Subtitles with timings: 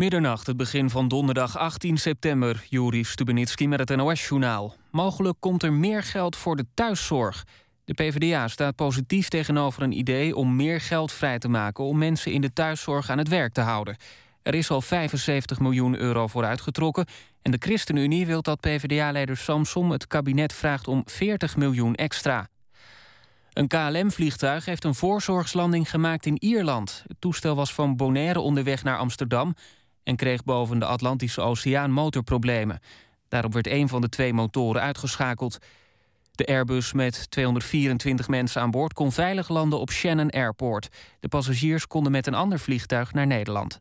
[0.00, 2.64] Middernacht, het begin van donderdag 18 september.
[2.68, 4.74] Juri Stubenitski met het NOS-journaal.
[4.90, 7.44] Mogelijk komt er meer geld voor de thuiszorg.
[7.84, 11.84] De PvdA staat positief tegenover een idee om meer geld vrij te maken...
[11.84, 13.96] om mensen in de thuiszorg aan het werk te houden.
[14.42, 17.06] Er is al 75 miljoen euro voor uitgetrokken...
[17.42, 22.48] en de ChristenUnie wil dat PvdA-leider Samsom het kabinet vraagt om 40 miljoen extra.
[23.52, 27.04] Een KLM-vliegtuig heeft een voorzorgslanding gemaakt in Ierland.
[27.06, 29.54] Het toestel was van Bonaire onderweg naar Amsterdam
[30.10, 32.80] en kreeg boven de Atlantische Oceaan motorproblemen.
[33.28, 35.58] Daarop werd een van de twee motoren uitgeschakeld.
[36.32, 40.88] De Airbus met 224 mensen aan boord kon veilig landen op Shannon Airport.
[41.20, 43.80] De passagiers konden met een ander vliegtuig naar Nederland.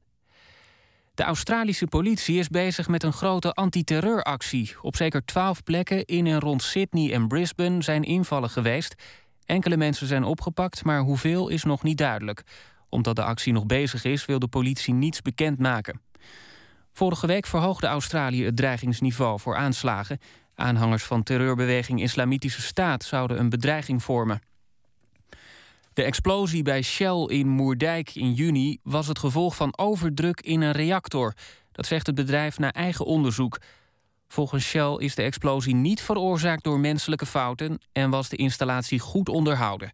[1.13, 4.75] De Australische politie is bezig met een grote antiterreuractie.
[4.81, 8.95] Op zeker twaalf plekken in en rond Sydney en Brisbane zijn invallen geweest.
[9.45, 12.43] Enkele mensen zijn opgepakt, maar hoeveel is nog niet duidelijk.
[12.89, 16.07] Omdat de actie nog bezig is, wil de politie niets bekendmaken.
[16.93, 20.19] Vorige week verhoogde Australië het dreigingsniveau voor aanslagen.
[20.55, 24.41] Aanhangers van terreurbeweging Islamitische Staat zouden een bedreiging vormen.
[25.94, 30.72] De explosie bij Shell in Moerdijk in juni was het gevolg van overdruk in een
[30.72, 31.33] reactor.
[31.72, 33.58] Dat zegt het bedrijf na eigen onderzoek.
[34.28, 39.30] Volgens Shell is de explosie niet veroorzaakt door menselijke fouten en was de installatie goed
[39.30, 39.91] onderhouden.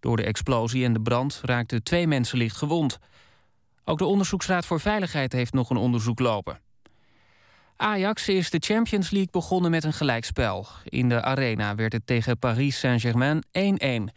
[0.00, 2.98] Door de explosie en de brand raakten twee mensen licht gewond.
[3.88, 6.60] Ook de Onderzoeksraad voor Veiligheid heeft nog een onderzoek lopen.
[7.76, 10.66] Ajax is de Champions League begonnen met een gelijkspel.
[10.84, 13.44] In de arena werd het tegen Paris Saint-Germain
[14.10, 14.14] 1-1.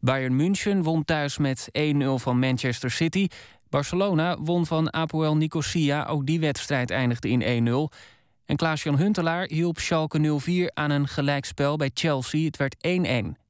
[0.00, 3.26] Bayern München won thuis met 1-0 van Manchester City.
[3.68, 6.04] Barcelona won van Apoel Nicosia.
[6.04, 7.96] Ook die wedstrijd eindigde in 1-0.
[8.44, 12.44] En Klaas-Jan Huntelaar hielp Schalke 04 aan een gelijkspel bij Chelsea.
[12.44, 12.76] Het werd
[13.36, 13.40] 1-1.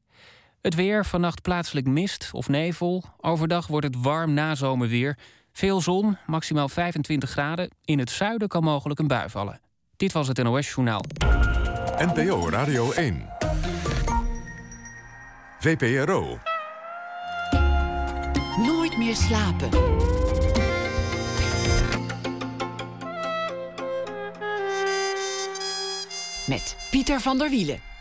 [0.60, 3.04] Het weer, vannacht plaatselijk mist of nevel.
[3.20, 5.18] Overdag wordt het warm nazomerweer.
[5.56, 7.70] Veel zon, maximaal 25 graden.
[7.84, 9.60] In het zuiden kan mogelijk een bui vallen.
[9.96, 11.04] Dit was het NOS Journaal.
[11.98, 13.28] NPO Radio 1.
[15.58, 16.38] VPRO.
[18.66, 19.68] Nooit meer slapen.
[26.46, 27.93] Met Pieter van der Wielen.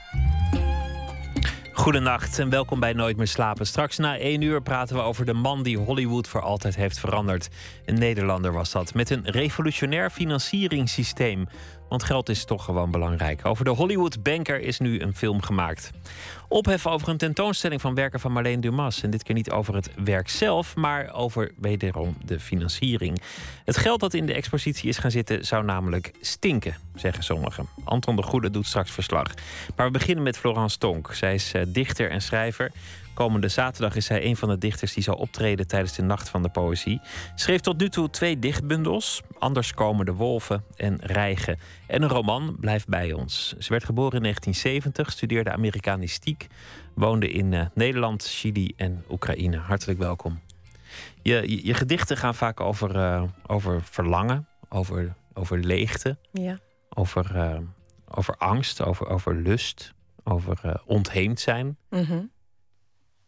[1.76, 3.66] Goedenacht en welkom bij Nooit meer slapen.
[3.66, 7.50] Straks na één uur praten we over de man die Hollywood voor altijd heeft veranderd.
[7.86, 11.48] Een Nederlander was dat, met een revolutionair financieringssysteem.
[11.94, 13.46] Want geld is toch gewoon belangrijk.
[13.46, 15.92] Over de Hollywood Banker is nu een film gemaakt.
[16.48, 19.04] Ophef over een tentoonstelling van werken van Marleen Dumas.
[19.04, 23.22] En dit keer niet over het werk zelf, maar over wederom de financiering.
[23.66, 27.68] Het geld dat in de expositie is gaan zitten zou namelijk stinken, zeggen sommigen.
[27.84, 29.34] Anton de Goede doet straks verslag.
[29.76, 31.14] Maar we beginnen met Florence Tonk.
[31.14, 32.72] Zij is eh, dichter en schrijver.
[33.14, 36.42] Komende zaterdag is zij een van de dichters die zal optreden tijdens de Nacht van
[36.42, 37.02] de Poëzie.
[37.36, 41.60] Schreef tot nu toe twee dichtbundels: Anders komen de wolven en Rijgen.
[41.88, 43.56] En een roman blijft bij ons.
[43.60, 46.48] Ze werd geboren in 1970, studeerde Amerikanistiek,
[46.94, 49.58] woonde in uh, Nederland, Chili en Oekraïne.
[49.58, 50.40] Hartelijk welkom.
[51.22, 56.60] Je, je, gedichten gaan vaak over, uh, over verlangen, over, over leegte, ja.
[56.90, 57.58] over, uh,
[58.08, 61.78] over angst, over, over lust, over ontheemd zijn.
[61.90, 62.32] Mm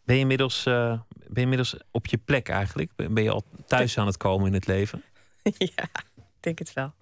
[0.06, 2.92] ben je, inmiddels, uh, ben je inmiddels op je plek eigenlijk?
[2.96, 5.04] Ben je al thuis aan het komen in het leven?
[5.58, 5.84] Ja,
[6.16, 6.94] ik denk het wel.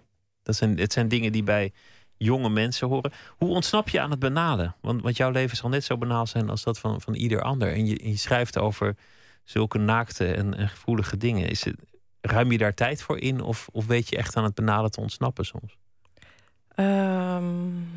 [0.42, 1.72] Dat zijn, het zijn dingen die bij
[2.16, 3.12] jonge mensen horen.
[3.36, 4.72] Hoe ontsnap je aan het banale?
[4.80, 7.72] Want, want jouw leven zal net zo banaal zijn als dat van, van ieder ander.
[7.72, 8.96] En je, je schrijft over
[9.44, 11.48] zulke naakte en, en gevoelige dingen.
[11.48, 11.76] Is het,
[12.20, 13.40] ruim je daar tijd voor in?
[13.40, 15.76] Of, of weet je echt aan het banale te ontsnappen soms?
[16.76, 17.93] Um, hoe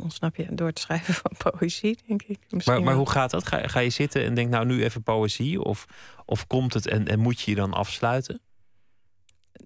[0.00, 2.38] ontsnap je door het schrijven van poëzie, denk ik.
[2.64, 3.46] maar, maar hoe gaat dat?
[3.46, 5.62] Ga, ga, je zitten en denk nou nu even poëzie?
[5.62, 5.86] Of,
[6.24, 8.40] of komt het en, en moet je je dan afsluiten?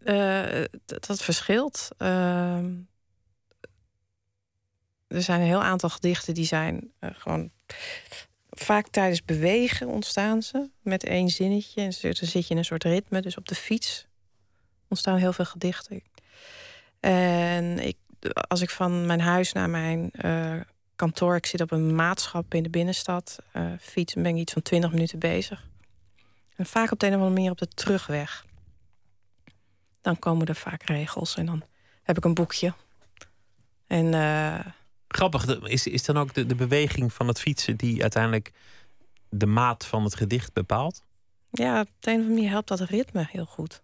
[0.05, 1.89] Uh, dat, verschilt.
[1.99, 2.57] Uh,
[5.07, 7.51] er zijn een heel aantal gedichten die zijn uh, gewoon
[8.51, 11.81] vaak tijdens bewegen ontstaan ze met één zinnetje.
[11.81, 13.21] En dan zit je in een soort ritme.
[13.21, 14.07] Dus op de fiets
[14.89, 16.03] ontstaan heel veel gedichten.
[17.01, 17.97] En ik
[18.49, 20.61] als ik van mijn huis naar mijn uh,
[20.97, 24.63] kantoor, ik zit op een maatschap in de binnenstad, uh, fiets, ben ik iets van
[24.63, 25.67] 20 minuten bezig.
[26.57, 28.45] En vaak op de een of andere manier op de terugweg.
[30.01, 31.63] Dan komen er vaak regels en dan
[32.03, 32.75] heb ik een boekje.
[33.87, 34.59] En, uh,
[35.09, 38.53] Grappig, is, is dan ook de, de beweging van het fietsen die uiteindelijk
[39.29, 41.03] de maat van het gedicht bepaalt?
[41.51, 43.83] Ja, op de een of andere manier helpt dat ritme heel goed.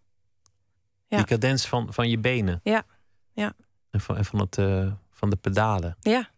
[1.06, 1.16] Ja.
[1.16, 2.60] Die cadens van, van je benen.
[2.62, 2.84] Ja,
[3.32, 3.54] ja.
[3.92, 5.96] En van, van, het, uh, van de pedalen.
[6.00, 6.28] Ja.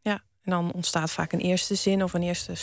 [0.00, 2.54] ja, en dan ontstaat vaak een eerste zin of een eerste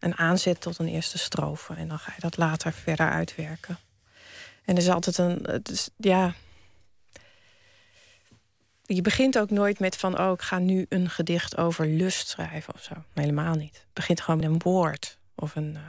[0.00, 1.74] een aanzet tot een eerste strofe.
[1.74, 3.78] En dan ga je dat later verder uitwerken.
[4.64, 5.62] En er is altijd een.
[5.96, 6.34] Ja.
[8.82, 12.74] Je begint ook nooit met van, oh, ik ga nu een gedicht over lust schrijven
[12.74, 12.94] of zo.
[13.14, 13.76] Helemaal niet.
[13.76, 15.80] Het begint gewoon met een woord of een uh,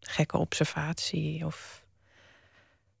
[0.00, 1.46] gekke observatie.
[1.46, 1.84] Of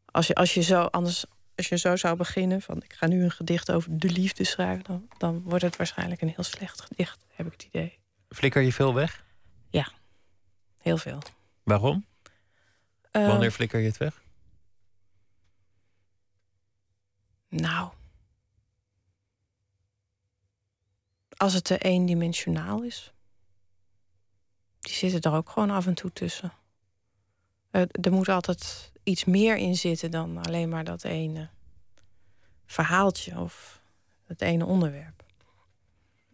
[0.04, 1.24] als je, als je zo anders,
[1.58, 4.84] als je zo zou beginnen van, ik ga nu een gedicht over de liefde schrijven,
[4.84, 7.98] dan, dan wordt het waarschijnlijk een heel slecht gedicht, heb ik het idee.
[8.28, 9.24] Flikker je veel weg?
[9.70, 9.92] Ja,
[10.78, 11.22] heel veel.
[11.62, 12.06] Waarom?
[13.12, 14.22] Uh, Wanneer flikker je het weg?
[17.48, 17.92] Nou.
[21.36, 23.12] Als het te eendimensionaal is.
[24.80, 26.52] Die zitten er ook gewoon af en toe tussen.
[27.72, 31.48] Uh, er moet altijd iets meer in zitten dan alleen maar dat ene
[32.66, 33.80] verhaaltje of
[34.26, 35.24] het ene onderwerp.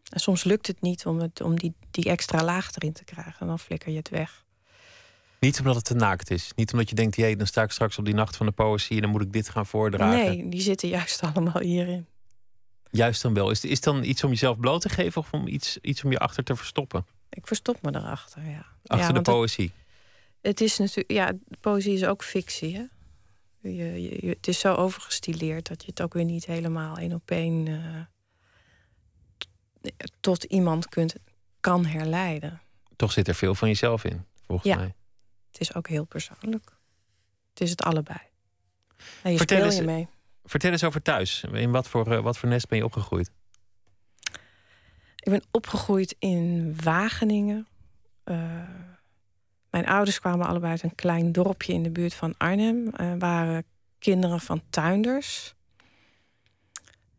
[0.08, 3.40] En soms lukt het niet om, het, om die, die extra laag erin te krijgen.
[3.40, 4.44] En dan flikker je het weg.
[5.38, 6.52] Niet omdat het te naakt is.
[6.56, 8.96] Niet omdat je denkt, jee, dan sta ik straks op die nacht van de poëzie
[8.96, 10.36] en dan moet ik dit gaan voordragen.
[10.36, 12.06] Nee, die zitten juist allemaal hierin.
[12.90, 13.50] Juist dan wel.
[13.50, 16.18] Is is dan iets om jezelf bloot te geven of om iets, iets om je
[16.18, 17.06] achter te verstoppen?
[17.28, 18.66] Ik verstop me erachter, ja.
[18.86, 19.64] Achter ja, de poëzie?
[19.64, 19.83] Het,
[20.44, 22.84] het, is natuurlijk, ja, poëzie is ook fictie, hè?
[23.60, 27.30] Je, je, het is zo overgestileerd dat je het ook weer niet helemaal één op
[27.30, 28.00] één uh,
[30.20, 31.14] tot iemand kunt,
[31.60, 32.60] kan herleiden.
[32.96, 34.76] Toch zit er veel van jezelf in, volgens ja.
[34.76, 34.94] mij.
[35.50, 36.76] Het is ook heel persoonlijk.
[37.50, 38.18] Het is het allebei.
[39.22, 40.08] En je vertel eens, je mee.
[40.44, 41.44] Vertel eens over thuis.
[41.52, 43.30] In wat voor, uh, wat voor nest ben je opgegroeid?
[45.16, 47.66] Ik ben opgegroeid in Wageningen.
[48.24, 48.62] Uh,
[49.74, 52.90] mijn ouders kwamen allebei uit een klein dorpje in de buurt van Arnhem.
[53.00, 53.64] Uh, waren
[53.98, 55.54] kinderen van tuinders.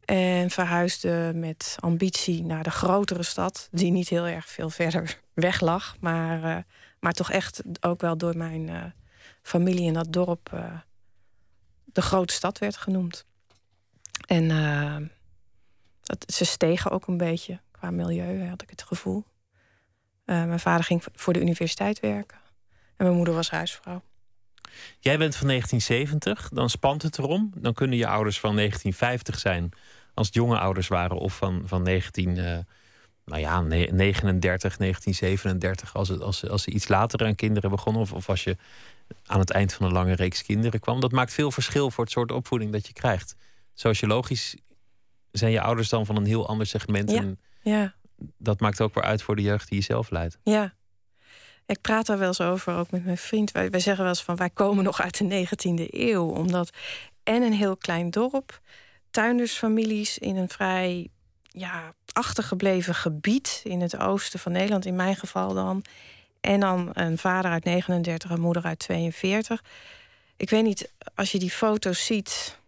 [0.05, 5.61] En verhuisden met ambitie naar de grotere stad, die niet heel erg veel verder weg
[5.61, 6.57] lag, maar, uh,
[6.99, 8.83] maar toch echt ook wel door mijn uh,
[9.41, 10.79] familie in dat dorp uh,
[11.83, 13.25] de grote stad werd genoemd.
[14.27, 14.47] En
[16.01, 19.23] dat, ze stegen ook een beetje qua milieu, had ik het gevoel.
[20.25, 22.43] mijn vader ging voor de universiteit werken
[22.97, 24.01] en mijn moeder was huisvrouw.
[24.99, 27.51] Jij bent van 1970, dan spant het erom.
[27.55, 29.73] Dan kunnen je ouders van 1950 zijn
[30.13, 32.57] als het jonge ouders waren, of van, van 19, uh,
[33.25, 38.13] nou ja, 39, 1937, als, het, als, als ze iets later aan kinderen begonnen, of,
[38.13, 38.57] of als je
[39.25, 40.99] aan het eind van een lange reeks kinderen kwam.
[40.99, 43.35] Dat maakt veel verschil voor het soort opvoeding dat je krijgt.
[43.73, 44.55] Sociologisch
[45.31, 47.11] zijn je ouders dan van een heel ander segment.
[47.11, 47.93] Ja, en ja.
[48.37, 50.37] dat maakt ook weer uit voor de jeugd die je zelf leidt.
[50.43, 50.74] Ja.
[51.65, 53.51] Ik praat daar wel eens over, ook met mijn vriend.
[53.51, 56.25] Wij, wij zeggen wel eens van wij komen nog uit de 19e eeuw.
[56.29, 56.69] Omdat
[57.23, 58.61] en een heel klein dorp
[59.11, 61.09] tuindersfamilies in een vrij
[61.47, 65.83] ja, achtergebleven gebied in het oosten van Nederland, in mijn geval dan.
[66.41, 69.63] En dan een vader uit 39, een moeder uit 42.
[70.37, 72.59] Ik weet niet, als je die foto's ziet.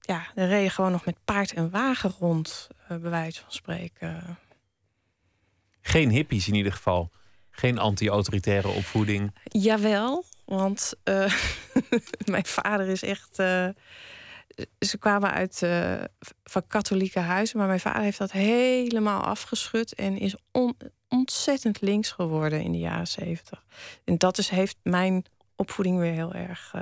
[0.00, 3.52] Ja, dan reed je gewoon nog met paard en wagen rond, uh, bij wijze van
[3.52, 4.38] spreken.
[5.80, 7.10] Geen hippies in ieder geval.
[7.54, 9.34] Geen anti-autoritaire opvoeding.
[9.44, 11.34] Jawel, want uh,
[12.24, 13.38] mijn vader is echt.
[13.38, 13.68] Uh,
[14.78, 16.02] ze kwamen uit uh,
[16.44, 20.76] van katholieke huizen, maar mijn vader heeft dat helemaal afgeschud en is on,
[21.08, 23.64] ontzettend links geworden in de jaren zeventig.
[24.04, 25.24] En dat is, heeft mijn
[25.56, 26.74] opvoeding weer heel erg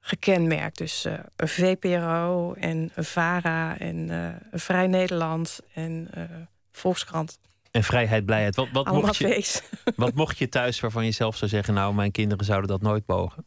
[0.00, 0.78] gekenmerkt.
[0.78, 4.10] Dus uh, VPRO en VARA en
[4.52, 6.10] Vrij Nederland en
[6.72, 7.38] Volkskrant.
[7.70, 8.56] En vrijheid, blijheid.
[8.56, 9.60] Wat, wat, mocht je,
[9.96, 11.74] wat mocht je thuis waarvan je zelf zou zeggen...
[11.74, 13.44] nou, mijn kinderen zouden dat nooit mogen?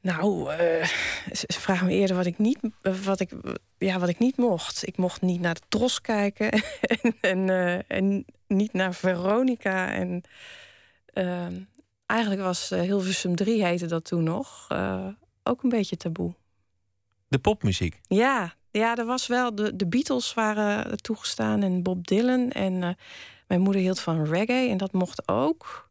[0.00, 0.86] Nou, uh,
[1.32, 2.58] ze vragen me eerder wat ik niet,
[3.04, 3.32] wat ik,
[3.78, 4.86] ja, wat ik niet mocht.
[4.86, 6.50] Ik mocht niet naar de Tros kijken
[7.02, 9.92] en, en, uh, en niet naar Veronica.
[9.92, 10.22] En
[11.14, 11.46] uh,
[12.06, 14.68] eigenlijk was Hilversum 3 heette dat toen nog
[15.42, 16.34] ook een beetje taboe.
[17.28, 18.00] De popmuziek?
[18.02, 19.54] Ja, ja, er was wel.
[19.54, 22.50] De, de Beatles waren toegestaan en Bob Dylan.
[22.50, 22.96] En
[23.46, 25.90] mijn moeder hield van reggae en dat mocht ook.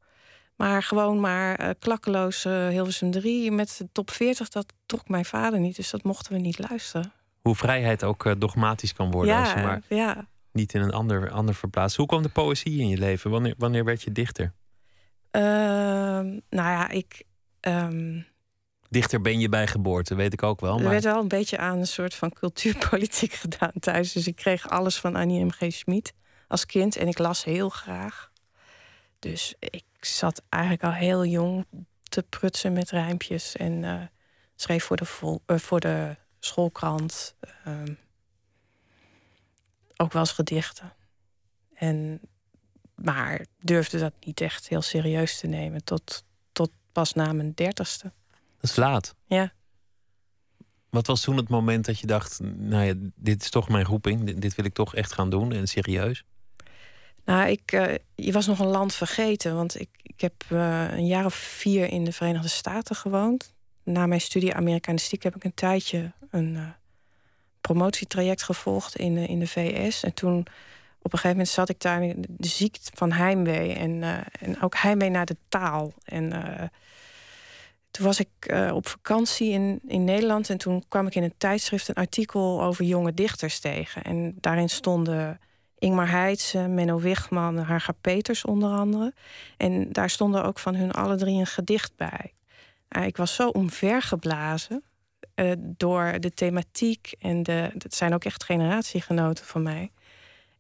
[0.56, 5.26] Maar gewoon maar uh, klakkeloos uh, Hilversum 3 met de top 40, dat trok mijn
[5.26, 5.76] vader niet.
[5.76, 7.12] Dus dat mochten we niet luisteren.
[7.42, 10.28] Hoe vrijheid ook dogmatisch kan worden ja, als je maar ja.
[10.52, 11.98] niet in een ander, ander verplaatst.
[11.98, 13.32] Hoe kwam de poëzie in je leven?
[13.32, 14.54] Wanneer, wanneer werd je dichter?
[15.32, 17.24] Ehm, nou ja, ik...
[17.62, 18.26] Um,
[18.92, 20.76] dichter ben je bij geboorte, weet ik ook wel.
[20.76, 20.84] Maar...
[20.84, 24.12] Er werd wel een beetje aan een soort van cultuurpolitiek gedaan thuis.
[24.12, 25.66] Dus ik kreeg alles van Annie M.G.
[25.68, 26.14] Schmid
[26.48, 26.96] als kind.
[26.96, 28.32] En ik las heel graag.
[29.20, 31.66] Dus ik zat eigenlijk al heel jong
[32.04, 33.56] te prutsen met rijmpjes.
[33.56, 34.02] En uh,
[34.56, 37.36] schreef voor de, vol, uh, voor de schoolkrant.
[37.68, 37.74] Uh,
[39.98, 40.94] ook wel eens gedichten.
[41.74, 42.22] En,
[42.96, 45.84] maar durfde dat niet echt heel serieus te nemen.
[45.84, 48.12] Tot, tot pas na mijn dertigste.
[48.62, 49.16] Dat is laat.
[49.26, 49.52] Ja.
[50.90, 54.24] Wat was toen het moment dat je dacht: Nou ja, dit is toch mijn roeping,
[54.24, 56.24] dit, dit wil ik toch echt gaan doen en serieus?
[57.26, 61.08] Nou, ik, uh, je was nog een land vergeten, want ik, ik heb uh, een
[61.08, 63.54] jaar of vier in de Verenigde Staten gewoond.
[63.84, 66.68] Na mijn studie Amerikanistiek heb ik een tijdje een uh,
[67.62, 70.04] promotietraject gevolgd in de, in de VS.
[70.04, 70.40] En toen
[71.02, 73.74] op een gegeven moment zat ik daar in de ziekte van heimwee.
[73.74, 74.04] En,
[74.40, 75.94] en ook heimwee naar de taal.
[76.04, 76.34] En
[77.92, 78.30] toen was ik
[78.74, 80.50] op vakantie in, in Nederland.
[80.50, 84.02] En toen kwam ik in een tijdschrift een artikel over jonge dichters tegen.
[84.02, 85.40] En daarin stonden
[85.82, 89.14] Ingmar Heitse, Menno Wichman, Harga Peters onder andere.
[89.58, 92.34] En daar stonden ook van hun alle drie een gedicht bij.
[92.98, 94.84] Uh, ik was zo omvergeblazen
[95.36, 97.14] uh, door de thematiek.
[97.20, 99.92] En de, het zijn ook echt generatiegenoten van mij.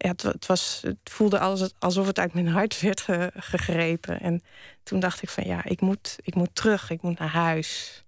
[0.01, 1.39] Ja, het, het, was, het voelde
[1.79, 4.19] alsof het uit mijn hart werd gegrepen.
[4.19, 4.41] En
[4.83, 6.89] toen dacht ik van ja, ik moet, ik moet terug.
[6.89, 8.03] Ik moet naar huis.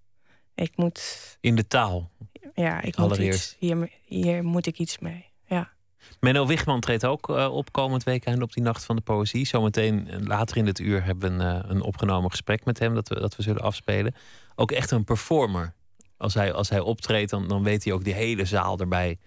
[0.54, 1.36] Ik moet...
[1.40, 2.10] In de taal?
[2.54, 5.24] Ja, ik moet iets, hier, hier moet ik iets mee.
[5.46, 5.70] Ja.
[6.20, 9.46] Menno Wichman treedt ook uh, op komend weekend op die Nacht van de Poëzie.
[9.46, 12.94] Zometeen uh, later in het uur hebben we een, uh, een, opgenomen gesprek met hem
[12.94, 14.14] dat we, dat we zullen afspelen.
[14.54, 15.74] Ook echt een performer.
[16.16, 19.18] Als hij, als hij optreedt, dan, dan weet hij ook die hele zaal erbij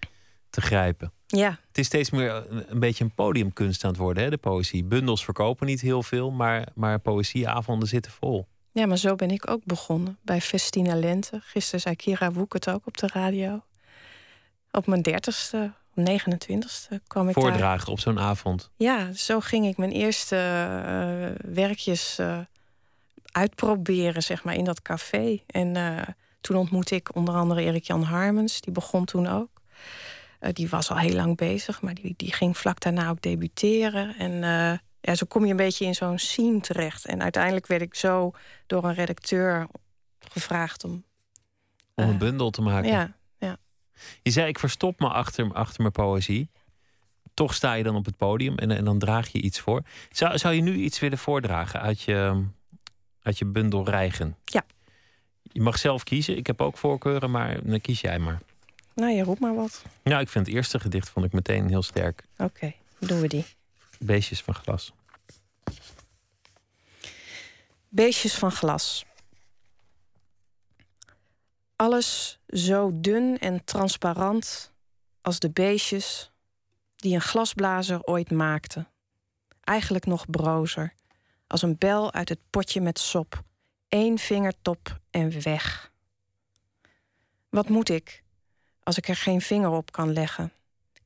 [0.50, 1.12] te grijpen.
[1.26, 1.58] Ja.
[1.68, 4.84] Het is steeds meer een, beetje een podiumkunst aan het worden, hè, de poëzie.
[4.84, 8.46] Bundels verkopen niet heel veel, maar, maar poëzieavonden zitten vol.
[8.72, 11.40] Ja, maar zo ben ik ook begonnen bij Festina Lente.
[11.42, 13.62] Gisteren zei Kira Woek het ook op de radio.
[14.70, 17.94] Op mijn dertigste 29ste kwam ik Voordragen daar.
[17.94, 18.70] op zo'n avond.
[18.76, 22.38] Ja, zo ging ik mijn eerste uh, werkjes uh,
[23.24, 25.42] uitproberen, zeg maar, in dat café.
[25.46, 26.00] En uh,
[26.40, 28.60] toen ontmoette ik onder andere Erik-Jan Harmens.
[28.60, 29.48] Die begon toen ook.
[30.52, 34.16] Die was al heel lang bezig, maar die, die ging vlak daarna ook debuteren.
[34.16, 34.32] En
[35.00, 37.06] ja, zo kom je een beetje in zo'n scene terecht.
[37.06, 38.30] En uiteindelijk werd ik zo
[38.66, 39.66] door een redacteur
[40.18, 41.04] gevraagd om...
[41.94, 42.90] Om een bundel te maken?
[42.90, 43.56] Ja, ja.
[44.22, 46.50] Je zei, ik verstop me achter, achter mijn poëzie.
[47.34, 49.82] Toch sta je dan op het podium en, en dan draag je iets voor.
[50.10, 52.44] Zou, zou je nu iets willen voordragen uit je,
[53.22, 54.36] uit je bundel Rijgen?
[54.44, 54.64] Ja.
[55.42, 56.36] Je mag zelf kiezen.
[56.36, 58.40] Ik heb ook voorkeuren, maar dan kies jij maar.
[58.98, 59.82] Nou, je roept maar wat.
[60.02, 62.24] Nou, ik vind het eerste gedicht vond ik meteen heel sterk.
[62.32, 63.46] Oké, okay, doen we die.
[63.98, 64.92] Beestjes van glas.
[67.88, 69.04] Beestjes van glas.
[71.76, 74.72] Alles zo dun en transparant
[75.20, 76.32] als de beestjes
[76.96, 78.86] die een glasblazer ooit maakte.
[79.60, 80.94] Eigenlijk nog brozer,
[81.46, 83.42] als een bel uit het potje met sop.
[83.88, 85.92] Eén vingertop en weg.
[87.48, 88.26] Wat moet ik
[88.88, 90.52] als ik er geen vinger op kan leggen?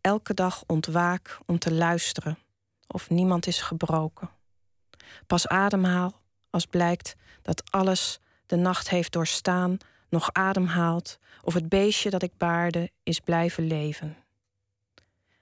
[0.00, 2.38] Elke dag ontwaak om te luisteren
[2.86, 4.30] of niemand is gebroken.
[5.26, 6.12] Pas ademhaal
[6.50, 9.76] als blijkt dat alles de nacht heeft doorstaan
[10.08, 14.16] nog ademhaalt of het beestje dat ik baarde is blijven leven.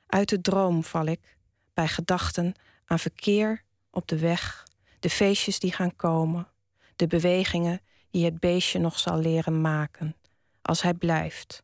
[0.07, 1.37] Uit de droom val ik,
[1.75, 2.55] bij gedachten
[2.85, 4.67] aan verkeer op de weg,
[5.01, 6.49] de feestjes die gaan komen,
[6.97, 7.81] de bewegingen
[8.11, 10.17] die het beestje nog zal leren maken,
[10.63, 11.63] als hij blijft,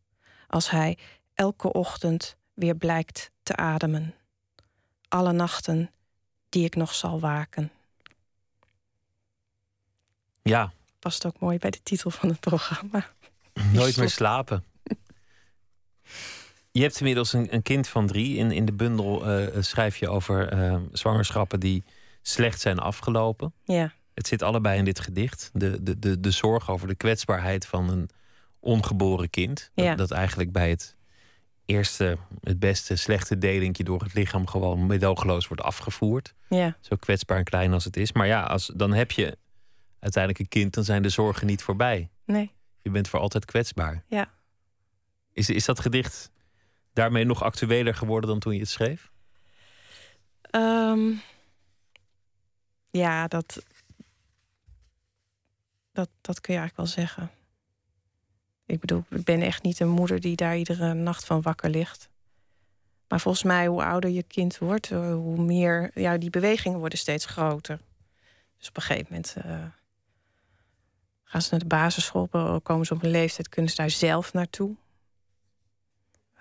[0.56, 0.98] als hij
[1.34, 4.14] elke ochtend weer blijkt te ademen.
[5.08, 5.90] Alle nachten
[6.48, 7.70] die ik nog zal waken.
[10.42, 13.06] Ja, past ook mooi bij de titel van het programma.
[13.72, 14.64] Nooit meer slapen.
[16.70, 18.36] Je hebt inmiddels een, een, kind van drie.
[18.36, 21.84] In, in de bundel uh, schrijf je over uh, zwangerschappen die
[22.22, 23.52] slecht zijn afgelopen.
[23.64, 23.92] Ja.
[24.14, 25.50] Het zit allebei in dit gedicht.
[25.52, 28.10] De, de, de, de zorg over de kwetsbaarheid van een
[28.60, 29.70] ongeboren kind.
[29.74, 29.88] Ja.
[29.88, 30.96] Dat, dat eigenlijk bij het
[31.64, 36.34] eerste, het beste, slechte delinkje door het lichaam gewoon medogeloos wordt afgevoerd.
[36.48, 36.76] Ja.
[36.80, 38.12] Zo kwetsbaar en klein als het is.
[38.12, 39.38] Maar ja, als, dan heb je
[39.98, 42.10] uiteindelijk een kind, dan zijn de zorgen niet voorbij.
[42.24, 42.52] Nee.
[42.82, 44.04] Je bent voor altijd kwetsbaar.
[44.08, 44.34] Ja.
[45.32, 46.30] Is, is dat gedicht
[46.92, 49.10] daarmee nog actueler geworden dan toen je het schreef?
[50.50, 51.20] Um,
[52.90, 53.64] ja, dat,
[55.92, 57.30] dat, dat kun je eigenlijk wel zeggen.
[58.66, 62.08] Ik bedoel, ik ben echt niet een moeder die daar iedere nacht van wakker ligt.
[63.08, 65.90] Maar volgens mij, hoe ouder je kind wordt, hoe meer.
[65.94, 67.80] Ja, die bewegingen worden steeds groter.
[68.58, 69.36] Dus op een gegeven moment.
[69.46, 69.64] Uh,
[71.24, 72.28] gaan ze naar de basisschool,
[72.62, 74.76] komen ze op een leeftijd, kunnen ze daar zelf naartoe.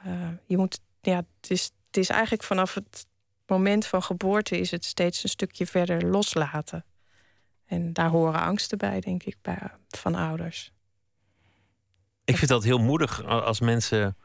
[0.06, 3.08] Uh, je moet, ja, het is, het is eigenlijk vanaf het
[3.48, 6.86] moment van geboorte is het steeds een stukje verder loslaten.
[7.66, 10.72] En daar horen angsten bij, denk ik, bij, van ouders.
[12.26, 14.18] Ik vind dat heel moedig als mensen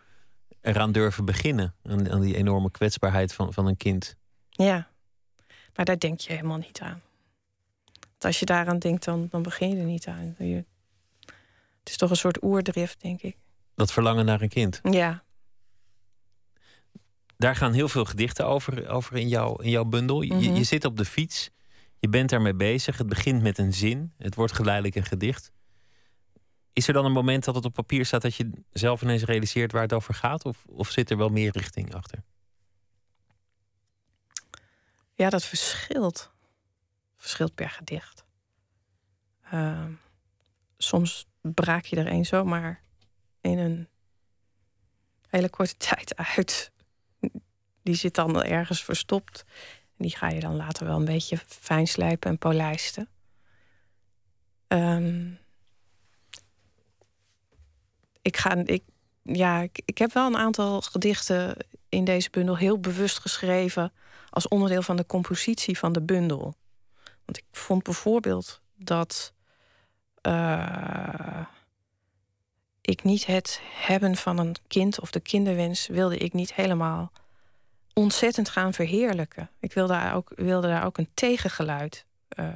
[0.61, 1.75] eraan durven beginnen.
[1.83, 4.17] Aan, aan die enorme kwetsbaarheid van, van een kind.
[4.51, 4.89] Ja,
[5.75, 7.03] maar daar denk je helemaal niet aan.
[8.19, 10.35] als je daaraan denkt, dan, dan begin je er niet aan.
[10.39, 10.65] Je,
[11.81, 13.37] het is toch een soort oerdrift, denk ik.
[13.75, 14.81] Dat verlangen naar een kind.
[14.83, 15.23] Ja.
[17.37, 20.23] Daar gaan heel veel gedichten over, over in, jouw, in jouw bundel.
[20.23, 20.55] je, Mhm.
[20.55, 21.51] je zit op de fiets,
[21.99, 22.99] je bent daarmee bezig.
[22.99, 25.53] Het begint met een zin, het wordt geleidelijk een gedicht.
[26.81, 29.73] Is er dan een moment dat het op papier staat dat je zelf ineens realiseert
[29.73, 30.45] waar het over gaat?
[30.45, 32.23] Of, of zit er wel meer richting achter?
[35.15, 36.31] Ja, dat verschilt.
[37.17, 38.25] Verschilt per gedicht.
[39.51, 39.93] Ehm,
[40.77, 42.83] soms braak je er een zomaar
[43.41, 43.89] in een
[45.29, 46.73] hele korte tijd uit.
[47.83, 49.45] Die zit dan ergens verstopt.
[49.97, 53.09] En die ga je dan later wel een beetje fijn slijpen en polijsten.
[54.67, 55.31] Ehm,
[58.23, 58.83] ik, ga, ik,
[59.23, 61.57] ja, ik, ik heb wel een aantal gedichten
[61.89, 63.93] in deze bundel heel bewust geschreven
[64.31, 66.55] als onderdeel van de compositie van de bundel.
[67.25, 69.33] Want ik vond bijvoorbeeld dat
[70.21, 71.47] eh,
[72.81, 77.13] ik niet het hebben van een kind of de kinderwens wilde ik niet helemaal
[77.93, 79.51] ontzettend gaan verheerlijken.
[79.61, 82.49] Ik wilde daar ook, wilde daar ook een tegengeluid eh,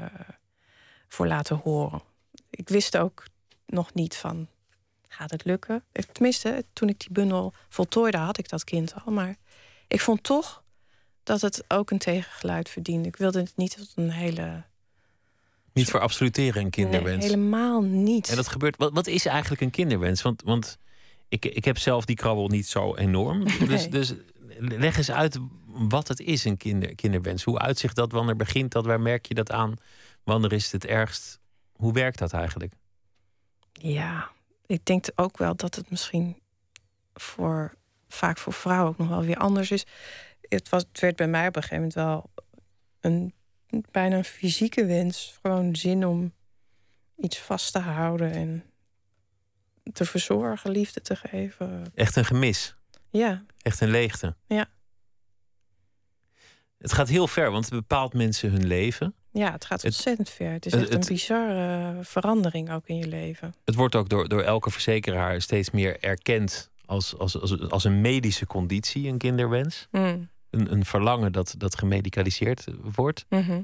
[1.08, 2.02] voor laten horen.
[2.50, 3.24] Ik wist ook
[3.66, 4.48] nog niet van
[5.14, 5.82] gaat het lukken.
[5.92, 9.12] Ik- Tenminste, toen ik die bundel voltooide, had ik dat kind al.
[9.12, 9.36] Maar
[9.88, 10.62] ik vond toch
[11.22, 13.08] dat het ook een tegengeluid verdiende.
[13.08, 14.62] Ik wilde het niet tot een hele.
[15.72, 17.24] Niet voor absoluteren een kinderwens.
[17.24, 18.28] Nee, helemaal niet.
[18.28, 18.76] En dat gebeurt.
[18.76, 20.22] Wat, wat is eigenlijk een kinderwens?
[20.22, 20.78] Want, want
[21.28, 23.44] ik, ik heb zelf die krabbel niet zo enorm.
[23.68, 23.88] Dus, Nee.
[23.88, 24.14] dus
[24.58, 27.42] leg eens uit wat het is, een kinder, kinderwens.
[27.44, 28.12] Hoe uitzicht dat?
[28.12, 28.84] Wanneer begint dat?
[28.84, 29.74] Waar merk je dat aan?
[30.24, 31.40] Wanneer is het het ergst?
[31.72, 32.72] Hoe werkt dat eigenlijk?
[33.72, 34.30] Ja,
[34.66, 36.36] ik denk ook wel dat het misschien
[37.14, 37.74] voor
[38.08, 39.84] vaak voor vrouwen ook nog wel weer anders is.
[40.40, 42.30] Het, was, het werd bij mij op een gegeven moment wel
[43.00, 43.34] een
[43.90, 45.38] bijna een fysieke wens.
[45.42, 46.32] Gewoon zin om
[47.16, 48.64] iets vast te houden en
[49.92, 51.92] te verzorgen, liefde te geven.
[51.94, 52.76] Echt een gemis.
[53.10, 54.36] Ja, Echt een leegte.
[54.46, 54.66] Ja.
[56.78, 59.14] Het gaat heel ver, want het bepaalt mensen hun leven.
[59.34, 60.52] Ja het gaat Het- ontzettend ver.
[60.52, 63.54] Het is het- echt een bizarre verandering ook in je leven.
[63.64, 68.00] Het wordt ook door, door elke verzekeraar steeds meer erkend als, als, als, als een
[68.00, 69.88] medische conditie, een kinderwens.
[69.90, 70.28] Mm.
[70.50, 73.26] Een, een verlangen dat, dat gemedicaliseerd wordt.
[73.28, 73.62] Mhm.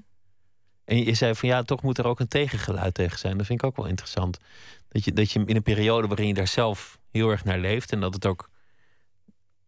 [0.84, 3.36] En je zei van ja, toch moet er ook een tegengeluid tegen zijn.
[3.36, 4.38] Dat vind ik ook wel interessant.
[4.88, 7.92] Dat je, dat je in een periode waarin je daar zelf heel erg naar leeft
[7.92, 8.49] en dat het ook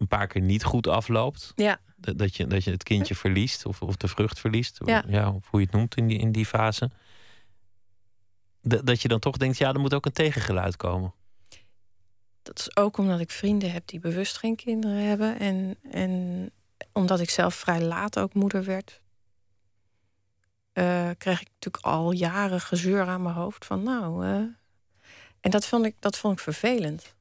[0.03, 1.53] een paar keer niet goed afloopt.
[1.57, 1.81] Ja.
[1.97, 4.79] Dat, dat, je, dat je het kindje verliest of, of de vrucht verliest.
[4.85, 5.31] Ja.
[5.31, 6.91] of hoe je het noemt in die, in die fase.
[8.62, 11.15] Dat, dat je dan toch denkt, ja, er moet ook een tegengeluid komen.
[12.43, 15.38] Dat is ook omdat ik vrienden heb die bewust geen kinderen hebben.
[15.38, 16.51] En, en
[16.93, 19.01] omdat ik zelf vrij laat ook moeder werd.
[20.73, 24.25] eh, kreeg ik natuurlijk al jaren gezeur aan mijn hoofd van nou.
[24.27, 24.35] eh.
[25.41, 27.15] en dat vond, ik, dat vond ik vervelend.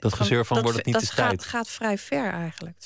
[0.00, 1.44] Dat gezeur van dat, wordt het niet dat de gaat, tijd.
[1.44, 2.76] gaat vrij ver eigenlijk.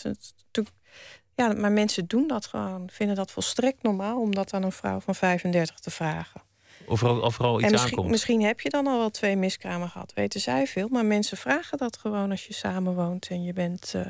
[1.35, 2.89] Ja, maar mensen doen dat gewoon.
[2.93, 6.43] Vinden dat volstrekt normaal om dat aan een vrouw van 35 te vragen.
[6.87, 8.11] Of er, of er al iets en misschien, aankomt.
[8.11, 10.89] misschien heb je dan al wel twee miskramen gehad, weten zij veel.
[10.89, 13.93] Maar mensen vragen dat gewoon als je samen woont en je bent.
[13.95, 14.03] eh,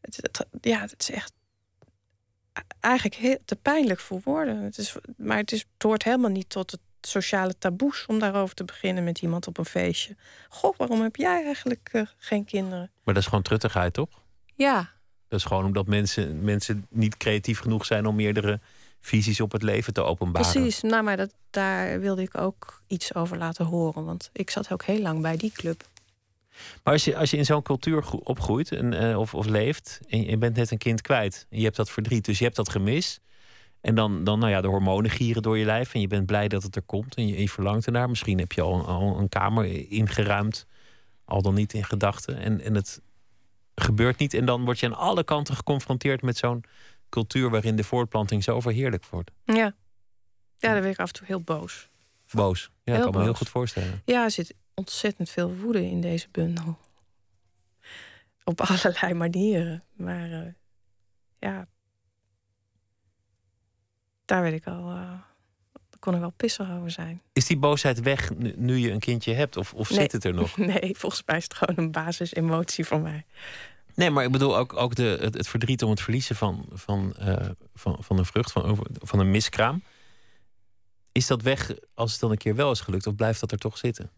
[0.00, 1.32] het, het- ja, het is echt
[2.80, 4.62] eigenlijk heel, te pijnlijk voor woorden.
[4.62, 8.54] Het is, maar het, is, het hoort helemaal niet tot het sociale taboes om daarover
[8.54, 10.16] te beginnen met iemand op een feestje.
[10.48, 12.90] Goh, waarom heb jij eigenlijk eh, geen kinderen?
[13.04, 14.08] Maar dat is gewoon truttigheid, toch?
[14.54, 14.90] Ja,
[15.28, 18.60] Dat is gewoon omdat mensen, mensen niet creatief genoeg zijn om meerdere
[19.00, 20.52] visies op het leven te openbaren.
[20.52, 20.80] precies.
[20.80, 24.04] Nou, maar dat, daar wilde ik ook iets over laten horen.
[24.04, 25.88] Want ik zat ook heel lang bij die club.
[26.82, 30.00] Maar als je, als je in zo'n cultuur gro- opgroeit en, eh, of, of leeft
[30.08, 32.56] en je bent net een kind kwijt en je hebt dat verdriet, dus je hebt
[32.56, 33.18] dat gemis.
[33.84, 36.48] En dan, dan nou ja, de hormonen gieren door je lijf en je bent blij
[36.48, 38.08] dat het er komt en je, je verlangt ernaar.
[38.08, 40.66] Misschien heb je al, al een kamer ingeruimd,
[41.24, 42.36] al dan niet in gedachten.
[42.36, 43.02] En, en het
[43.74, 44.34] gebeurt niet.
[44.34, 46.64] En dan word je aan alle kanten geconfronteerd met zo'n
[47.08, 49.30] cultuur waarin de voortplanting zo verheerlijk wordt.
[49.44, 49.54] Ja.
[49.54, 49.74] Ja,
[50.58, 51.90] daar werd ik af en toe heel boos.
[52.30, 52.70] Boos.
[52.84, 54.02] Ja, ik kan me heel goed voorstellen.
[54.04, 56.78] Ja, er zit ontzettend veel woede in deze bundel.
[58.44, 59.84] Op allerlei manieren.
[59.92, 60.52] Maar eh,
[61.38, 61.66] ja,
[64.34, 64.90] daar weet ik al.
[64.90, 65.10] eh
[65.90, 67.22] daar kon er wel pissig over zijn.
[67.32, 69.56] Is die boosheid weg nu, nu je een kindje hebt?
[69.56, 69.98] Of, of Nee.
[70.00, 70.56] zit het er nog?
[70.72, 73.24] Nee, volgens mij is het gewoon een basisemotie van mij.
[73.94, 77.14] Nee, maar ik bedoel ook, ook de, het, het verdriet om het verliezen van, van,
[77.16, 79.82] eh, van, van een vrucht, van, van een miskraam.
[81.12, 83.06] Is dat weg als het dan een keer wel is gelukt?
[83.06, 84.10] Of blijft dat er toch zitten?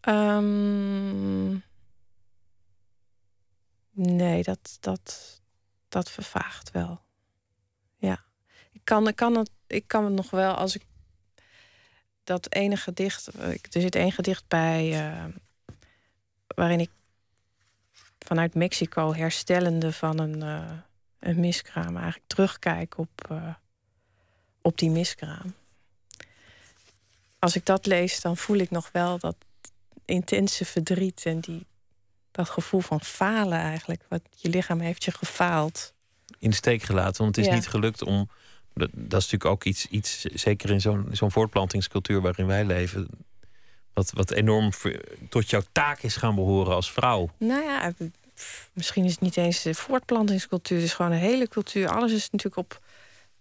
[0.00, 1.48] Ehm,
[3.90, 5.40] nee, dat, dat,
[5.88, 7.00] dat vervaagt wel.
[7.96, 8.26] Ja.
[8.88, 10.82] Ik kan, kan het, ik kan het nog wel, als ik
[12.24, 13.26] dat ene gedicht.
[13.36, 15.10] Er zit één gedicht bij.
[16.46, 16.90] waarin ik
[18.18, 20.40] vanuit Mexico herstellende van een,
[21.18, 23.42] een miskraam eigenlijk terugkijk op,
[24.62, 25.54] op die miskraam.
[27.38, 29.36] Als ik dat lees, dan voel ik nog wel dat
[30.04, 31.66] intense verdriet en die,
[32.30, 34.04] dat gevoel van falen eigenlijk.
[34.08, 35.94] Wat je lichaam heeft je gefaald.
[36.38, 38.28] In de steek gelaten, want het is niet gelukt om.
[38.78, 43.08] Dat, is natuurlijk ook iets, iets zeker in zo'n zo'n voortplantingscultuur waarin wij leven.
[43.92, 44.70] Wat, wat enorm
[45.28, 47.30] tot jouw taak is gaan behoren als vrouw.
[47.38, 47.92] Nou ja,
[48.72, 50.76] misschien is het niet eens de voortplantingscultuur.
[50.76, 51.88] Het is gewoon een hele cultuur.
[51.88, 52.80] Alles is natuurlijk op,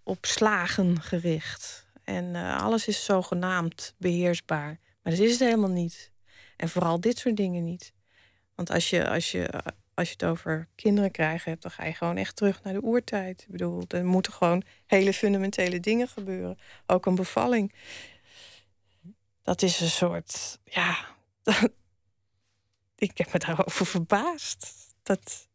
[0.03, 1.85] op slagen gericht.
[2.03, 4.79] En uh, alles is zogenaamd beheersbaar.
[5.03, 6.11] Maar dat is het helemaal niet.
[6.57, 7.93] En vooral dit soort dingen niet.
[8.55, 9.49] Want als je, als je,
[9.97, 12.83] als je het over kinderen krijgen hebt, dan ga je gewoon echt terug naar de
[12.83, 13.41] oertijd.
[13.41, 16.57] Ik bedoel, er moeten gewoon hele fundamentele dingen gebeuren.
[16.85, 17.73] Ook een bevalling.
[19.41, 20.97] Dat is een soort, ja.
[23.07, 24.67] ik heb me daarover verbaasd.
[25.03, 25.47] Dat,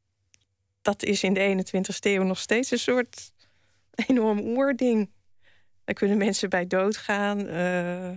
[0.83, 3.33] dat is in de 21ste eeuw nog steeds een soort
[4.07, 5.11] enorm oerding.
[5.85, 7.41] Daar kunnen mensen bij doodgaan.
[7.41, 8.11] Uh,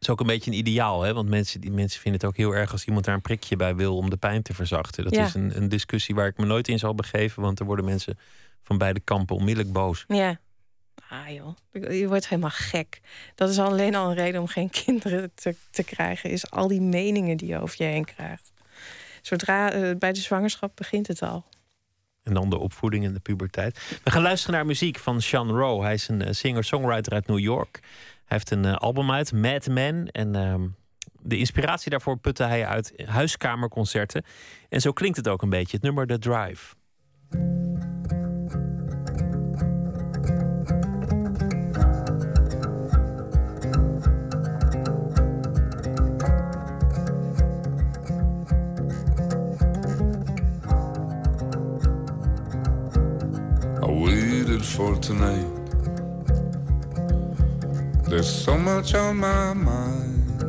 [0.00, 1.14] is ook een beetje een ideaal, hè?
[1.14, 3.74] Want mensen, die mensen vinden het ook heel erg als iemand daar een prikje bij
[3.74, 5.04] wil om de pijn te verzachten.
[5.04, 7.84] Dat is een, een discussie waar ik me nooit in zal begeven, want er worden
[7.84, 8.18] mensen
[8.62, 10.04] van beide kampen onmiddellijk boos.
[10.08, 10.38] Ja.
[11.08, 13.00] Ah joh, je wordt helemaal gek.
[13.34, 16.30] Dat is alleen al een reden om geen kinderen te, te krijgen.
[16.30, 18.52] Is al die meningen die je over je heen krijgt.
[19.22, 21.44] Zodra uh, bij de zwangerschap begint het al.
[22.22, 24.00] En dan de opvoeding en de puberteit.
[24.04, 25.84] We gaan luisteren naar muziek van Sean Rowe.
[25.84, 27.80] Hij is een eh, singer-songwriter uit New York.
[28.30, 30.08] Hij heeft een eh, album uit, Mad Men.
[30.10, 30.68] En ehm,
[31.22, 34.24] de inspiratie daarvoor putte hij uit huiskamerconcerten.
[34.68, 36.74] En zo klinkt het ook een beetje, het nummer The Drive.
[53.82, 55.59] I waited for tonight
[58.10, 60.42] There's so much on my mind.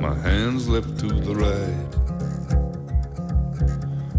[0.00, 1.90] My hands lift to the right.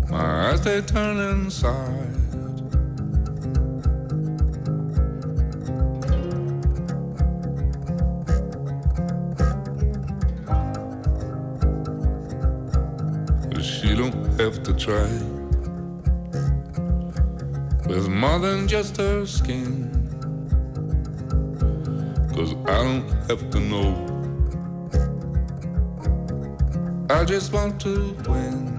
[0.08, 2.14] My eyes they turn inside.
[13.64, 15.10] She don't have to try.
[17.88, 19.95] With more than just her skin.
[22.36, 23.96] Cause I don't have to know.
[27.10, 28.75] I just want to win.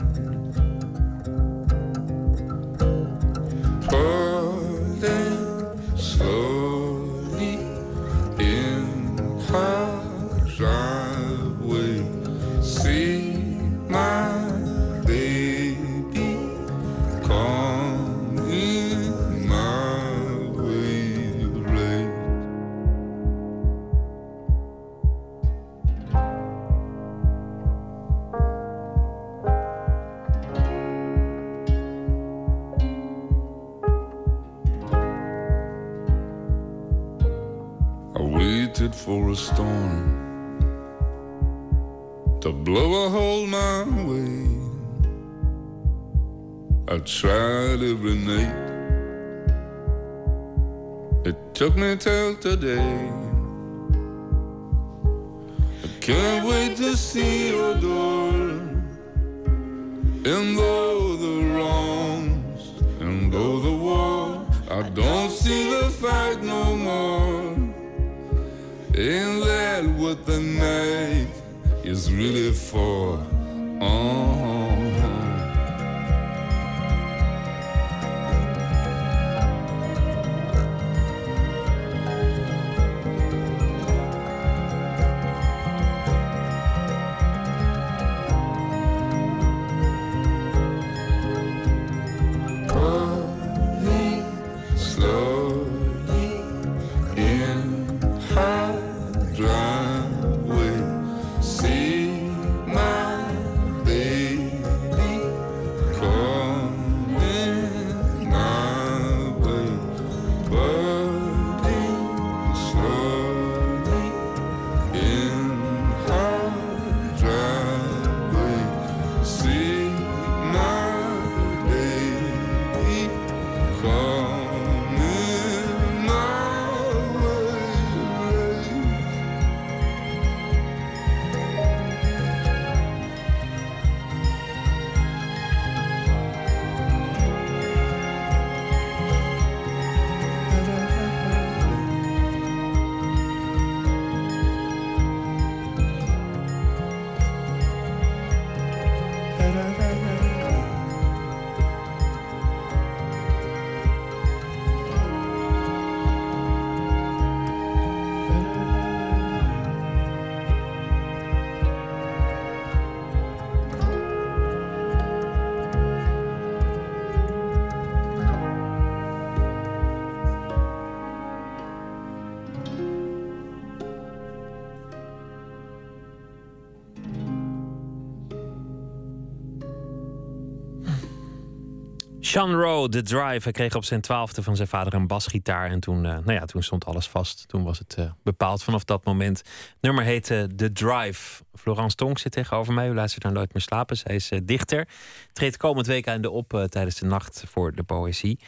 [182.27, 183.43] Sean Rowe, The Drive.
[183.43, 185.71] Hij kreeg op zijn twaalfde van zijn vader een basgitaar.
[185.71, 187.49] En toen, uh, nou ja, toen stond alles vast.
[187.49, 189.39] Toen was het uh, bepaald vanaf dat moment.
[189.39, 191.43] Het nummer heette The Drive.
[191.55, 192.89] Florence Tonk zit tegenover mij.
[192.89, 193.97] U luistert naar Nooit meer slapen.
[193.97, 194.89] Zij is uh, dichter.
[195.33, 198.39] Treedt komend week aan de op tijdens de Nacht voor de Poëzie.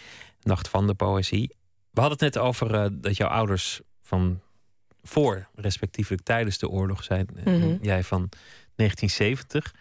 [0.43, 1.55] Nacht van de Poëzie.
[1.91, 4.41] We hadden het net over dat jouw ouders van
[5.03, 7.29] voor, respectievelijk tijdens de oorlog zijn.
[7.45, 7.79] Mm -hmm.
[7.83, 8.29] Jij van
[8.77, 9.73] 1970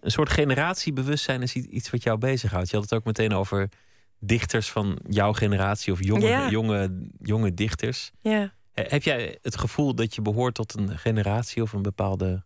[0.00, 2.70] een soort generatiebewustzijn is iets wat jou bezighoudt.
[2.70, 3.68] Je had het ook meteen over
[4.18, 8.10] dichters van jouw generatie of jonge, jonge, jonge dichters.
[8.20, 8.52] Ja.
[8.72, 12.44] Heb jij het gevoel dat je behoort tot een generatie of een bepaalde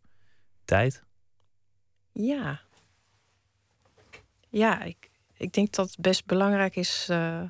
[0.65, 1.05] tijd?
[2.13, 2.61] Ja.
[4.49, 7.07] Ja, ik, ik denk dat het best belangrijk is.
[7.11, 7.43] Uh,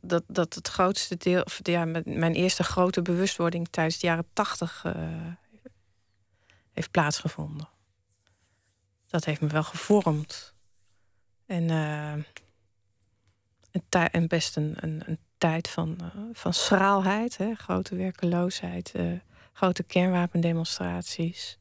[0.00, 1.42] dat, dat het grootste deel.
[1.42, 4.92] Of ja, mijn eerste grote bewustwording tijdens de jaren tachtig uh,
[6.72, 7.68] heeft plaatsgevonden
[9.06, 10.54] dat heeft me wel gevormd.
[11.46, 12.12] En, uh,
[13.70, 17.54] een en best een, een, een tijd van, uh, van schraalheid, hè?
[17.54, 19.12] grote werkeloosheid, uh,
[19.52, 21.58] grote kernwapendemonstraties.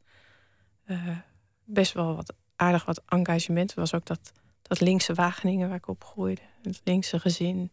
[1.64, 3.74] best wel wat aardig wat engagement.
[3.74, 4.32] Was ook dat,
[4.62, 6.42] dat linkse Wageningen waar ik opgroeide.
[6.62, 7.72] Het linkse gezin.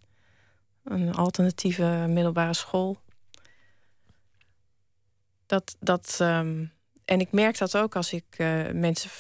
[0.84, 3.00] Een alternatieve middelbare school.
[5.46, 6.72] Dat, dat, um,
[7.04, 8.24] en ik merk dat ook als ik
[8.72, 9.10] mensen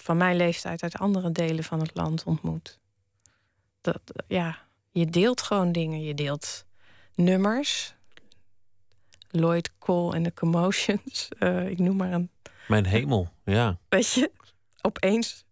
[0.00, 2.78] van mijn leeftijd uit andere delen van het land ontmoet.
[3.80, 4.58] Dat, ja,
[4.90, 6.02] je deelt gewoon dingen.
[6.02, 6.66] Je deelt
[7.14, 7.94] nummers.
[9.30, 11.28] Lloyd Cole en de Commotions.
[11.38, 12.30] Uh, ik noem maar een.
[12.68, 13.78] Mijn hemel, ja.
[13.88, 14.30] Weet je,
[14.80, 15.44] opeens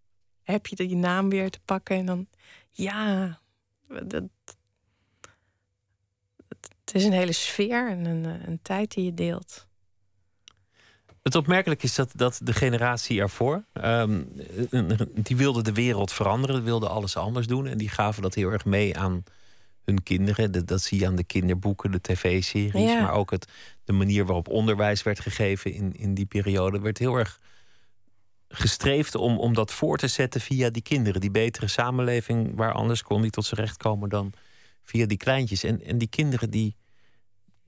[0.43, 2.27] heb je je naam weer te pakken en dan.
[2.69, 3.39] Ja,
[3.87, 4.23] dat,
[6.85, 9.67] het is een hele sfeer en een, een tijd die je deelt.
[11.23, 14.31] Het opmerkelijk is dat, dat de generatie ervoor, um,
[15.13, 17.67] die wilde de wereld veranderen, wilde alles anders doen.
[17.67, 19.23] En die gaven dat heel erg mee aan
[19.85, 20.51] hun kinderen.
[20.51, 23.01] Dat, dat zie je aan de kinderboeken, de tv-series.
[23.01, 23.47] Maar ook het,
[23.83, 27.39] de manier waarop onderwijs werd gegeven in, in die periode werd heel erg
[28.49, 31.21] gestreefd om, om dat voor te zetten via die kinderen.
[31.21, 34.33] Die betere samenleving waar anders kon die tot zijn recht komen dan
[34.83, 35.63] via die kleintjes.
[35.63, 36.75] En, en die kinderen die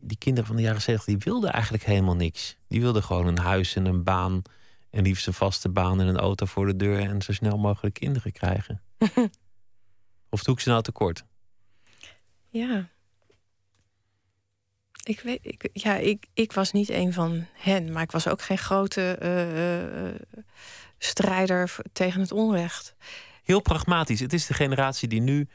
[0.02, 2.58] die kinderen van de jaren 70 die wilden eigenlijk helemaal niks.
[2.68, 4.42] Die wilden gewoon een huis en een baan.
[4.90, 7.00] En liefst een vaste baan en een auto voor de deur.
[7.00, 8.82] En zo snel mogelijk kinderen krijgen.
[10.30, 11.24] of doe ik ze nou tekort?
[12.50, 12.90] Ja.
[15.04, 18.42] Ik weet, ik, ja, ik, ik was niet een van hen, maar ik was ook
[18.42, 20.22] geen grote uh,
[20.98, 22.96] strijder tegen het onrecht.
[23.44, 24.20] Heel pragmatisch.
[24.20, 25.48] Het is de generatie die nu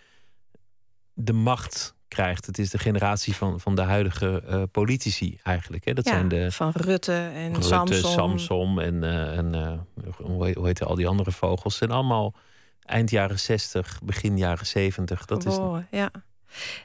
[1.13, 2.47] de macht krijgt.
[2.47, 5.85] Het is de generatie van, van de huidige uh, politici eigenlijk.
[5.85, 5.93] Hè?
[5.93, 8.11] Dat zijn de, van Rutte en Rutte, Samson.
[8.11, 11.77] Samson en, uh, en uh, hoe, heet, al die andere vogels.
[11.77, 12.35] zijn allemaal
[12.83, 15.25] eind jaren 60, begin jaren 70.
[15.25, 15.57] Dat is
[15.91, 16.11] ja.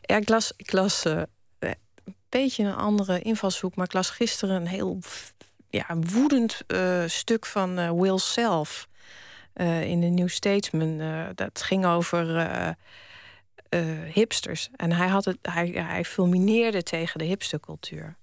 [0.02, 1.28] ja, ik las, ik las een
[2.30, 5.00] beetje een andere invalshoek, maar ik las gisteren een heel
[5.70, 6.62] ja, woedend
[7.06, 8.88] stuk van Will Self
[9.84, 11.02] in de New Statesman.
[11.36, 12.26] dat ging over
[13.76, 13.82] uh,
[14.14, 14.70] hipsters.
[14.76, 18.16] En hij, had het, hij, hij fulmineerde tegen de hipstercultuur.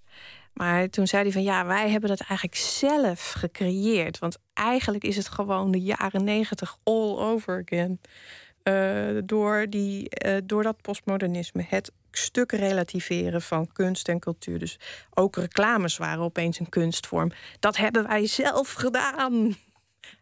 [0.52, 4.18] Maar toen zei hij van ja, wij hebben dat eigenlijk zelf gecreëerd.
[4.18, 8.00] Want eigenlijk is het gewoon de jaren negentig all over again.
[8.64, 11.64] Uh, door, die, uh, door dat postmodernisme.
[11.68, 14.58] Het stuk relativeren van kunst en cultuur.
[14.58, 14.78] Dus
[15.14, 17.30] ook reclames waren opeens een kunstvorm.
[17.58, 19.56] Dat hebben wij zelf gedaan.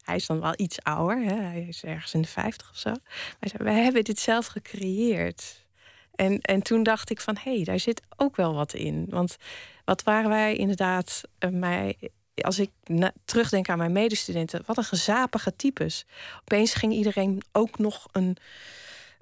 [0.05, 1.35] Hij is dan wel iets ouder, hè?
[1.35, 2.93] hij is ergens in de 50 of zo.
[3.41, 5.65] Zei, wij hebben dit zelf gecreëerd.
[6.15, 9.07] En, en toen dacht ik van, hé, hey, daar zit ook wel wat in.
[9.09, 9.37] Want
[9.85, 11.97] wat waren wij inderdaad, uh, mij,
[12.35, 12.71] als ik
[13.25, 16.07] terugdenk aan mijn medestudenten, wat een gezapige types.
[16.41, 18.37] Opeens ging iedereen ook nog een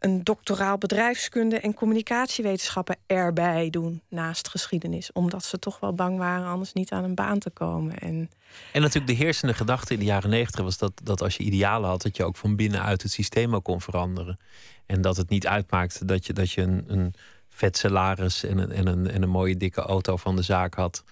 [0.05, 5.13] een doctoraal bedrijfskunde en communicatiewetenschappen erbij doen naast geschiedenis.
[5.13, 7.99] Omdat ze toch wel bang waren anders niet aan een baan te komen.
[7.99, 8.31] En,
[8.73, 11.89] en natuurlijk de heersende gedachte in de jaren negentig was dat, dat als je idealen
[11.89, 14.39] had, dat je ook van binnenuit het systeem ook kon veranderen.
[14.87, 17.15] En dat het niet uitmaakte dat je, dat je een, een
[17.49, 21.05] vet salaris en een, en, een, en een mooie dikke auto van de zaak had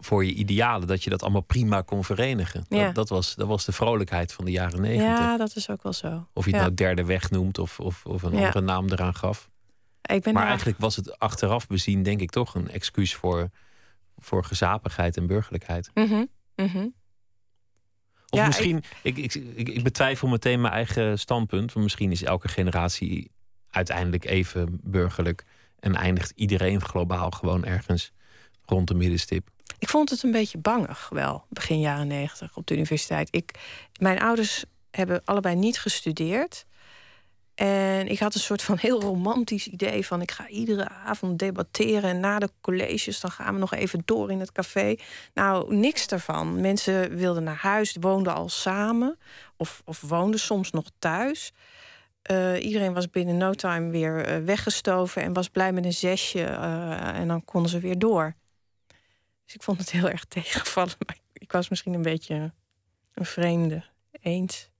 [0.00, 2.64] voor je idealen, dat je dat allemaal prima kon verenigen.
[2.68, 2.84] Ja.
[2.86, 5.18] Dat, dat, was, dat was de vrolijkheid van de jaren negentig.
[5.18, 6.26] Ja, dat is ook wel zo.
[6.32, 9.48] Of je het nou derde weg noemt of, of, of een andere naam eraan gaf.
[10.02, 13.50] Ik ben maar eigenlijk was het achteraf bezien, denk ik, toch een excuus voor,
[14.18, 15.90] voor gezapigheid en burgerlijkheid.
[15.94, 16.94] Mm -hmm.
[18.30, 19.16] Of misschien, ik...
[19.16, 21.72] Ik, ik, ik, betwijfel meteen mijn eigen standpunt.
[21.72, 23.30] Want misschien is elke generatie
[23.70, 25.44] uiteindelijk even burgerlijk.
[25.78, 28.12] En eindigt iedereen globaal gewoon ergens
[28.64, 29.50] rond de middenstip.
[29.80, 33.28] Ik vond het een beetje bangig wel, begin jaren negentig op de universiteit.
[33.30, 33.58] Ik,
[34.00, 36.64] mijn ouders hebben allebei niet gestudeerd.
[37.54, 42.10] En ik had een soort van heel romantisch idee van ik ga iedere avond debatteren
[42.10, 44.96] en na de colleges dan gaan we nog even door in het café.
[45.34, 46.60] Nou, niks daarvan.
[46.60, 49.18] Mensen wilden naar huis, woonden al samen
[49.56, 51.52] of, of woonden soms nog thuis.
[52.30, 56.38] Uh, iedereen was binnen no time weer uh, weggestoven en was blij met een zesje
[56.38, 58.34] uh, en dan konden ze weer door.
[59.50, 60.94] Dus ik vond het heel erg tegenvallen.
[61.06, 62.52] Maar ik was misschien een beetje
[63.14, 63.84] een vreemde
[64.20, 64.70] eens.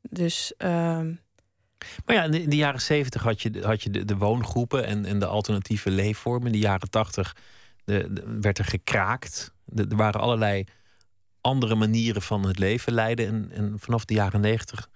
[0.00, 0.52] Dus.
[0.56, 1.14] Ehm,
[2.04, 5.18] maar ja, in de, jaren zeventig had je, had je de, de, woongroepen en, en
[5.18, 6.46] de alternatieve leefvormen.
[6.46, 7.36] In de jaren tachtig
[8.40, 9.54] werd er gekraakt.
[9.74, 10.64] er waren allerlei
[11.40, 13.26] andere manieren van het leven leiden.
[13.26, 14.88] En, en vanaf de jaren negentig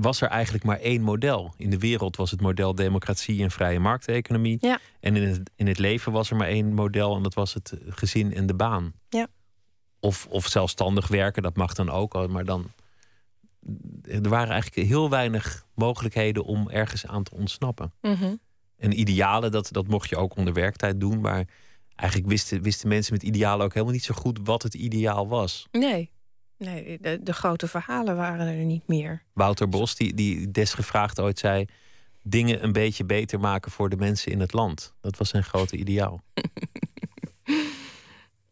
[0.00, 1.54] was er eigenlijk maar één model.
[1.56, 4.58] In de wereld was het model democratie en vrije markteconomie.
[4.60, 4.78] Ja.
[5.00, 7.74] En in het, in het leven was er maar één model en dat was het
[7.88, 8.92] gezin en de baan.
[9.08, 9.26] Ja.
[10.00, 12.70] Of, of zelfstandig werken, dat mag dan ook, maar dan.
[14.02, 17.92] Er waren eigenlijk heel weinig mogelijkheden om ergens aan te ontsnappen.
[18.00, 18.40] Mm
[18.76, 21.44] En idealen, dat, dat mocht je ook onder werktijd doen, maar
[21.94, 25.68] eigenlijk wisten, wisten mensen met idealen ook helemaal niet zo goed wat het ideaal was.
[25.70, 26.10] Nee.
[26.58, 29.22] Nee, de, de, grote verhalen waren er niet meer.
[29.32, 31.66] Wouter Bos, die, die desgevraagd ooit zei...
[32.22, 34.94] dingen een beetje beter maken voor de mensen in het land.
[35.00, 36.22] Dat was zijn grote ideaal.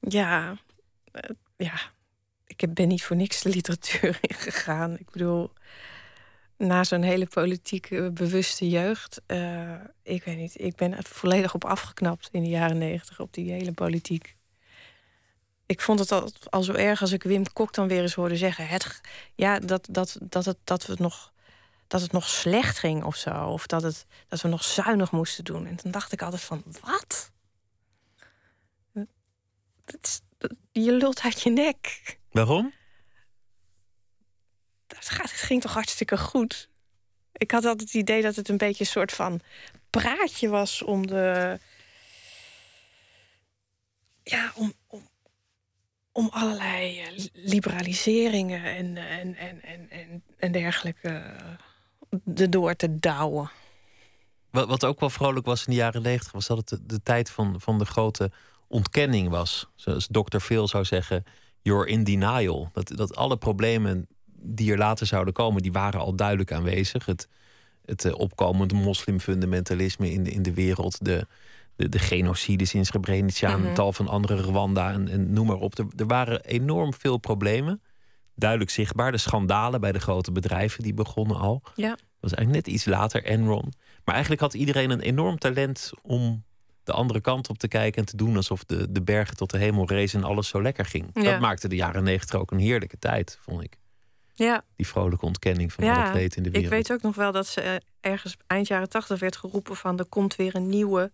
[0.01, 0.59] ja,
[1.13, 1.23] uh,
[1.57, 1.75] ja.
[2.47, 4.99] Ik ben niet voor niks de literatuur ingegaan.
[4.99, 5.51] Ik bedoel,
[6.57, 9.21] na zo'n hele politiek bewuste jeugd...
[9.27, 13.21] Uh, ik weet niet, ik ben er volledig op afgeknapt in de jaren negentig...
[13.21, 14.36] op die hele politiek
[15.67, 18.37] ik vond het al, al zo erg als ik Wim Kok dan weer eens hoorde
[18.37, 18.69] zeggen.
[18.69, 19.01] Het,
[19.35, 21.33] ja, dat, dat, dat, het, dat, we nog,
[21.87, 23.45] dat het nog slecht ging of zo.
[23.45, 25.67] Of dat, het, dat we nog zuinig moesten doen.
[25.67, 27.31] En dan dacht ik altijd van, wat?
[29.85, 30.23] Dat
[30.73, 32.17] je lult uit je nek.
[32.31, 32.73] Waarom?
[34.87, 36.69] Het, gaat, het ging toch hartstikke goed.
[37.33, 39.41] Ik had altijd het idee dat het een beetje een soort van
[39.91, 41.59] praatje was om de.
[44.23, 45.09] Ja, om, om,
[46.17, 53.51] om allerlei eh, liberaliseringen en, en, en, en, en, en dergelijke eh, erdoor te douwen.
[54.51, 57.31] Wat, wat ook wel vrolijk was in de jaren negentig, was dat het de, tijd
[57.31, 58.31] van, van de grote
[58.69, 59.67] ontkenning was.
[59.75, 60.39] Zoals Dr.
[60.39, 61.25] Phil zou zeggen,
[61.63, 62.71] you're in denial.
[62.73, 67.07] Dat, dat alle problemen die er later zouden komen, die waren al duidelijk aanwezig.
[67.07, 67.29] Het,
[67.85, 71.27] het uh, opkomend moslimfundamentalisme in de, in de wereld, de,
[71.77, 75.57] de, de genocides in Srebrenica en mm tal van andere Rwanda en, en noem maar
[75.57, 75.79] op.
[75.79, 77.83] Er, er, waren enorm veel problemen.
[78.35, 79.13] Duidelijk zichtbaar.
[79.13, 81.63] De schandalen bij de grote bedrijven die begonnen al.
[81.75, 81.89] Ja.
[81.89, 83.73] Dat was eigenlijk net iets later Enron.
[84.05, 86.45] Maar eigenlijk had iedereen een enorm talent om
[86.85, 89.59] de andere kant op te kijken en te doen alsof de, de bergen tot de
[89.59, 91.11] hemel rezen en alles zo lekker ging.
[91.13, 91.23] Ja.
[91.23, 93.79] Dat maakte de jaren negentig ook een heerlijke tijd, vond ik.
[94.35, 94.65] Ja.
[94.77, 96.73] Die vrolijke ontkenning van ja, het leed in de wereld.
[96.73, 99.99] Ik weet ook nog wel dat ze eh, ergens eind jaren tachtig werd geroepen van
[99.99, 101.13] er komt weer een nieuwe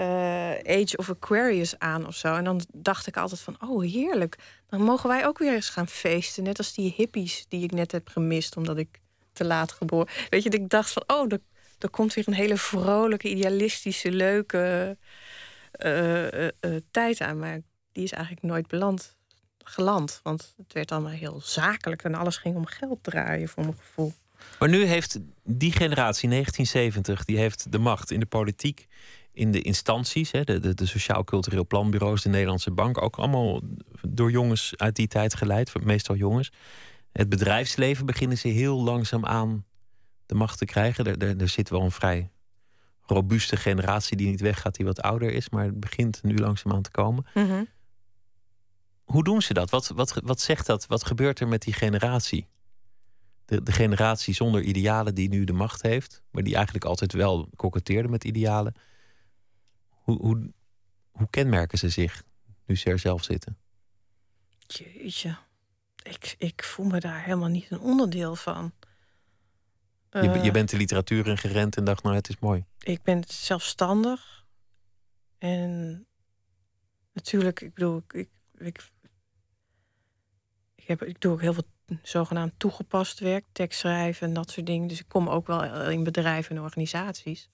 [0.00, 2.34] uh, Age of Aquarius aan of zo.
[2.34, 4.36] En dan dacht ik altijd van, oh heerlijk.
[4.68, 6.42] Dan mogen wij ook weer eens gaan feesten.
[6.42, 9.00] Net als die hippies die ik net heb gemist omdat ik
[9.32, 10.08] te laat geboren.
[10.28, 11.32] Weet je, ik dacht van, oh,
[11.78, 14.96] er, komt weer een hele vrolijke, idealistische, leuke
[15.84, 16.50] uh, uh,
[16.90, 17.38] tijd aan.
[17.38, 17.60] Maar
[17.92, 19.16] die is eigenlijk nooit beland,
[19.64, 20.20] geland.
[20.22, 24.12] Want het werd allemaal heel zakelijk en alles ging om geld draaien, voor mijn gevoel.
[24.58, 28.86] Maar nu heeft die generatie, 1970, die heeft de macht in de politiek
[29.38, 33.60] in de instanties, hè, de, de, de Sociaal-Cultureel Planbureaus, de Nederlandse Bank, ook allemaal
[34.08, 36.52] door jongens uit die tijd geleid, meestal jongens.
[37.12, 39.64] Het bedrijfsleven beginnen ze heel langzaam aan
[40.26, 41.04] de macht te krijgen.
[41.04, 42.30] Er, er, er zit wel een vrij
[43.02, 46.82] robuuste generatie die niet weggaat, die wat ouder is, maar het begint nu langzaam aan
[46.82, 47.26] te komen.
[47.34, 47.66] Mm
[49.04, 49.70] Hoe doen ze dat?
[49.70, 50.86] Wat, wat, wat zegt dat?
[50.86, 52.48] Wat gebeurt er met die generatie?
[53.44, 57.48] De, de generatie zonder idealen die nu de macht heeft, maar die eigenlijk altijd wel
[57.56, 58.74] koketteerde met idealen.
[60.08, 60.52] Hoe, hoe,
[61.10, 62.24] hoe kenmerken ze zich
[62.66, 63.58] nu ze er zelf zitten?
[64.66, 65.36] Jeetje,
[66.02, 68.72] ik, ik voel me daar helemaal niet een onderdeel van.
[70.10, 72.64] Je, je eh, bent de literatuur in gerend en dacht, nou, het is mooi.
[72.78, 74.44] Ik ben zelfstandig.
[75.38, 76.06] En
[77.12, 78.90] natuurlijk, ik bedoel, ik, ik, ik,
[80.74, 81.68] ik, heb, ik doe ook heel veel
[82.02, 84.88] zogenaamd toegepast werk, tekstschrijven en dat soort dingen.
[84.88, 87.50] Dus ik kom ook wel in bedrijven en organisaties.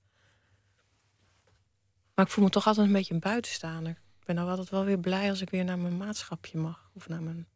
[2.15, 3.93] Maar ik voel me toch altijd een beetje een buitenstaander.
[3.93, 6.91] Ik ben nou altijd wel weer blij als ik weer naar mijn maatschapje mag.
[6.95, 7.49] Of naar mijn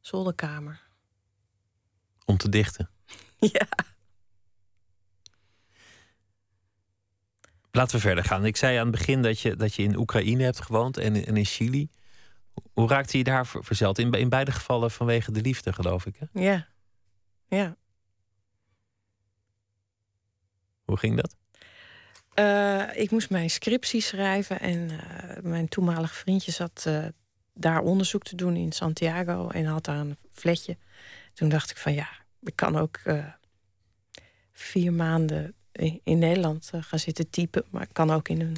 [0.00, 0.80] zolderkamer.
[2.24, 2.90] Om te dichten?
[3.52, 3.66] ja.
[7.70, 8.44] Laten we verder gaan.
[8.44, 11.36] Ik zei aan het begin dat je, dat je in Oekraïne hebt gewoond en, en
[11.36, 11.88] in Chili.
[12.72, 13.98] Hoe raakte je daar verzeld?
[13.98, 16.16] In, in beide gevallen vanwege de liefde, geloof ik.
[16.16, 16.40] Hè?
[16.42, 16.68] Ja.
[17.48, 17.76] Ja.
[20.84, 21.39] Hoe ging dat?
[22.38, 24.98] Uh, ik moest mijn scriptie schrijven en uh,
[25.42, 27.04] mijn toenmalige vriendje zat uh,
[27.54, 30.76] daar onderzoek te doen in Santiago en had daar een fletje.
[31.34, 32.08] Toen dacht ik van ja,
[32.42, 33.00] ik kan ook
[34.52, 38.56] vier maanden in, in Nederland gaan zitten typen, maar ik kan ook in, een,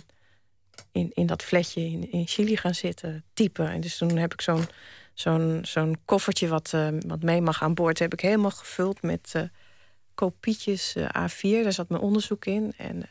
[0.93, 3.71] in, in dat fletje in, in Chili gaan zitten typen.
[3.71, 4.65] En dus toen heb ik zo'n
[5.15, 6.75] zo'n zo'n koffertje wat,
[7.07, 9.35] wat mee mag aan boord, heb ik helemaal gevuld met
[10.15, 11.63] kopietjes A4.
[11.63, 13.03] Daar zat mijn onderzoek in en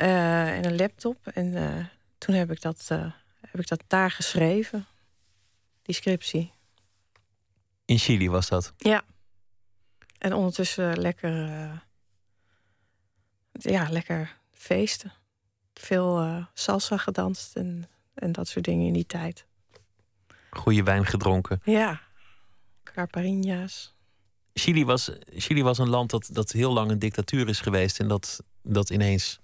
[0.00, 1.26] uh, en een laptop.
[1.26, 1.84] En uh,
[2.18, 4.86] toen heb ik, dat, uh, heb ik dat daar geschreven,
[5.82, 6.52] die scriptie.
[7.84, 8.72] In Chili was dat?
[8.76, 9.02] Ja.
[10.18, 11.32] En ondertussen lekker,
[13.52, 15.12] ja, lekker feesten.
[15.74, 19.46] Veel salsa gedanst en, en dat soort dingen in die tijd.
[20.50, 21.60] Goede wijn gedronken.
[21.64, 22.00] Ja,
[22.84, 23.94] carpariña's.
[24.52, 28.08] Chili was, Chili was een land dat, dat heel lang een dictatuur is geweest en
[28.08, 29.40] dat, dat ineens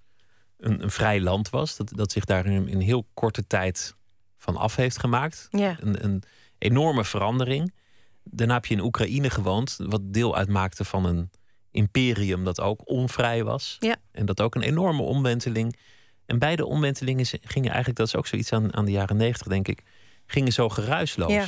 [0.58, 1.76] een, een vrij land was.
[1.76, 3.96] Dat, dat zich daar in een heel korte tijd
[4.36, 5.46] van af heeft gemaakt.
[5.50, 5.76] Ja.
[5.80, 6.22] Een, een
[6.58, 7.74] enorme verandering.
[8.22, 11.30] Daarna heb je in Oekraïne gewoond, wat deel uitmaakte van een
[11.70, 13.76] imperium dat ook onvrij was.
[13.78, 13.96] Ja.
[14.10, 15.78] En dat ook een enorme omwenteling.
[16.26, 19.68] En beide omwentelingen gingen eigenlijk, dat is ook zoiets aan, aan de jaren negentig, denk
[19.68, 19.82] ik,
[20.26, 21.32] gingen zo geruisloos.
[21.32, 21.46] Ja,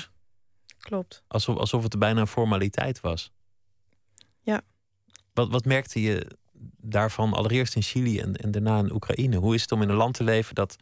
[0.78, 1.22] klopt.
[1.28, 3.32] Alsof, alsof het bijna een formaliteit was.
[4.40, 4.61] Ja.
[5.32, 6.36] Wat, wat merkte je
[6.77, 9.37] daarvan allereerst in Chili en, en daarna in Oekraïne.
[9.37, 10.77] Hoe is het om in een land te leven dat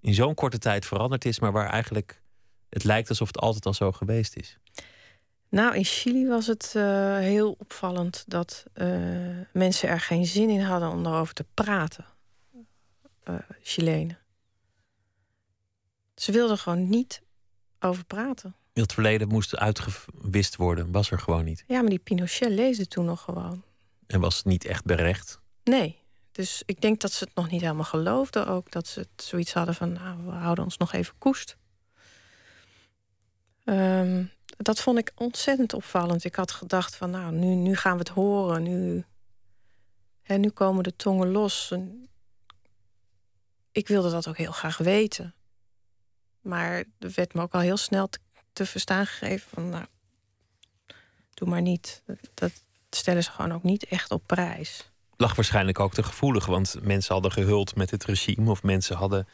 [0.00, 2.22] in zo'n korte tijd veranderd is, maar waar eigenlijk
[2.68, 4.58] het lijkt alsof het altijd al zo geweest is?
[5.48, 8.88] Nou, in Chili was het uh, heel opvallend dat uh,
[9.52, 12.04] mensen er geen zin in hadden om erover te praten.
[13.28, 14.18] Uh, Chilenen.
[16.14, 17.22] Ze wilden gewoon niet
[17.80, 18.54] over praten.
[18.72, 21.64] Het verleden moest uitgewist worden, was er gewoon niet.
[21.66, 23.62] Ja, maar die Pinochet leefde toen nog gewoon.
[24.10, 25.40] En was het niet echt berecht?
[25.64, 25.98] Nee.
[26.32, 28.70] Dus ik denk dat ze het nog niet helemaal geloofden ook.
[28.70, 31.56] Dat ze het zoiets hadden van, nou, we houden ons nog even koest.
[33.64, 36.24] Um, dat vond ik ontzettend opvallend.
[36.24, 38.62] Ik had gedacht van, nou, nu, nu gaan we het horen.
[38.62, 39.04] Nu,
[40.22, 41.74] hè, nu komen de tongen los.
[43.72, 45.34] Ik wilde dat ook heel graag weten.
[46.40, 48.18] Maar er werd me ook al heel snel te,
[48.52, 49.84] te verstaan gegeven van, nou,
[51.34, 52.02] doe maar niet.
[52.34, 52.52] Dat,
[52.90, 54.90] stellen ze gewoon ook niet echt op prijs.
[55.16, 59.26] Lag waarschijnlijk ook te gevoelig, want mensen hadden gehuld met het regime of mensen hadden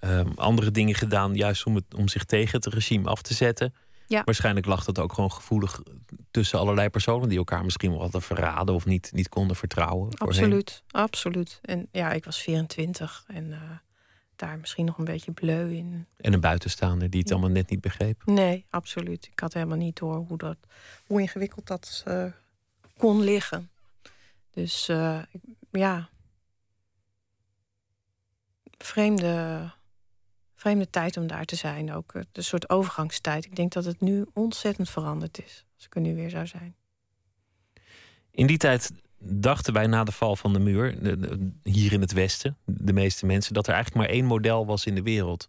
[0.00, 3.74] um, andere dingen gedaan, juist om, het, om zich tegen het regime af te zetten.
[4.06, 4.22] Ja.
[4.24, 5.82] Waarschijnlijk lag dat ook gewoon gevoelig
[6.30, 10.18] tussen allerlei personen die elkaar misschien wel hadden verraden of niet, niet konden vertrouwen.
[10.18, 11.58] Absoluut, absoluut.
[11.62, 13.58] En ja, ik was 24 en uh,
[14.36, 16.06] daar misschien nog een beetje bleu in.
[16.16, 17.34] En een buitenstaander die het ja.
[17.34, 18.22] allemaal net niet begreep.
[18.24, 19.28] Nee, absoluut.
[19.32, 20.56] Ik had helemaal niet door hoe, dat,
[21.06, 22.24] hoe ingewikkeld dat uh,
[23.02, 23.70] kon liggen.
[24.50, 25.22] Dus uh,
[25.70, 26.08] ja.
[28.78, 29.70] Vreemde,
[30.54, 31.92] vreemde tijd om daar te zijn.
[31.92, 33.44] Ook een soort overgangstijd.
[33.44, 35.64] Ik denk dat het nu ontzettend veranderd is.
[35.76, 36.74] Als ik er nu weer zou zijn.
[38.30, 40.96] In die tijd dachten wij na de val van de muur,
[41.62, 44.94] hier in het Westen, de meeste mensen, dat er eigenlijk maar één model was in
[44.94, 45.48] de wereld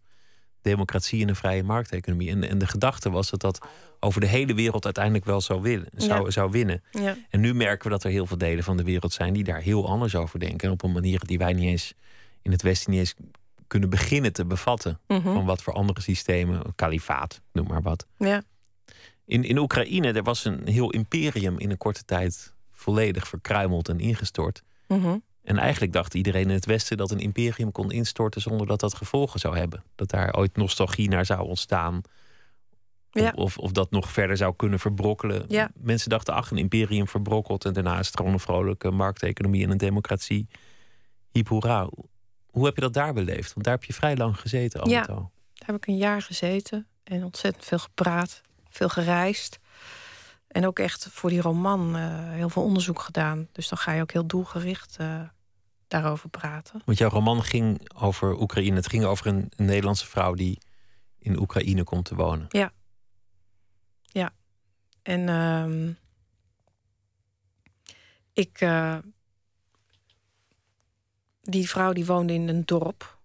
[0.63, 2.29] democratie en een vrije markteconomie.
[2.29, 3.67] En, en de gedachte was dat dat
[3.99, 6.31] over de hele wereld uiteindelijk wel zou, willen, zou, ja.
[6.31, 6.83] zou winnen.
[6.91, 7.17] Ja.
[7.29, 9.61] En nu merken we dat er heel veel delen van de wereld zijn die daar
[9.61, 10.67] heel anders over denken.
[10.67, 11.93] En op een manier die wij niet eens
[12.41, 13.15] in het Westen niet eens
[13.67, 14.99] kunnen beginnen te bevatten.
[15.07, 15.33] Mm -hmm.
[15.33, 18.05] Van wat voor andere systemen, kalifaat, noem maar wat.
[18.17, 18.43] Ja.
[19.25, 23.99] In, in Oekraïne, er was een heel imperium in een korte tijd volledig verkruimeld en
[23.99, 24.63] ingestort.
[24.87, 25.23] Mm -hmm.
[25.43, 28.93] En eigenlijk dacht iedereen in het Westen dat een imperium kon instorten zonder dat dat
[28.93, 29.83] gevolgen zou hebben.
[29.95, 32.01] Dat daar ooit nostalgie naar zou ontstaan.
[33.11, 33.31] Ja.
[33.35, 35.45] Of, of, dat nog verder zou kunnen verbrokkelen.
[35.47, 35.71] Ja.
[35.75, 37.65] Mensen dachten, ach, een imperium verbrokkeld.
[37.65, 40.47] En daarna is het gewoon een vrolijke markteconomie en een democratie.
[41.31, 41.89] Hiep hoera.
[42.45, 43.53] Hoe heb je dat daar beleefd?
[43.53, 44.89] Want daar heb je vrij lang gezeten al.
[44.89, 45.31] Ja, al.
[45.53, 46.87] daar heb ik een jaar gezeten.
[47.03, 48.41] En ontzettend veel gepraat.
[48.69, 49.59] Veel gereisd.
[50.53, 53.47] En ook echt voor die roman uh, heel veel onderzoek gedaan.
[53.51, 55.21] Dus dan ga je ook heel doelgericht uh,
[55.87, 56.81] daarover praten.
[56.85, 58.75] Want jouw roman ging over Oekraïne.
[58.75, 60.61] Het ging over een, een Nederlandse vrouw die
[61.19, 62.45] in Oekraïne komt te wonen.
[62.49, 62.71] Ja.
[64.01, 64.33] Ja.
[65.01, 65.95] En uh,
[68.33, 68.61] ik.
[68.61, 68.97] Uh,
[71.41, 73.21] die vrouw die woonde in een dorp.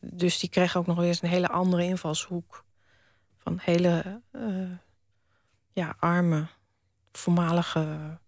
[0.00, 2.64] Dus die kreeg ook nog eens een hele andere invalshoek.
[3.36, 4.20] Van hele
[5.72, 6.46] ja, arme,
[7.12, 8.18] voormalige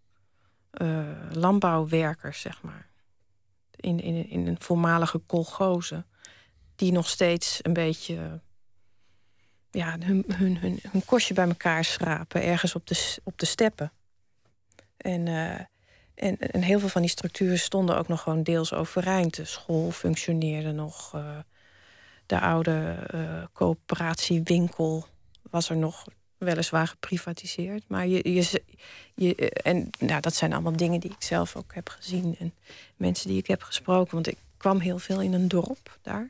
[0.82, 2.86] uh, landbouwwerkers, zeg maar.
[3.76, 6.05] In, in, in een voormalige kolgoze.
[6.76, 8.40] Die nog steeds een beetje
[9.70, 12.43] ja, hun, hun, hun, hun kostje bij elkaar schrapen.
[12.43, 13.93] Ergens op de, op de steppen.
[14.97, 15.61] En uh,
[16.14, 19.36] En, en heel veel van die structuren stonden ook nog gewoon deels overeind.
[19.36, 21.14] De school functioneerde nog.
[21.14, 21.38] Uh,
[22.26, 22.97] de oude
[23.53, 25.07] coöperatiewinkel
[25.51, 26.07] was er nog
[26.45, 27.82] weliswaar geprivatiseerd.
[27.86, 28.62] Maar je, je,
[29.14, 32.36] je, en nou, dat zijn allemaal dingen die ik zelf ook heb gezien.
[32.38, 32.55] En
[32.97, 34.14] mensen die ik heb gesproken.
[34.14, 36.28] Want ik kwam heel veel in een dorp daar.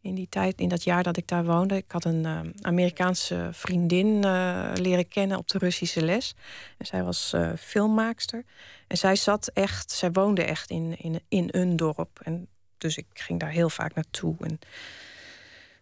[0.00, 1.76] In die tijd, in dat jaar dat ik daar woonde.
[1.76, 6.34] Ik had een uh, Amerikaanse vriendin uh, leren kennen op de Russische les.
[6.76, 8.44] En zij was uh, filmmaakster.
[8.86, 12.20] En zij zat echt, zij woonde echt in, in, in een dorp.
[12.22, 14.36] En dus ik ging daar heel vaak naartoe.
[14.40, 14.58] En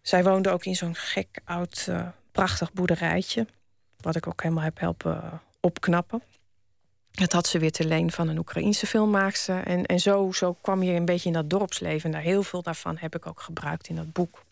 [0.02, 1.88] zij woonde ook in zo'n gek oud
[2.36, 3.46] prachtig boerderijtje.
[4.00, 6.22] Wat ik ook helemaal heb helpen opknappen.
[7.10, 9.64] Het had ze weer te leen van een Oekraïense filmmaakster.
[9.64, 12.04] En, en zo, zo kwam je een beetje in dat dorpsleven.
[12.04, 14.44] En daar heel veel daarvan heb ik ook gebruikt in dat boek.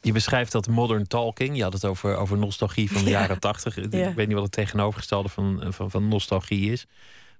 [0.00, 1.56] Je beschrijft dat modern talking.
[1.56, 3.76] Je had het over, over nostalgie van de jaren tachtig.
[3.76, 6.86] Ik weet niet wat het tegenovergestelde van, van, van nostalgie is.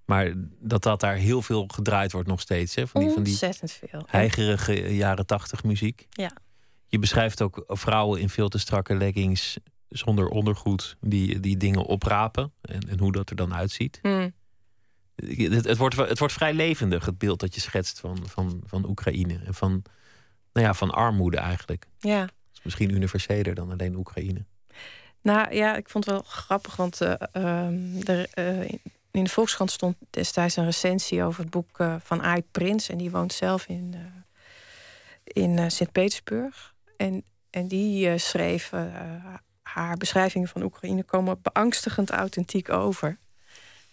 [0.04, 2.74] Maar dat dat daar heel veel gedraaid wordt nog steeds.
[2.74, 2.86] Hè?
[2.86, 4.02] Van die, van die veel.
[4.06, 6.06] Heigerige jaren tachtig muziek.
[6.10, 6.30] Ja.
[6.86, 9.58] Je beschrijft ook vrouwen in veel te strakke leggings
[9.88, 12.52] zonder ondergoed die, die dingen oprapen.
[12.60, 13.98] En, en hoe dat er dan uitziet.
[14.02, 14.32] Mm.
[15.14, 18.88] Het, het, wordt, het wordt vrij levendig, het beeld dat je schetst van, van, van
[18.88, 19.40] Oekraïne.
[19.44, 19.82] En van,
[20.52, 21.86] nou ja, van armoede eigenlijk.
[21.98, 22.20] Ja.
[22.20, 24.44] Dat is misschien universeler dan alleen Oekraïne.
[25.22, 28.68] Nou ja, ik vond het wel grappig, want uh, er, uh,
[29.10, 32.88] in de Volkskrant stond destijds een recensie over het boek uh, van Aai Prins.
[32.88, 33.94] En die woont zelf in,
[35.24, 36.74] in Sint-Petersburg.
[36.96, 38.72] En, en die schreef
[39.74, 43.18] haar beschrijvingen van Oekraïne komen beangstigend authentiek over.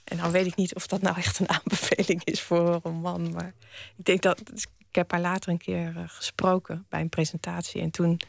[0.03, 3.33] En dan weet ik niet of dat nou echt een aanbeveling is voor een roman.
[3.33, 3.53] Maar
[3.97, 4.41] ik denk dat.
[4.77, 7.81] Ik heb haar later een keer eh, gesproken bij een presentatie.
[7.81, 8.19] En toen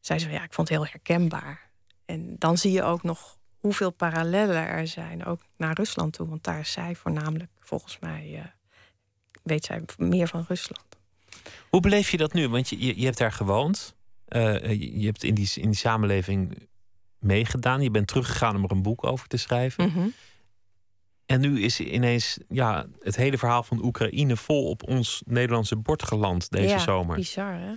[0.00, 1.70] zei ze: Ja, ik vond het heel herkenbaar.
[2.04, 6.28] En dan zie je ook nog hoeveel parallellen er zijn, ook naar Rusland toe.
[6.28, 8.44] Want daar is zij voornamelijk, volgens mij, uh,
[9.42, 10.86] weet zij meer van Rusland.
[11.68, 12.48] Hoe beleef je dat nu?
[12.48, 13.95] Want je, je hebt daar gewoond.
[14.28, 14.70] Uh,
[15.00, 16.68] je hebt in die, in die samenleving
[17.18, 17.82] meegedaan.
[17.82, 19.92] Je bent teruggegaan om er een boek over te schrijven.
[19.94, 20.12] Mm
[21.26, 26.02] en nu is ineens ja, het hele verhaal van Oekraïne vol op ons Nederlandse bord
[26.02, 27.16] geland deze ja, zomer.
[27.16, 27.74] Bizar, hè?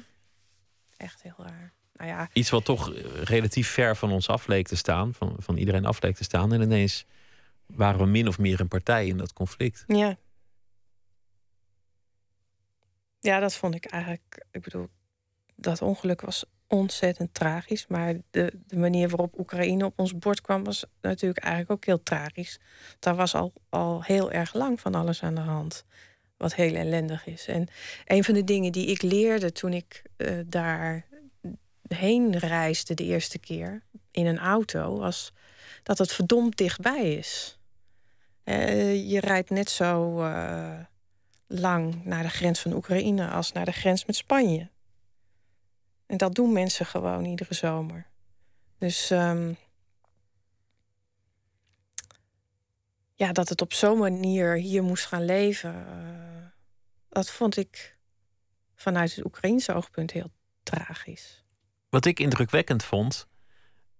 [0.98, 1.74] Echt heel raar.
[1.94, 2.30] Nou ja.
[2.34, 5.86] Iets wat toch eh, relatief ver van ons af leek te staan, van, van iedereen
[5.86, 6.54] af leek te staan.
[6.54, 7.06] En ineens
[7.66, 9.84] waren we min of meer een partij in dat conflict.
[9.88, 10.18] Ja.
[13.20, 14.46] Ja, dat vond ik eigenlijk.
[14.52, 14.90] Ik bedoel,
[15.62, 17.88] dat ongeluk was ontzettend tragisch.
[17.88, 22.04] Maar de, de manier waarop Oekraïne op ons bord kwam, was natuurlijk eigenlijk ook heel
[22.04, 22.60] tragisch.
[23.00, 25.84] Daar was al, al heel erg lang van alles aan de hand.
[26.38, 27.48] Wat heel ellendig is.
[27.48, 27.68] En
[28.06, 31.06] een van de dingen die ik leerde toen ik uh, daar
[31.88, 35.34] heen reisde de eerste keer in een auto, was
[35.84, 37.60] dat het verdomd dichtbij is.
[38.46, 40.80] Uh, je rijdt net zo uh,
[41.48, 44.70] lang naar de grens van Oekraïne als naar de grens met Spanje.
[46.10, 48.08] En dat doen mensen gewoon iedere zomer.
[48.78, 49.58] Dus um,
[53.14, 56.46] ja, dat het op zo'n manier hier moest gaan leven, uh,
[57.10, 57.98] dat vond ik
[58.76, 60.32] vanuit het Oekraïense oogpunt heel
[60.64, 61.44] tragisch.
[61.90, 63.28] Wat ik indrukwekkend vond,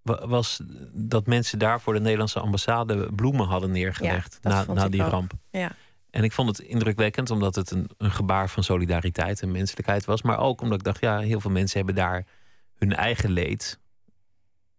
[0.04, 5.04] was dat mensen daar voor de Nederlandse ambassade bloemen hadden neergelegd ja, na, na die
[5.04, 5.12] ook.
[5.12, 5.34] ramp.
[5.52, 5.76] Ja.
[6.10, 10.22] En ik vond het indrukwekkend omdat het een, een gebaar van solidariteit en menselijkheid was.
[10.22, 12.26] Maar ook omdat ik dacht, ja, heel veel mensen hebben daar
[12.76, 13.80] hun eigen leed.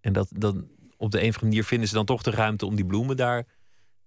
[0.00, 0.54] En dat, dat
[0.96, 3.16] op de een of andere manier vinden ze dan toch de ruimte om die bloemen
[3.16, 3.46] daar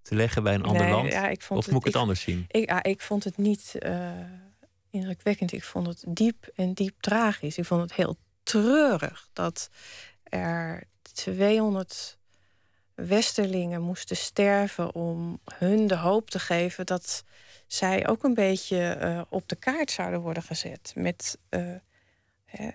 [0.02, 1.12] te leggen bij een ander nee, land.
[1.12, 2.44] Ja, ik vond of het, moet ik het ik, anders zien?
[2.48, 4.10] Ik, ja, ik vond het niet uh,
[4.90, 5.52] indrukwekkend.
[5.52, 7.58] Ik vond het diep en diep tragisch.
[7.58, 9.70] Ik vond het heel treurig dat
[10.22, 12.18] er 200
[12.94, 17.24] Westerlingen moesten sterven om hun de hoop te geven dat
[17.66, 20.92] zij ook een beetje uh, op de kaart zouden worden gezet.
[20.94, 21.38] Met
[22.44, 22.70] hè,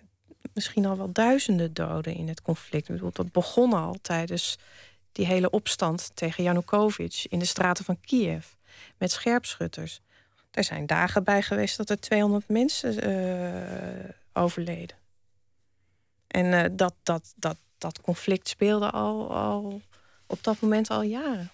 [0.54, 2.88] misschien al wel duizenden doden in het conflict.
[2.88, 4.58] Ik bedoel, dat begon al tijdens
[5.12, 8.48] die hele opstand tegen Janukovic in de straten van Kiev
[8.98, 10.02] met scherpschutters.
[10.52, 14.98] Er zijn dagen bij geweest dat er 200 mensen uh, overleden.
[16.28, 19.82] En dat, dat, dat, dat conflict speelde al, al
[20.30, 21.52] op dat moment al jaren.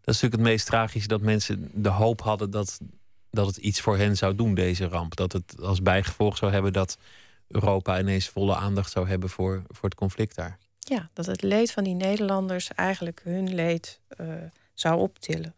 [0.00, 2.80] Dat is natuurlijk het meest tragische dat mensen de hoop hadden dat,
[3.30, 5.16] dat het iets voor hen zou doen, deze ramp.
[5.16, 6.98] Dat het als bijgevolg zou hebben dat
[7.48, 10.58] Europa ineens volle aandacht zou hebben voor, voor het conflict daar.
[10.78, 14.34] Ja, dat het leed van die Nederlanders eigenlijk hun leed uh,
[14.74, 15.54] zou optillen.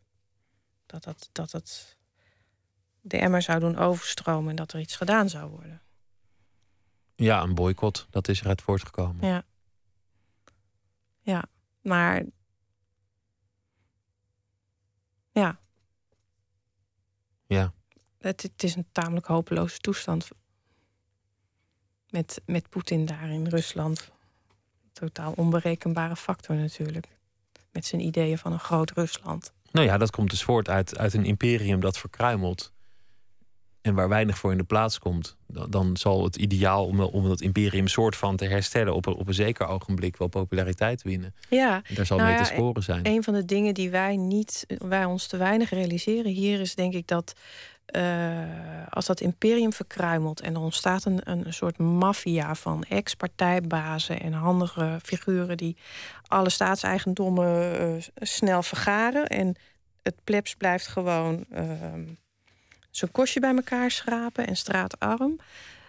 [0.87, 1.97] Dat het, dat het
[3.01, 5.81] de emmer zou doen overstromen en dat er iets gedaan zou worden.
[7.15, 9.27] Ja, een boycott, dat is eruit voortgekomen.
[9.27, 9.45] Ja.
[11.21, 11.45] Ja,
[11.81, 12.23] maar
[15.41, 15.59] ja.
[17.47, 17.73] Ja.
[18.19, 20.29] Het, het is een tamelijk hopeloze toestand.
[22.11, 24.11] Met, met Poetin daar in Rusland.
[24.93, 27.09] Totaal onberekenbare factor natuurlijk.
[27.73, 29.53] Met zijn ideeën van een groot Rusland.
[29.71, 32.73] Nou ja, dat komt dus voort uit, uit een imperium dat verkruimelt.
[33.87, 35.37] En waar weinig voor in de plaats komt.
[35.47, 39.15] Dan, dan zal het ideaal om, om dat imperium soort van te herstellen op een,
[39.15, 41.35] op een zeker ogenblik wel populariteit winnen.
[41.49, 43.07] Ja, En daar zal Nou mee ja, te sporen zijn.
[43.07, 46.95] een van de dingen die wij niet, wij ons te weinig realiseren hier is denk
[46.95, 47.33] ik dat
[47.87, 48.43] eh,
[48.89, 54.99] als dat imperium verkruimelt en er ontstaat een, een soort maffia van ex-partijbazen en handige
[55.03, 55.77] figuren die
[56.27, 59.57] alle staatseigendommen eh, snel vergaren en
[60.03, 62.03] het plebs blijft gewoon ehm
[62.97, 65.39] zijn kostje bij elkaar schrapen en straatarm.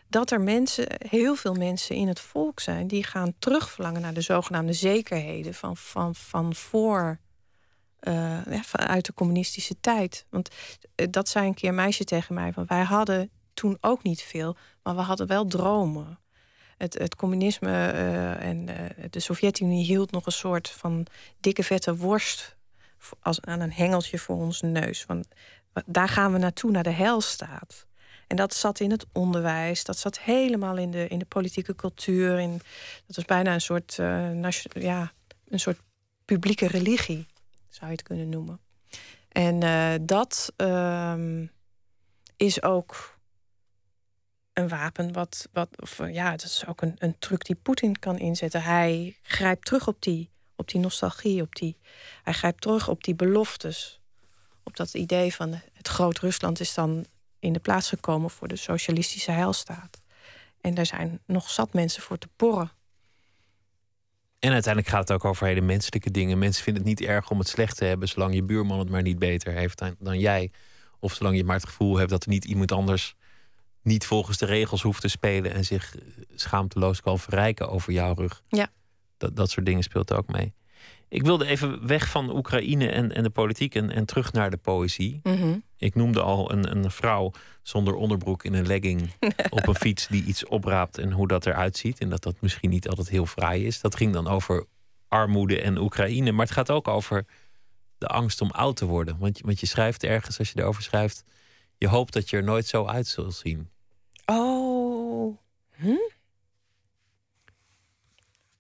[0.08, 4.22] Dat er mensen, heel veel mensen in het volk zijn die gaan terugverlangen naar de
[4.22, 7.20] zogenaamde zekerheden van, van, van voor.
[8.00, 10.26] ja, vanuit de communistische tijd.
[10.30, 10.50] Want
[10.96, 14.58] eh, dat zei een keer meisje tegen mij: van wij hadden toen ook niet veel,
[14.84, 16.20] maar we hadden wel dromen.
[16.78, 18.66] Het, het communisme eh, en
[19.10, 21.06] de Sovjet-Unie hield nog een soort van
[21.40, 22.58] dikke vette worst
[23.20, 25.04] als, aan een hengeltje voor onze neus.
[25.04, 25.26] Van,
[25.86, 27.86] daar gaan we naartoe, naar de helstaat.
[28.28, 32.40] En dat zat in het onderwijs, dat zat helemaal in de, in de politieke cultuur.
[32.40, 32.52] In,
[33.06, 35.12] dat was bijna een soort, eh, ja,
[35.48, 35.80] een soort
[36.26, 37.28] publieke religie,
[37.70, 38.60] zou je het kunnen noemen.
[39.32, 41.46] En eh, dat ehm,
[42.38, 43.18] is ook
[44.54, 48.00] een wapen wat, wat of, eh, ja, dat is ook een, een truc die Poetin
[48.00, 48.62] kan inzetten.
[48.62, 51.78] Hij grijpt terug op die, op die nostalgie, op die,
[52.24, 54.02] hij grijpt terug op die beloftes.
[54.68, 57.06] Op dat idee van het groot Rusland is dan
[57.40, 60.02] in de plaats gekomen voor de socialistische heilstaat.
[60.62, 62.72] En daar zijn nog zat mensen voor te porren.
[64.40, 66.38] En uiteindelijk gaat het ook over hele menselijke dingen.
[66.38, 69.02] Mensen vinden het niet erg om het slecht te hebben, zolang je buurman het maar
[69.02, 70.52] niet beter heeft dan, dan jij.
[71.00, 73.16] Of zolang je maar het gevoel hebt dat er niet iemand anders
[73.82, 75.96] niet volgens de regels hoeft te spelen en zich
[76.36, 78.42] schaamteloos kan verrijken over jouw rug.
[78.48, 78.70] Ja.
[79.18, 80.54] Dat, dat soort dingen speelt ook mee.
[81.10, 84.58] Ik wilde even weg van Oekraïne en, en de politiek en, en terug naar de
[84.58, 85.20] poëzie.
[85.24, 85.58] Mhm.
[85.78, 87.32] Ik noemde al een, een vrouw
[87.62, 89.14] zonder onderbroek in een legging
[89.50, 92.00] op een fiets die iets opraapt en hoe dat eruit ziet.
[92.00, 93.82] En dat dat misschien niet altijd heel fraai is.
[93.82, 94.66] Dat ging dan over
[95.08, 96.32] armoede en Oekraïne.
[96.32, 97.26] Maar het gaat ook over
[97.98, 99.18] de angst om oud te worden.
[99.20, 101.24] Want je, want je schrijft ergens, als je erover schrijft,
[101.78, 103.70] je hoopt dat je er nooit zo uit zult zien.
[104.26, 105.38] Oh.
[105.72, 105.96] Hm?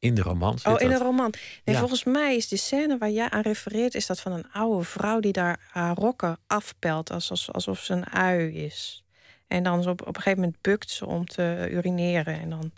[0.08, 0.58] In de roman.
[0.60, 1.00] zit Oh, in dat.
[1.00, 1.34] een roman.
[1.64, 1.80] Nee, Ja.
[1.80, 3.96] Volgens mij is de scène waar jij aan refereert...
[3.96, 7.12] is dat van een oude vrouw die daar haar rokken afpelt...
[7.12, 9.04] alsof, alsof ze een ui is.
[9.48, 12.40] En dan op, op een gegeven moment bukt ze om te urineren.
[12.40, 12.72] En dan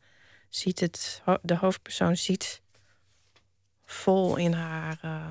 [0.50, 1.22] ziet het...
[1.42, 2.62] de hoofdpersoon ziet
[3.86, 4.98] vol in haar...
[5.02, 5.28] eh,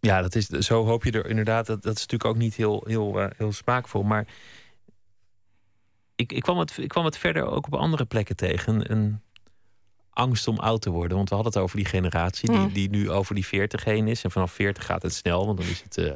[0.00, 1.66] Ja, dat is, zo hoop je er inderdaad.
[1.66, 4.02] Dat, dat is natuurlijk ook niet heel, heel, eh, heel smaakvol.
[4.02, 4.26] Maar
[6.14, 8.74] ik, ik, kwam het, ik kwam het verder ook op andere plekken tegen.
[8.74, 9.20] Een, een
[10.12, 11.16] angst om oud te worden.
[11.16, 12.72] Want we hadden het over die generatie die, Mm.
[12.72, 14.24] die nu over die 40 heen is.
[14.24, 15.46] En vanaf 40 gaat het snel.
[15.46, 16.12] Want dan is het eh,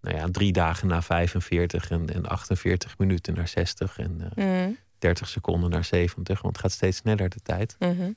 [0.00, 4.78] nou ja, drie dagen na 45 en, en 48 minuten naar 60 en eh, mm,
[4.98, 6.42] 30 seconden naar 70.
[6.42, 7.76] Want het gaat steeds sneller de tijd.
[7.78, 8.12] mhm.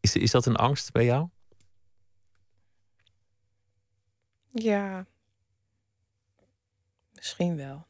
[0.00, 1.28] Is, is dat een angst bij jou?
[4.52, 5.06] Ja.
[7.14, 7.86] Misschien wel.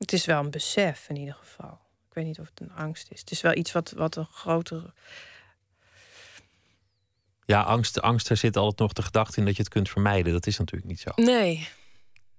[0.00, 1.78] Het is wel een besef in ieder geval.
[2.08, 3.20] Ik weet niet of het een angst is.
[3.20, 4.92] Het is wel iets wat, wat een grotere.
[7.44, 10.32] Ja, angst, angst, daar zit altijd nog de gedachte in dat je het kunt vermijden.
[10.32, 11.10] Dat is natuurlijk niet zo.
[11.14, 11.68] Nee.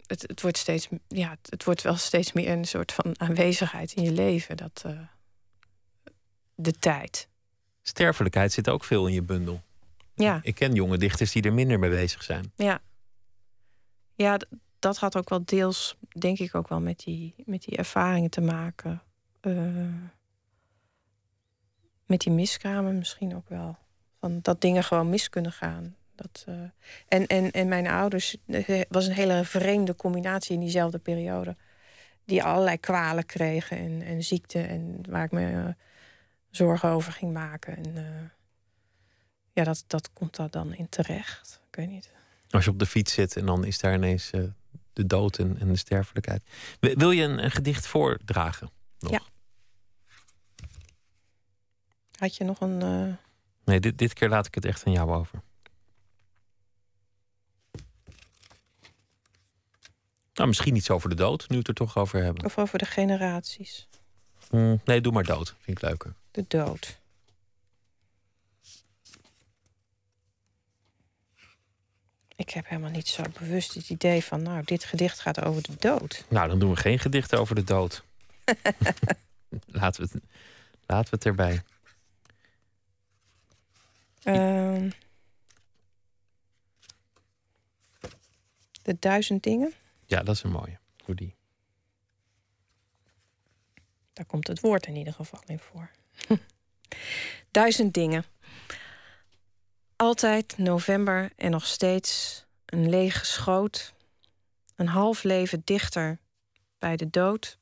[0.06, 4.04] Het, het, wordt steeds, ja, het, wordt wel steeds meer een soort van aanwezigheid in
[4.04, 4.58] je leven.
[4.58, 5.00] Dat, eh,
[6.56, 7.28] de tijd.
[7.82, 9.62] Sterfelijkheid zit ook veel in je bundel.
[10.16, 10.40] Ja.
[10.44, 12.52] Ik ken jonge dichters die er minder mee bezig zijn.
[12.56, 12.82] Ja,
[14.16, 14.40] ja
[14.82, 18.42] dat had ook wel deels, denk ik, ook wel met die, met die ervaringen te
[18.42, 19.02] maken.
[19.40, 19.54] Eh,
[22.06, 23.78] met die miskramen misschien ook wel.
[24.20, 25.96] Van dat dingen gewoon mis kunnen gaan.
[26.16, 26.56] Dat, eh,
[27.08, 31.56] en, en, en mijn ouders eh, was een hele vreemde combinatie in diezelfde periode.
[32.26, 34.68] Die allerlei kwalen kregen en, en ziekten.
[34.68, 35.76] En waar ik me
[36.50, 37.78] zorgen over ging maken.
[37.78, 38.32] En
[39.54, 41.62] ja, dat, dat komt daar dan in terecht.
[41.70, 42.12] Ik weet niet.
[42.50, 44.32] Als je op de fiets zit en dan is daar ineens
[44.94, 46.44] de dood en, en de sterfelijkheid.
[46.80, 48.70] Wil je een, een gedicht voordragen?
[49.00, 49.12] Nog?
[49.12, 49.22] Ja.
[52.18, 52.82] Had je nog een.
[52.82, 53.14] eh,
[53.66, 55.42] Nee, dit, dit keer laat ik het echt aan jou over.
[60.34, 62.46] Nou, misschien iets over de dood, nu we het er toch over hebben.
[62.46, 63.88] Of over de generaties?
[64.50, 65.56] Hmm, nee, doe maar dood.
[65.60, 66.14] Vind ik leuker.
[66.32, 67.00] De dood.
[72.42, 75.76] Ik heb helemaal niet zo bewust het idee van, nou, dit gedicht gaat over de
[75.80, 76.26] dood.
[76.30, 78.04] Nou, dan doen we geen gedichten over de dood.
[79.66, 80.24] laten, we het,
[80.86, 81.62] laten we het erbij.
[84.24, 84.90] Ehm,
[88.82, 89.74] de duizend dingen.
[90.06, 90.80] Ja, dat is een mooie.
[91.06, 91.36] Doe die.
[94.14, 95.92] Daar komt het woord in ieder geval in voor.
[97.52, 98.26] duizend dingen.
[100.02, 103.94] Altijd november en nog steeds een lege schoot.
[104.76, 106.20] Een half leven dichter
[106.80, 107.58] bij de dood.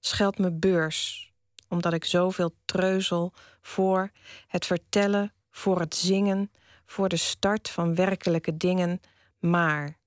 [0.00, 1.32] Scheld me beurs,
[1.68, 4.10] omdat ik zoveel treuzel voor
[4.46, 6.50] het vertellen, voor het zingen,
[6.86, 9.00] voor de start van werkelijke dingen.
[9.38, 9.98] Maar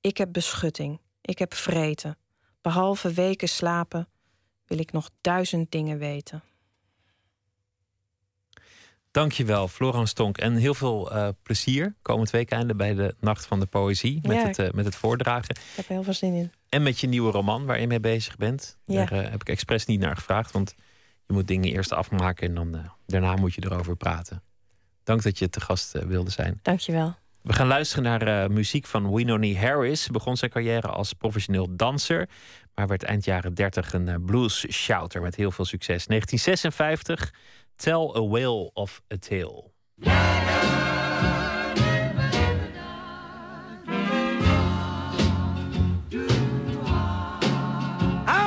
[0.00, 2.18] ik heb beschutting, ik heb vreten.
[2.60, 4.08] Behalve weken slapen
[4.66, 6.42] wil ik nog duizend dingen weten.
[9.14, 10.38] Dankjewel, Florence Stonk.
[10.38, 14.18] En heel veel uh, plezier komend weekende bij de Nacht van de Poëzie.
[14.22, 15.50] Met, het, uh, met het voordragen.
[15.50, 16.52] Ik heb er heel veel zin in.
[16.68, 18.78] En met je nieuwe roman waar je mee bezig bent.
[18.84, 19.04] Ja.
[19.04, 20.52] Daar uh, heb ik expres niet naar gevraagd.
[20.52, 20.74] Want
[21.26, 24.42] je moet dingen eerst afmaken en dan daarna moet je erover praten.
[25.04, 26.58] Dank dat je te gast wilde zijn.
[26.62, 27.14] Dankjewel.
[27.42, 30.02] We gaan luisteren naar muziek van Winoni Harris.
[30.02, 32.28] Ze begon zijn carrière als professioneel danser.
[32.74, 36.06] Maar werd eind jaren 30 een blues shouter met heel veel succes.
[36.06, 37.32] 1956.
[37.78, 39.72] Tell a whale of a tale.
[40.06, 40.10] I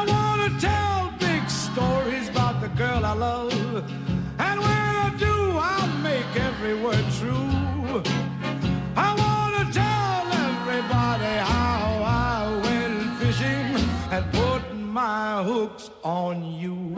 [0.07, 3.53] want to tell big stories about the girl I love.
[4.39, 8.01] And when I do, I'll make every word true.
[8.95, 13.75] I want to tell everybody how I went fishing
[14.11, 16.96] and put my hooks on you.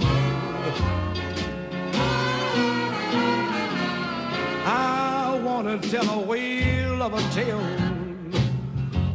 [5.81, 7.59] Tell a whale of a tale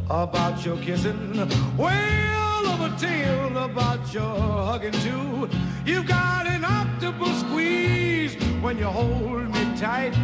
[0.09, 1.37] about your kissing,
[1.77, 5.47] whale of a tale about your hugging too.
[5.85, 10.17] You've got an octopus squeeze when you hold me tight,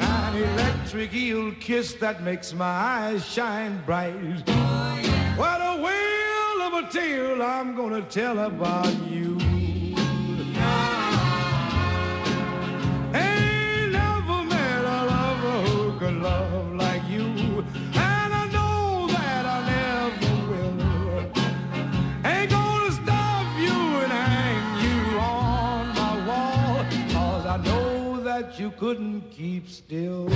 [0.00, 4.14] an electric eel kiss that makes my eyes shine bright.
[5.36, 9.57] What a whale of a tale I'm gonna tell about you.
[28.68, 30.28] You couldn't keep still.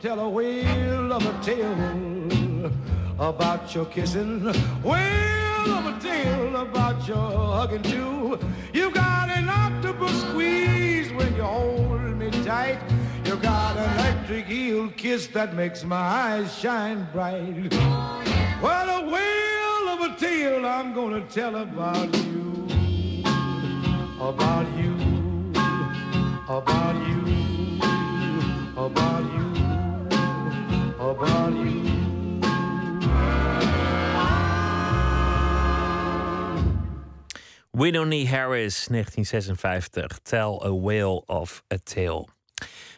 [0.00, 2.11] Tell a whale of a tale
[3.18, 4.44] about your kissing,
[4.82, 8.38] whale of a tale about your hugging too.
[8.72, 12.80] You got an octopus squeeze when you hold me tight.
[13.24, 17.72] You got an electric eel kiss that makes my eyes shine bright.
[18.60, 22.66] What a whale of a tale I'm gonna tell about you,
[24.20, 24.94] about you,
[26.48, 27.32] about you, about you
[28.72, 29.52] about you,
[31.00, 31.81] about you.
[37.78, 40.18] Winoni Harris, 1956.
[40.22, 42.26] Tell a whale of a tale.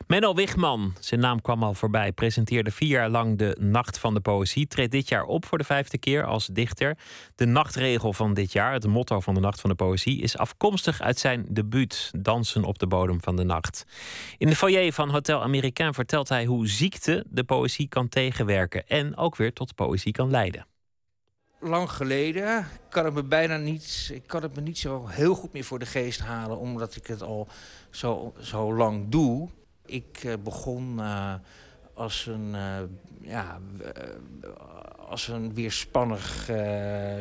[0.07, 4.21] Menno Wigman, zijn naam kwam al voorbij, presenteerde vier jaar lang de Nacht van de
[4.21, 4.67] Poëzie.
[4.67, 6.99] Treedt dit jaar op voor de vijfde keer als dichter.
[7.35, 11.01] De nachtregel van dit jaar, het motto van de Nacht van de Poëzie, is afkomstig
[11.01, 13.85] uit zijn debuut, Dansen op de bodem van de nacht.
[14.39, 19.17] In de foyer van Hotel Americain vertelt hij hoe ziekte de poëzie kan tegenwerken en
[19.17, 20.67] ook weer tot poëzie kan leiden.
[21.65, 22.67] Lang geleden.
[22.89, 25.79] kan het me bijna niet, ik kan het me niet zo heel goed meer voor
[25.79, 27.49] de geest halen, omdat ik het al
[27.91, 29.49] zo, zo lang doe.
[29.87, 31.35] Ik eh, begon eh,
[31.95, 32.83] als een, eh,
[33.21, 33.61] ja,
[34.97, 36.47] als een weerspannig,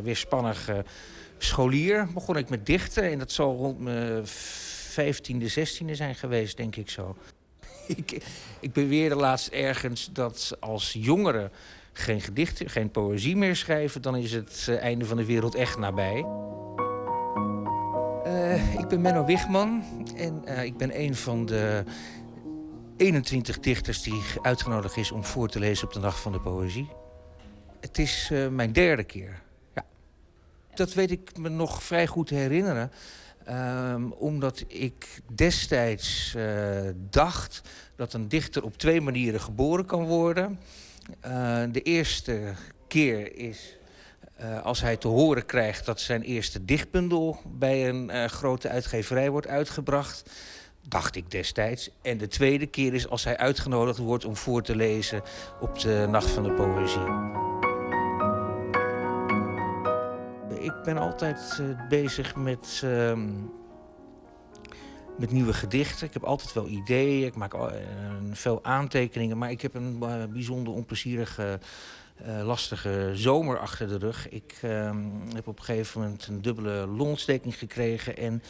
[0.03, 0.69] weerspannig
[1.37, 2.07] scholier.
[2.13, 6.89] Begon ik met dichten en dat zal rond mijn 15e, 16e zijn geweest, denk ik
[6.89, 7.15] zo.
[7.87, 8.25] ik,
[8.59, 11.51] ik beweerde laatst ergens dat als jongeren
[11.93, 15.77] geen gedichten, geen poëzie meer schrijven, dan is het eh, einde van de wereld echt
[15.77, 16.25] nabij.
[18.23, 19.83] Eh, ik ben Menno Wigman
[20.15, 21.83] en eh, ik ben een van de
[22.97, 26.89] 21 dichters die uitgenodigd is om voor te lezen op de Nacht van de Poëzie.
[27.79, 29.41] Het is mijn derde keer.
[29.75, 29.85] Ja.
[30.73, 32.91] Dat weet ik me nog vrij goed herinneren.
[33.49, 36.35] Um, omdat ik destijds
[37.09, 37.61] dacht
[37.95, 40.59] dat een dichter op twee manieren geboren kan worden.
[41.25, 42.53] Uh, de eerste
[42.87, 43.77] keer is
[44.41, 49.47] uh, als hij te horen krijgt dat zijn eerste dichtbundel bij een grote uitgeverij wordt
[49.47, 50.29] uitgebracht.
[50.87, 51.89] Dacht ik destijds.
[52.01, 55.21] En de tweede keer is als hij uitgenodigd wordt om voor te lezen
[55.59, 57.41] op de Nacht van de Poëzie.
[60.63, 63.17] ik ben altijd bezig met, uh,
[65.17, 66.07] met nieuwe gedichten.
[66.07, 67.65] Ik heb altijd wel ideeën, ik maak uh,
[68.31, 69.37] veel aantekeningen...
[69.37, 71.59] maar ik heb een uh, bijzonder onplezierige,
[72.43, 74.29] lastige zomer achter de rug.
[74.29, 74.97] Ik ehm,
[75.35, 78.17] heb op een gegeven moment een dubbele longontsteking gekregen...
[78.17, 78.43] en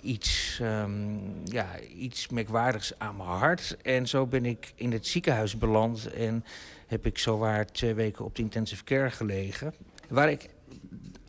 [0.00, 3.76] iets, um, ja, iets merkwaardigs aan mijn hart.
[3.82, 6.12] En zo ben ik in het ziekenhuis beland...
[6.12, 6.44] en
[6.86, 9.74] heb ik zowaar twee weken op de intensive care gelegen...
[10.08, 10.48] waar ik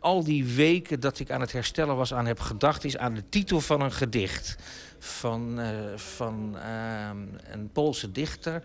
[0.06, 2.84] al die weken dat ik aan het herstellen was aan heb gedacht...
[2.84, 4.56] is aan de titel van een gedicht
[4.98, 7.10] van, uh, van uh,
[7.50, 8.62] een Poolse dichter,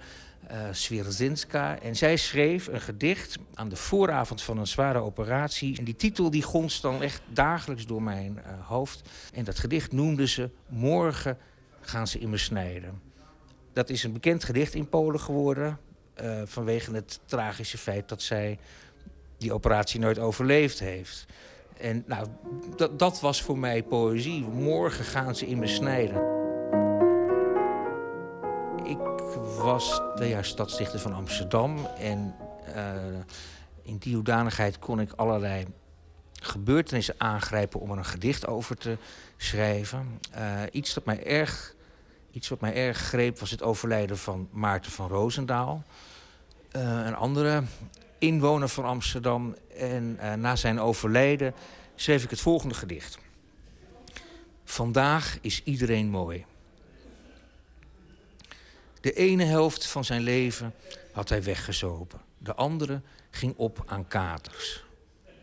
[0.52, 1.84] uh.
[1.84, 5.78] En zij schreef een gedicht aan de vooravond van een zware operatie.
[5.78, 9.10] En die titel die gonst dan echt dagelijks door mijn uh, hoofd.
[9.34, 11.38] En dat gedicht noemde ze Morgen
[11.82, 13.02] gaan ze in me snijden.
[13.74, 15.80] Dat is een bekend gedicht in Polen geworden...
[16.46, 18.60] vanwege het tragische feit dat zij
[19.42, 21.26] die operatie nooit overleefd heeft.
[21.78, 22.28] En nou,
[22.98, 24.42] dat, was voor mij poëzie.
[24.42, 26.22] Morgen gaan ze in me snijden.
[28.84, 28.98] Ik
[29.58, 31.86] was twee jaar stadsdichter van Amsterdam.
[31.86, 32.36] En
[32.76, 32.94] uh,
[33.82, 35.66] in die hoedanigheid kon ik allerlei
[36.42, 38.98] gebeurtenissen aangrijpen om er een gedicht over te
[39.38, 40.20] schrijven.
[40.38, 41.76] Uh, iets, dat mij erg,
[42.32, 45.84] iets wat mij erg greep was het overlijden van Maarten van Roosendaal.
[46.76, 47.64] Uh, een andere
[48.22, 49.56] inwoner van Amsterdam.
[49.78, 51.54] En uh, na zijn overlijden
[51.96, 53.18] schreef ik het volgende gedicht.
[54.64, 56.46] Vandaag is iedereen mooi.
[59.02, 60.74] De ene helft van zijn leven
[61.12, 62.22] had hij weggezopen.
[62.38, 64.84] De andere ging op aan katers.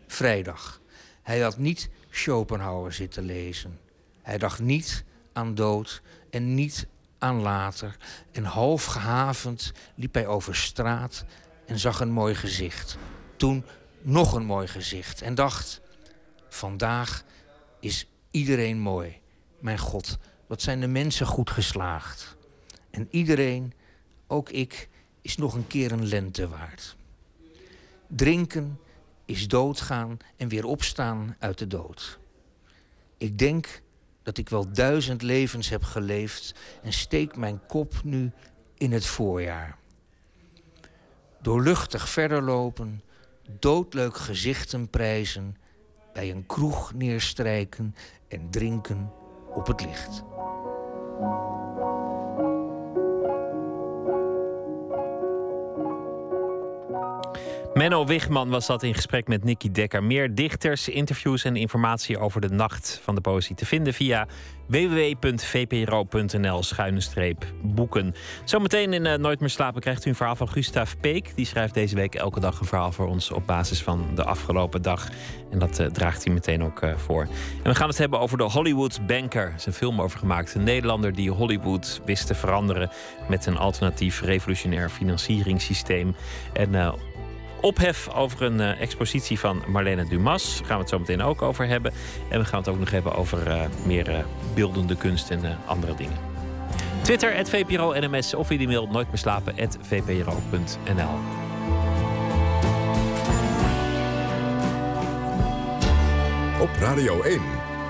[0.07, 0.81] Vrijdag.
[1.21, 3.79] Hij had niet Schopenhauer zitten lezen.
[4.21, 5.03] Hij dacht niet
[5.33, 7.97] aan dood en niet aan later.
[8.31, 11.25] En half gehavend liep hij over straat
[11.69, 12.97] en zag een mooi gezicht.
[13.35, 13.63] Toen
[14.01, 15.81] nog een mooi gezicht en dacht...
[16.49, 17.23] vandaag
[17.79, 19.21] is iedereen mooi.
[19.59, 20.17] Mijn God,
[20.47, 22.35] wat zijn de mensen goed geslaagd.
[22.89, 23.73] En iedereen,
[24.27, 24.89] ook ik,
[25.21, 26.95] is nog een keer een lente waard.
[28.07, 28.79] Drinken
[29.25, 32.19] is doodgaan en weer opstaan uit de dood.
[33.17, 33.81] Ik denk
[34.23, 36.53] dat ik wel duizend levens heb geleefd
[36.83, 38.31] en steek mijn kop nu
[38.77, 39.78] in het voorjaar
[41.41, 43.01] doorluchtig verder lopen,
[43.59, 45.57] doodleuk gezichten prijzen,
[46.13, 47.95] bij een kroeg neerstrijken
[48.27, 49.11] en drinken
[49.53, 50.23] op het licht.
[57.79, 60.03] Menno Wigman was dat in gesprek met Nicky Dekker.
[60.03, 64.27] Meer dichters, interviews en informatie over de nacht van de poëzie te vinden via
[64.67, 66.63] www.vpro.nl
[67.61, 68.15] boeken.
[68.43, 71.35] Zometeen in uh, Nooit meer slapen krijgt u een verhaal van Gustav Peek.
[71.35, 74.81] Die schrijft deze week elke dag een verhaal voor ons op basis van de afgelopen
[74.81, 75.09] dag.
[75.51, 77.21] En dat uh, draagt hij meteen ook uh, voor.
[77.63, 79.47] En we gaan het hebben over de Hollywood Banker.
[79.47, 80.55] Er is een film over gemaakt.
[80.55, 82.89] Een Nederlander die Hollywood wist te veranderen
[83.29, 86.15] met een alternatief revolutionair financieringssysteem.
[86.53, 86.71] En
[87.61, 90.57] ophef over een uh, expositie van Marlene Dumas.
[90.57, 91.93] Daar gaan we het zo meteen ook over hebben.
[92.29, 94.17] En we gaan het ook nog hebben over uh, meer uh,
[94.53, 96.17] beeldende kunst en andere dingen.
[97.01, 101.09] Twitter, VPRO NMS of via de mail nooit meer slapen, vpro.nl.
[106.61, 107.41] Op Radio 1,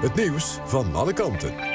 [0.02, 1.69] het nieuws van alle kanten.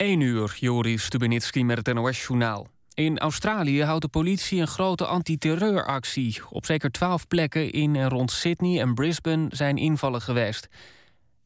[0.00, 2.66] 1 uur, Joris Stubenitski met het NOS-journaal.
[2.94, 6.40] In Australië houdt de politie een grote antiterreuractie.
[6.50, 10.68] Op zeker twaalf plekken in en rond Sydney en Brisbane zijn invallen geweest.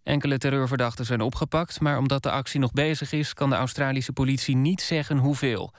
[0.02, 1.80] Enkele terreurverdachten zijn opgepakt...
[1.80, 3.34] maar omdat de actie nog bezig is...
[3.34, 5.72] kan de Australische politie niet zeggen hoeveel.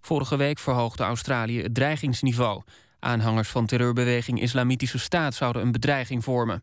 [0.00, 2.62] Vorige week verhoogde Australië het dreigingsniveau.
[2.98, 5.34] Aanhangers van terreurbeweging Islamitische Staat...
[5.34, 6.62] zouden een bedreiging vormen.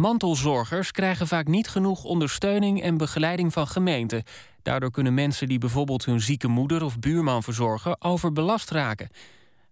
[0.00, 4.22] Mantelzorgers krijgen vaak niet genoeg ondersteuning en begeleiding van gemeenten.
[4.62, 9.08] Daardoor kunnen mensen die bijvoorbeeld hun zieke moeder of buurman verzorgen overbelast raken.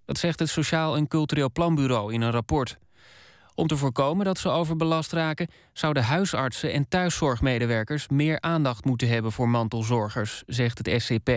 [0.05, 2.79] Dat zegt het Sociaal en Cultureel Planbureau in een rapport.
[3.55, 9.33] Om te voorkomen dat ze overbelast raken, zouden huisartsen en thuiszorgmedewerkers meer aandacht moeten hebben
[9.33, 11.31] voor mantelzorgers, zegt het SCP.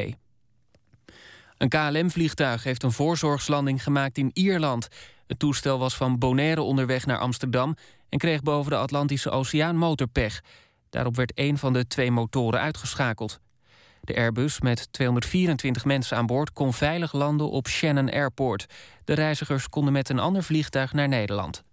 [1.57, 4.87] Een KLM-vliegtuig heeft een voorzorgslanding gemaakt in Ierland.
[5.31, 7.75] Het toestel was van Bonaire onderweg naar Amsterdam...
[8.09, 10.41] en kreeg boven de Atlantische Oceaan motorpech.
[10.89, 13.39] Daarop werd een van de twee motoren uitgeschakeld.
[14.01, 18.65] De Airbus met 224 mensen aan boord kon veilig landen op Shannon Airport.
[19.03, 21.63] De reizigers konden met een ander vliegtuig naar Nederland.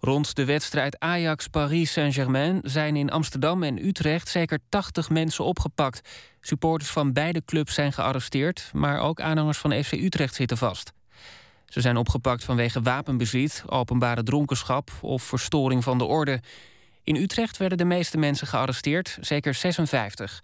[0.00, 6.08] Rond de wedstrijd Ajax-Paris Saint-Germain zijn in Amsterdam en Utrecht zeker 80 mensen opgepakt.
[6.40, 10.92] Supporters van beide clubs zijn gearresteerd, maar ook aanhangers van FC Utrecht zitten vast.
[11.66, 16.40] Ze zijn opgepakt vanwege wapenbezit, openbare dronkenschap of verstoring van de orde.
[17.02, 20.42] In Utrecht werden de meeste mensen gearresteerd, zeker 56.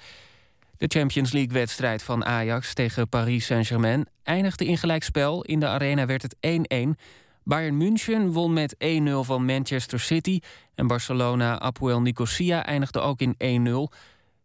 [0.76, 5.44] De Champions League-wedstrijd van Ajax tegen Paris Saint-Germain eindigde in gelijkspel.
[5.44, 7.00] In de arena werd het 1-1.
[7.44, 8.78] Bayern München won met 1-0
[9.20, 10.40] van Manchester City.
[10.74, 13.96] En Barcelona Apoel Nicosia eindigde ook in 1-0.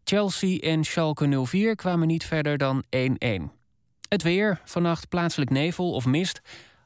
[0.04, 3.55] Chelsea en Schalke 04 kwamen niet verder dan 1-1.
[4.08, 6.40] Het weer, vannacht plaatselijk nevel of mist.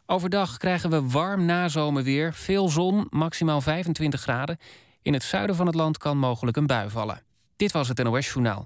[0.07, 4.59] Overdag krijgen we warm nazomerweer, veel zon, maximaal 25 graden.
[5.03, 7.23] In het zuiden van het land kan mogelijk een bui vallen.
[7.57, 8.63] Dit was het NOS Journaal.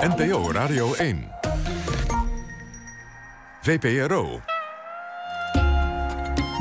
[0.00, 1.30] NPO Radio 1.
[3.62, 4.40] VPRO.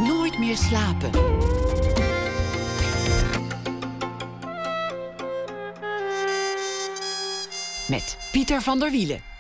[0.08, 1.10] Nooit meer slapen.
[7.88, 9.35] Met Pieter van der Wielen.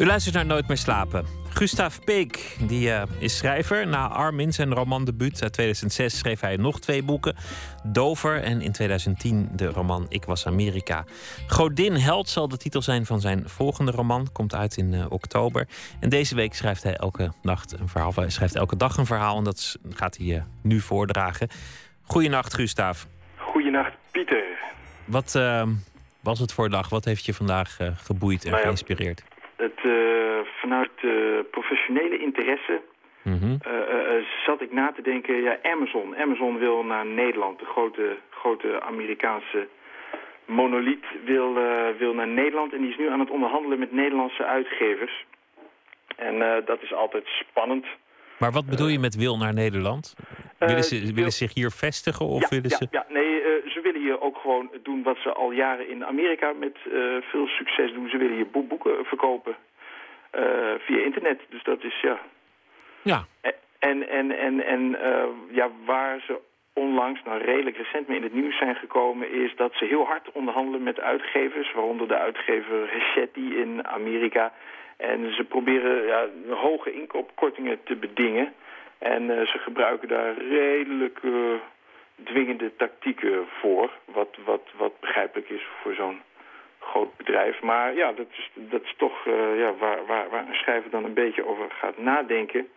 [0.00, 1.26] U luistert naar Nooit meer slapen.
[1.48, 3.86] Gustav Peek die, uh, is schrijver.
[3.86, 7.36] Na Armin, zijn romandebuut uit 2006, schreef hij nog twee boeken.
[7.82, 11.04] Dover en in 2010 de roman Ik was Amerika.
[11.46, 14.32] Godin Held zal de titel zijn van zijn volgende roman.
[14.32, 15.68] Komt uit in uh, oktober.
[16.00, 18.12] En deze week schrijft hij elke nacht een verhaal.
[18.14, 21.48] Hij schrijft elke dag een verhaal en dat gaat hij uh, nu voordragen.
[22.02, 23.04] Goedenacht, Gustav.
[23.36, 24.44] Goedenacht, Pieter.
[25.04, 25.38] Wat
[26.20, 26.88] was het voor dag?
[26.88, 29.22] Wat heeft je vandaag geboeid en nou ja, geïnspireerd?
[29.60, 29.92] Het, uh,
[30.60, 30.90] vanuit
[31.50, 32.80] professionele interesse
[33.22, 33.58] mm -hmm.
[33.66, 35.42] uh, zat ik na te denken...
[35.42, 36.16] Ja, Amazon.
[36.16, 37.58] Amazon wil naar Nederland.
[37.58, 39.68] De grote, grote Amerikaanse
[40.44, 41.54] monoliet wil,
[41.98, 42.72] wil naar Nederland.
[42.72, 45.24] En die is nu aan het onderhandelen met Nederlandse uitgevers.
[46.16, 47.86] En dat is altijd spannend.
[48.38, 50.14] Maar wat bedoel je met wil naar Nederland?
[50.58, 52.26] willen ze, willen zich hier vestigen?
[52.26, 52.86] Of ja, willen ja, ze...
[52.90, 53.49] ja, nee, ze
[54.00, 57.92] willen hier ook gewoon doen wat ze al jaren in Amerika met uh, veel succes
[57.92, 58.08] doen.
[58.08, 59.56] Ze willen hier boeken verkopen
[60.34, 60.42] uh,
[60.78, 61.40] via internet.
[61.48, 62.18] Dus dat is, ja...
[63.02, 63.24] Ja.
[63.78, 66.38] En, en, en, en uh, ja, waar ze
[66.74, 69.32] onlangs, nou redelijk recent mee in het nieuws zijn gekomen...
[69.32, 71.72] is dat ze heel hard onderhandelen met uitgevers...
[71.72, 74.52] waaronder de uitgever Hachette in Amerika...
[75.00, 78.52] En ze proberen ja, hoge inkoopkortingen te bedingen.
[78.98, 81.32] En uh, ze gebruiken daar redelijk uh,
[82.24, 83.90] dwingende tactieken voor.
[84.04, 86.20] Wat, wat, wat begrijpelijk is voor zo'n
[86.78, 87.60] groot bedrijf.
[87.62, 91.04] Maar ja, dat is, dat is toch uh, ja, waar, waar, waar een schrijver dan
[91.04, 92.68] een beetje over gaat nadenken.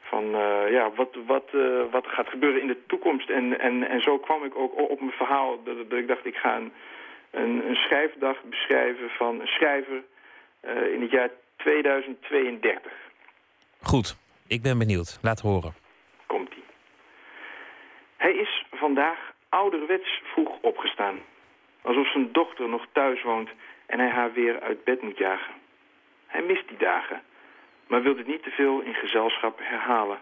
[0.00, 0.24] Van
[0.70, 1.50] ja, wat, wat,
[1.90, 3.30] wat gaat gebeuren in de toekomst.
[3.30, 6.36] En, en, en zo kwam ik ook op mijn verhaal dat, dat ik dacht ik
[6.36, 6.72] ga een,
[7.30, 10.02] een, een schrijfdag beschrijven van een schrijver
[10.92, 12.92] in het jaar 2032.
[13.82, 14.16] Goed,
[14.46, 15.18] ik ben benieuwd.
[15.22, 15.74] Laat horen.
[16.26, 16.64] Komt-ie.
[18.16, 21.18] Hij is vandaag ouderwets vroeg opgestaan.
[21.82, 23.50] Alsof zijn dochter nog thuis woont
[23.86, 25.54] en hij haar weer uit bed moet jagen.
[26.26, 27.22] Hij mist die dagen,
[27.86, 30.18] maar wil dit niet te veel in gezelschap herhalen.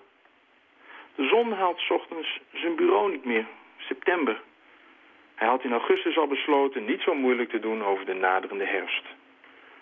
[1.14, 3.46] De zon haalt ochtends zijn bureau niet meer.
[3.76, 4.40] September.
[5.34, 9.04] Hij had in augustus al besloten niet zo moeilijk te doen over de naderende herfst.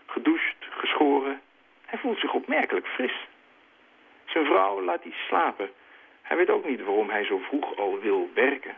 [0.07, 1.41] Gedoucht, geschoren.
[1.87, 3.27] Hij voelt zich opmerkelijk fris.
[4.25, 5.71] Zijn vrouw laat hij slapen.
[6.27, 8.75] Hij weet ook niet waarom hij zo vroeg al wil werken.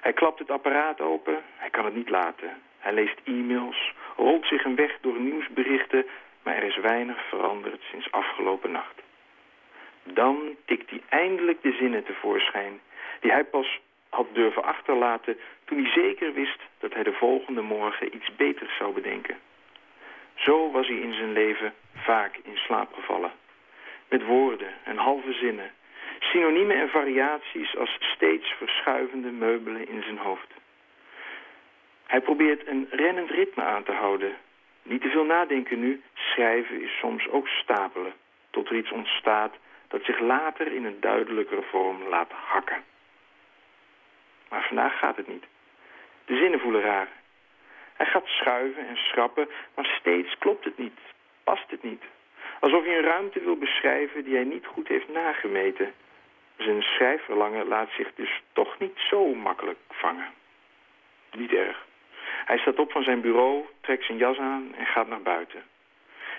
[0.00, 1.42] Hij klapt het apparaat open.
[1.56, 2.62] Hij kan het niet laten.
[2.78, 6.06] Hij leest e-mails, rolt zich een weg door nieuwsberichten...
[6.42, 9.02] maar er is weinig veranderd sinds afgelopen nacht.
[10.02, 12.80] Dan tikt hij eindelijk de zinnen tevoorschijn...
[13.20, 16.60] die hij pas had durven achterlaten toen hij zeker wist...
[16.78, 19.38] dat hij de volgende morgen iets beters zou bedenken.
[20.34, 23.32] Zo was hij in zijn leven vaak in slaap gevallen.
[24.08, 25.70] Met woorden en halve zinnen.
[26.22, 30.48] Synoniemen en variaties als steeds verschuivende meubelen in zijn hoofd.
[32.06, 34.36] Hij probeert een rennend ritme aan te houden.
[34.82, 36.02] Niet te veel nadenken nu.
[36.14, 38.12] Schrijven is soms ook stapelen.
[38.50, 39.54] Tot er iets ontstaat
[39.88, 42.84] dat zich later in een duidelijkere vorm laat hakken.
[44.48, 45.44] Maar vandaag gaat het niet.
[46.24, 47.08] De zinnen voelen raar.
[47.92, 50.98] Hij gaat schuiven en schrappen, maar steeds klopt het niet.
[51.44, 52.02] Past het niet.
[52.60, 55.92] Alsof hij een ruimte wil beschrijven die hij niet goed heeft nagemeten.
[56.62, 60.30] Zijn schrijfverlangen laat zich dus toch niet zo makkelijk vangen.
[61.32, 61.86] Niet erg.
[62.44, 65.62] Hij staat op van zijn bureau, trekt zijn jas aan en gaat naar buiten.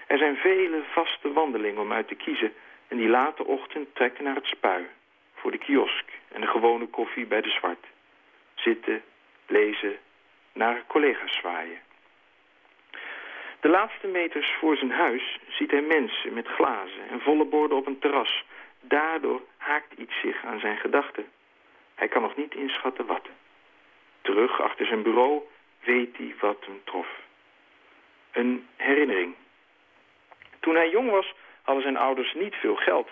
[0.08, 2.54] Er zijn vele vaste wandelingen om uit te kiezen
[2.88, 4.88] en die late ochtend trekken naar het spui,
[5.34, 7.86] voor de kiosk en de gewone koffie bij de zwart.
[8.56, 9.04] Zitten,
[9.48, 9.98] lezen,
[10.54, 11.80] naar collega's zwaaien.
[13.60, 17.88] De laatste meters voor zijn huis ziet hij mensen met glazen en volle borden op
[17.88, 18.44] een terras.
[18.88, 21.26] Daardoor haakt iets zich aan zijn gedachten.
[21.96, 23.28] Hij kan nog niet inschatten wat.
[24.22, 25.42] Terug achter zijn bureau
[25.84, 27.08] weet hij wat hem trof.
[28.32, 29.36] Een herinnering.
[30.60, 33.10] Toen hij jong was, hadden zijn ouders niet veel geld.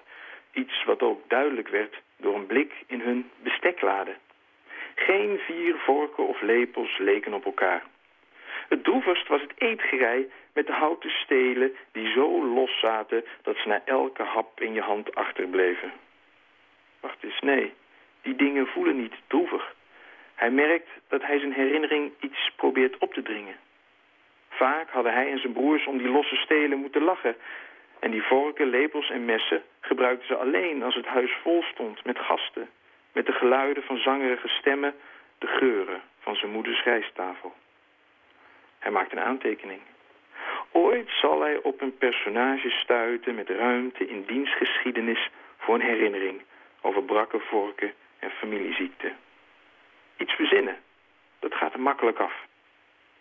[0.54, 4.16] Iets wat ook duidelijk werd door een blik in hun besteklade.
[4.96, 7.84] Geen vier vorken of lepels leken op elkaar.
[8.70, 13.68] Het droevigst was het eetgerei met de houten stelen die zo los zaten dat ze
[13.68, 15.92] na elke hap in je hand achterbleven.
[17.00, 17.74] Wacht eens, nee,
[18.22, 19.76] die dingen voelen niet droevig.
[20.36, 23.56] Hij merkt dat hij zijn herinnering iets probeert op te dringen.
[24.50, 27.36] Vaak hadden hij en zijn broers om die losse stelen moeten lachen.
[28.00, 32.20] En die vorken, lepels en messen gebruikten ze alleen als het huis vol stond met
[32.20, 32.70] gasten.
[33.14, 34.96] Met de geluiden van zangerige stemmen,
[35.38, 37.54] de geuren van zijn moeders rijsttafel.
[38.80, 39.82] Hij maakt een aantekening.
[40.72, 46.42] Ooit zal hij op een personage stuiten met ruimte in dienstgeschiedenis voor een herinnering
[46.82, 49.12] over brakke vorken en familieziekte.
[50.18, 50.78] Iets verzinnen,
[51.40, 52.34] dat gaat er makkelijk af.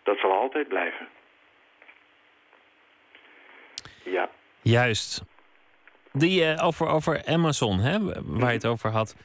[0.02, 1.08] Dat zal altijd blijven.
[4.04, 4.30] Ja.
[4.62, 5.22] Juist.
[6.12, 9.16] Die uh, over, over Amazon, hè, waar je het over had.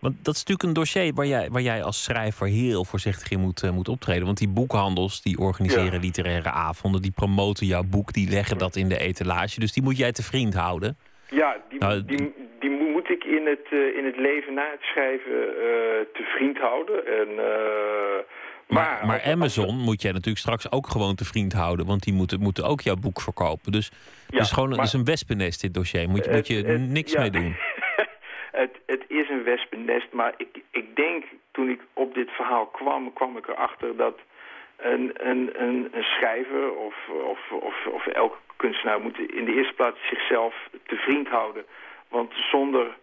[0.00, 3.40] Want dat is natuurlijk een dossier waar jij, waar jij als schrijver heel voorzichtig in
[3.40, 4.24] moet, uh, moet optreden.
[4.24, 5.98] Want die boekhandels die organiseren ja.
[5.98, 9.60] literaire avonden, die promoten jouw boek, die leggen dat in de etalage.
[9.60, 10.96] Dus die moet jij te vriend houden.
[11.30, 14.82] Ja, die, nou, die, die moet ik in het, uh, in het leven na het
[14.82, 15.56] schrijven
[16.12, 17.06] te vriend houden.
[17.06, 17.28] En,
[18.68, 21.86] maar, maar Amazon moet jij natuurlijk straks ook gewoon te vriend houden.
[21.86, 23.72] Want die moeten, moeten ook jouw boek verkopen.
[23.72, 23.90] Dus
[24.30, 26.08] het is gewoon maar, is een wespennest, dit dossier.
[26.08, 27.56] Moet, je, moet je niks mee doen.
[28.58, 33.12] het, het is een wespennest, maar ik, ik denk toen ik op dit verhaal kwam,
[33.12, 34.18] kwam ik erachter dat
[34.76, 39.98] een, een, een, schrijver of, of, of, of elke kunstenaar moet in de eerste plaats
[40.08, 40.54] zichzelf
[40.86, 41.64] te vriend houden.
[42.08, 42.96] Want zonder,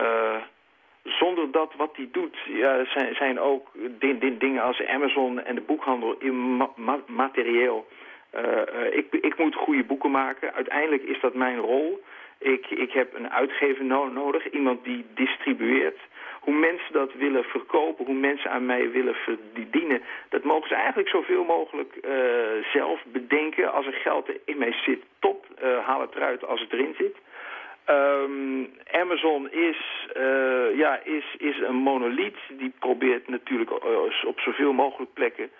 [0.00, 0.36] uh,
[1.02, 3.68] zonder dat wat hij doet, ja, zijn, zijn ook
[4.38, 7.86] dingen als Amazon en de boekhandel ma ma materieel.
[8.34, 10.54] Uh, uh, ik, ik moet goede boeken maken.
[10.54, 12.02] Uiteindelijk is dat mijn rol.
[12.40, 15.98] Ik, ik heb een uitgever no nodig, iemand die distribueert.
[16.40, 20.02] Hoe mensen dat willen verkopen, hoe mensen aan mij willen verdienen...
[20.28, 22.12] dat mogen ze eigenlijk zoveel mogelijk uh,
[22.72, 23.72] zelf bedenken.
[23.72, 25.46] Als er geld in mij zit, top.
[25.62, 27.16] Uh, haal het eruit als het erin zit.
[27.90, 32.36] Um, Amazon is, uh, ja, is, is een monoliet.
[32.48, 33.70] Die probeert natuurlijk
[34.26, 35.50] op zoveel mogelijk plekken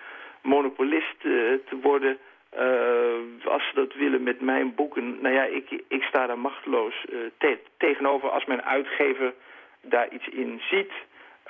[0.42, 2.18] monopolist te worden...
[2.58, 6.94] Uh, als ze dat willen met mijn boeken, nou ja, ik, ik sta daar machteloos
[7.08, 9.32] uh, te tegenover als mijn uitgever
[9.80, 10.92] daar iets in ziet.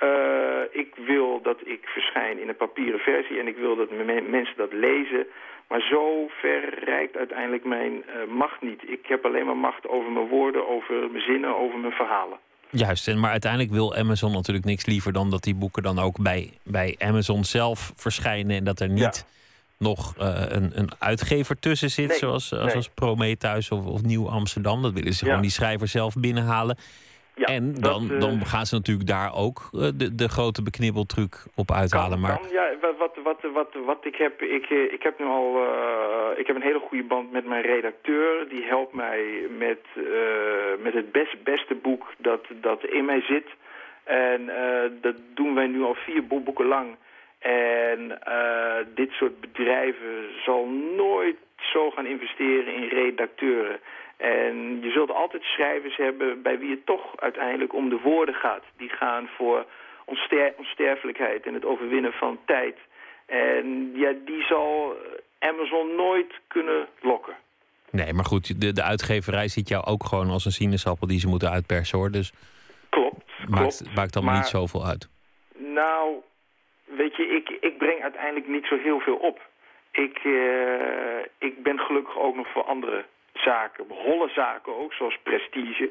[0.03, 3.89] Uh, ik wil dat ik verschijn in een papieren versie en ik wil dat
[4.29, 5.27] mensen dat lezen.
[5.67, 8.89] Maar zo ver reikt uiteindelijk mijn macht niet.
[8.89, 12.37] Ik heb alleen maar macht over mijn woorden, over mijn zinnen, over mijn verhalen.
[12.69, 16.21] Juist, en maar uiteindelijk wil Amazon natuurlijk niks liever dan dat die boeken dan ook
[16.21, 19.25] bij, bij Amazon zelf verschijnen en dat er niet...
[19.25, 19.39] Ja
[19.81, 22.69] nog uh, een, een uitgever tussen zit, nee, zoals, nee.
[22.69, 24.81] zoals Prometheus of, of Nieuw Amsterdam.
[24.81, 25.27] Dat willen ze ja.
[25.27, 26.77] gewoon die schrijver zelf binnenhalen.
[27.35, 30.63] Ja, en dan, dat, uh, dan gaan ze natuurlijk daar ook uh, de, de grote
[30.63, 32.19] beknibbeltruc op uithalen.
[32.19, 32.39] Maar...
[32.39, 35.55] Kan, ja, wat, wat, wat, wat ik heb, ik, ik heb nu al,
[36.35, 38.49] ik heb een hele goede band met mijn redacteur.
[38.49, 39.85] Die helpt mij met,
[40.83, 43.47] met het best, beste boek dat, dat in mij zit.
[44.03, 44.51] En
[45.01, 46.87] dat doen wij nu al vier boeken lang.
[47.41, 53.79] En uh, dit soort bedrijven zal nooit zo gaan investeren in redacteuren.
[54.17, 58.63] En je zult altijd schrijvers hebben bij wie het toch uiteindelijk om de woorden gaat.
[58.77, 59.65] Die gaan voor
[60.05, 62.77] onster onsterfelijkheid en het overwinnen van tijd.
[63.25, 64.95] En ja, die zal
[65.39, 67.35] Amazon nooit kunnen lokken.
[67.91, 71.27] Nee, maar goed, de, de uitgeverij ziet jou ook gewoon als een sinaasappel die ze
[71.27, 72.11] moeten uitpersen hoor.
[72.11, 72.33] Dus
[72.89, 73.95] klopt, maakt, klopt.
[73.95, 75.09] maakt allemaal maar, niet zoveel uit.
[75.57, 76.15] Nou,
[76.95, 79.39] weet je, ik, ik breng uiteindelijk niet zo heel veel op.
[79.91, 85.89] Ik, uh, ik ben gelukkig ook nog voor andere zaken, holle zaken ook, zoals prestige.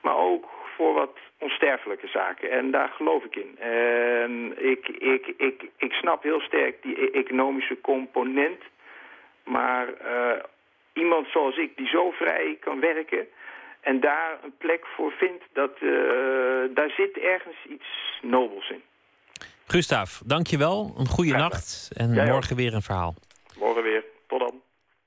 [0.00, 2.50] Maar ook voor wat onsterfelijke zaken.
[2.50, 3.58] En daar geloof ik in.
[3.58, 8.62] En ik, ik, ik, ik snap heel sterk die economische component.
[9.44, 10.42] Maar uh,
[10.92, 13.28] iemand zoals ik die zo vrij kan werken
[13.80, 15.90] en daar een plek voor vindt, dat, uh,
[16.74, 18.82] daar zit ergens iets nobels in.
[19.66, 20.94] Gustav, dankjewel.
[20.96, 21.88] Een goede nacht.
[21.92, 22.58] En Jij morgen ook.
[22.58, 23.14] weer een verhaal.
[23.58, 24.04] Morgen weer.
[24.28, 24.54] Tot dan.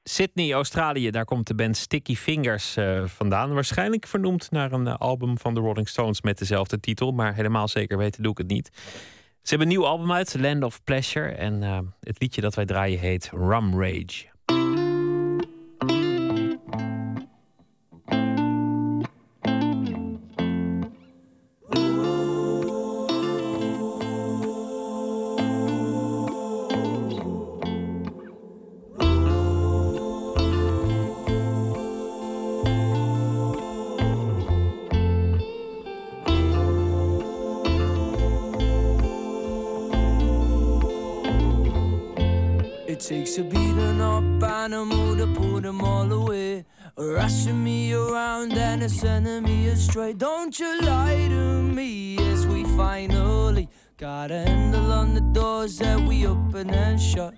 [0.04, 3.54] Sydney, Australië, daar komt de band Sticky Fingers uh, vandaan.
[3.54, 7.68] Waarschijnlijk vernoemd naar een uh, album van de Rolling Stones met dezelfde titel, maar helemaal
[7.68, 8.70] zeker weten doe ik het niet.
[9.42, 12.66] Ze hebben een nieuw album uit, Land of Pleasure, en uh, het liedje dat wij
[12.66, 14.26] draaien heet Rum Rage.
[43.08, 46.66] Takes a beating up animal to pull them all away.
[46.98, 50.14] Rushing me around and it's sending me astray.
[50.14, 56.00] Don't you lie to me as we finally got a handle on the doors that
[56.00, 57.36] we open and shut.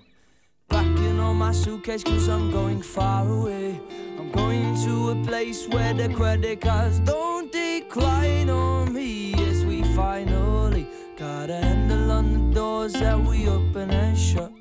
[0.70, 3.78] Packing all my suitcase cause I'm going far away.
[4.18, 9.82] I'm going to a place where the credit cards don't decline on me as we
[9.94, 10.88] finally
[11.18, 14.57] got a handle on the doors that we open and shut.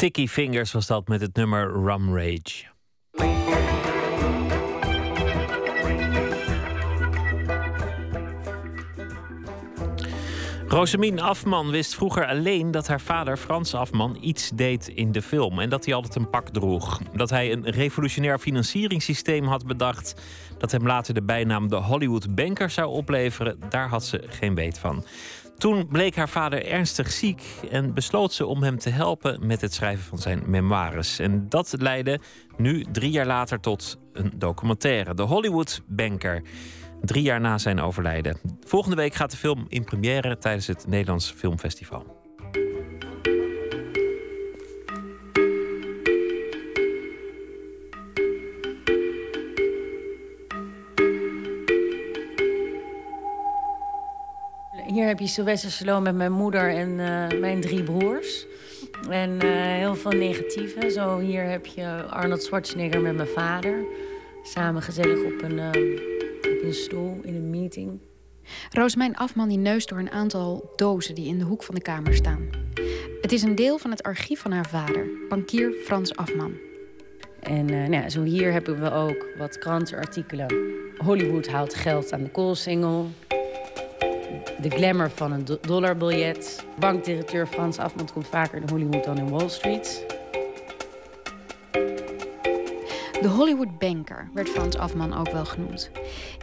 [0.00, 2.64] Sticky Fingers was dat met het nummer Rum Rage.
[10.68, 15.58] Rosamien Afman wist vroeger alleen dat haar vader Frans Afman iets deed in de film
[15.58, 17.00] en dat hij altijd een pak droeg.
[17.12, 20.14] Dat hij een revolutionair financieringssysteem had bedacht
[20.58, 24.78] dat hem later de bijnaam de Hollywood Banker zou opleveren, daar had ze geen weet
[24.78, 25.04] van.
[25.58, 29.74] Toen bleek haar vader ernstig ziek en besloot ze om hem te helpen met het
[29.74, 31.18] schrijven van zijn memoires.
[31.18, 32.20] En dat leidde
[32.56, 36.42] nu, drie jaar later, tot een documentaire, The Hollywood Banker.
[37.00, 38.38] Drie jaar na zijn overlijden.
[38.60, 42.17] Volgende week gaat de film in première tijdens het Nederlands Filmfestival.
[55.08, 58.46] Heb je Sylvester Stallone met mijn moeder en uh, mijn drie broers.
[59.10, 60.90] En uh, heel veel negatieve.
[60.90, 63.84] Zo hier heb je Arnold Schwarzenegger met mijn vader.
[64.42, 65.68] Samen gezellig op een, uh,
[66.52, 68.00] op een stoel in een meeting.
[68.70, 72.14] Roosmijn Afman die neust door een aantal dozen die in de hoek van de kamer
[72.14, 72.48] staan.
[73.20, 76.52] Het is een deel van het archief van haar vader, bankier Frans Afman.
[77.40, 80.54] En nou ja, zo hier hebben we ook wat krantenartikelen.
[80.96, 83.08] Hollywood haalt geld aan de koolsingel
[84.60, 86.64] de glamour van een dollarbiljet.
[86.78, 90.06] Bankdirecteur Frans Afmond komt vaker in Hollywood dan in Wall Street.
[93.20, 95.90] De Hollywood Banker werd Frans Afman ook wel genoemd.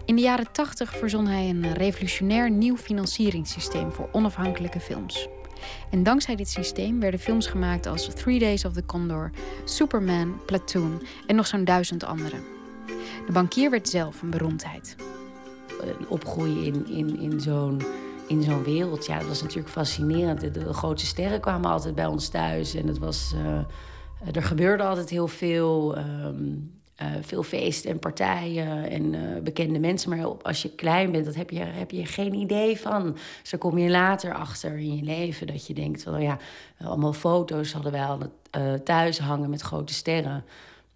[0.05, 5.27] In de jaren 80 verzon hij een revolutionair nieuw financieringssysteem voor onafhankelijke films.
[5.91, 9.31] En dankzij dit systeem werden films gemaakt als Three Days of the Condor,
[9.65, 12.38] Superman, Platoon en nog zo'n duizend andere.
[13.26, 14.95] De bankier werd zelf een beroemdheid.
[16.07, 17.81] Opgroeien in, in, in zo'n
[18.27, 19.06] in zo'n wereld.
[19.06, 20.53] Ja, dat was natuurlijk fascinerend.
[20.53, 22.73] De, grote sterren kwamen altijd bij ons thuis.
[22.73, 25.97] En het was, uh, er gebeurde altijd heel veel.
[25.97, 26.03] Uh,
[27.22, 30.10] veel feesten en partijen en bekende mensen.
[30.10, 33.11] Maar als je klein bent, dat heb je, heb je geen idee van.
[33.41, 35.47] Dus daar kom je later achter in je leven.
[35.47, 36.38] Dat je denkt, van, oh ja,
[36.80, 38.19] allemaal foto's hadden wij al
[38.84, 40.43] thuis hangen met grote sterren.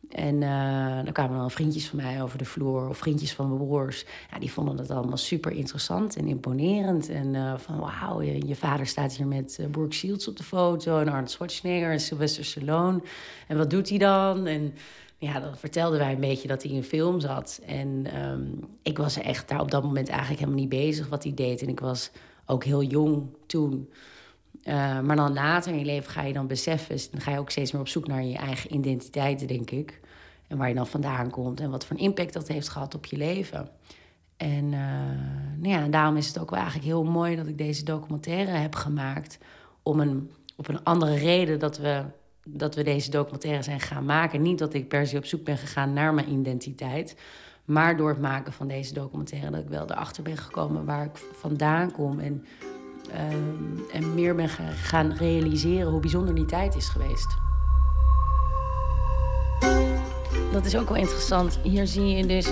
[0.09, 3.67] En uh, dan kwamen dan vriendjes van mij over de vloer, of vriendjes van mijn
[3.67, 4.05] broers.
[4.31, 7.09] Ja, die vonden dat allemaal super interessant en imponerend.
[7.09, 10.43] En uh, van wauw, je, je, vader staat hier met uh, Brooke Shields op de
[10.43, 10.99] foto...
[10.99, 13.01] en Arnold Schwarzenegger en Sylvester Stallone.
[13.47, 14.45] En wat doet hij dan?
[14.45, 14.73] En
[15.17, 17.61] ja, dan vertelden wij een beetje dat hij in een film zat.
[17.65, 21.33] En um, ik was echt daar op dat moment eigenlijk helemaal niet bezig wat hij
[21.33, 21.61] deed.
[21.61, 22.11] En ik was
[22.45, 23.89] ook heel jong toen...
[24.63, 27.49] Uh, maar dan later in je leven ga je dan beseffen, dan ga je ook
[27.49, 29.99] steeds meer op zoek naar je eigen identiteit, denk ik.
[30.47, 33.05] En waar je dan vandaan komt en wat voor een impact dat heeft gehad op
[33.05, 33.69] je leven.
[34.37, 34.79] En, uh,
[35.57, 38.75] nou ja, daarom is het ook wel eigenlijk heel mooi dat ik deze documentaire heb
[38.75, 39.37] gemaakt.
[39.83, 42.03] Om een, op een andere reden dat we,
[42.43, 44.41] dat we deze documentaire zijn gaan maken.
[44.41, 47.15] Niet dat ik per se op zoek ben gegaan naar mijn identiteit.
[47.65, 51.17] Maar door het maken van deze documentaire dat ik wel erachter ben gekomen waar ik
[51.33, 52.19] vandaan kom.
[52.19, 52.45] En
[53.31, 57.37] Um, en meer ben gaan realiseren hoe bijzonder die tijd is geweest.
[60.51, 61.59] Dat is ook wel interessant.
[61.63, 62.47] Hier zie je dus,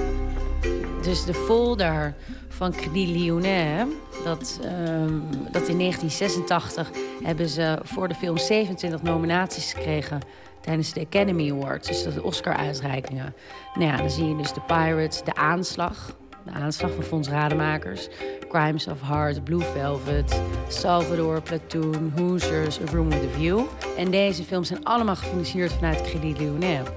[1.01, 2.15] dus de folder
[2.47, 3.87] van Credit Lyonnais.
[4.23, 6.91] Dat, um, dat in 1986
[7.23, 10.19] hebben ze voor de film 27 nominaties gekregen
[10.61, 13.35] tijdens de Academy Awards, dus de Oscar-uitreikingen.
[13.73, 16.15] Nou ja, dan zie je dus de Pirates, de aanslag,
[16.47, 18.07] de aanslag van Fonds Rademakers.
[18.47, 23.59] Crimes of Heart, Blue Velvet, Salvador, Platoon, Hoosiers, A Room with a View.
[23.97, 26.87] En deze films zijn allemaal gefinancierd vanuit Credit Lyonnais.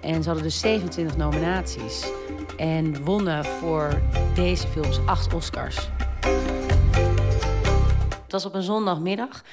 [0.00, 2.10] En ze hadden dus 27 nominaties.
[2.56, 4.00] En wonnen voor
[4.34, 5.88] deze films acht Oscars.
[8.22, 9.44] Het was op een zondagmiddag.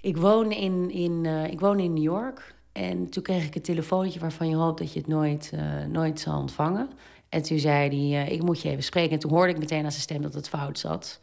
[0.00, 2.54] Ik woonde in, in, uh, ik woonde in New York.
[2.72, 6.20] En toen kreeg ik een telefoontje waarvan je hoopt dat je het nooit, uh, nooit
[6.20, 6.90] zal ontvangen.
[7.30, 9.12] En toen zei hij, uh, ik moet je even spreken.
[9.12, 11.20] En toen hoorde ik meteen aan zijn stem dat het fout zat.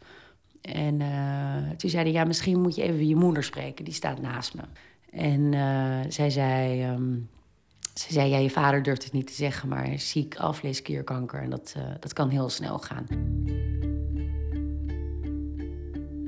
[0.60, 3.84] En uh, toen zei hij, ja, misschien moet je even je moeder spreken.
[3.84, 4.62] Die staat naast me.
[5.10, 7.28] En uh, zij zei, um,
[7.94, 9.68] zij zei, ja, je vader durft het niet te zeggen...
[9.68, 11.40] maar ziek, afleeskierkanker.
[11.40, 13.06] En dat, dat kan heel snel gaan.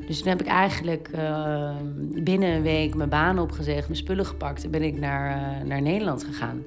[0.06, 3.86] Dus toen heb ik eigenlijk ehm, binnen een week mijn baan opgezegd...
[3.88, 6.62] mijn spullen gepakt en ben ik naar, naar Nederland gegaan...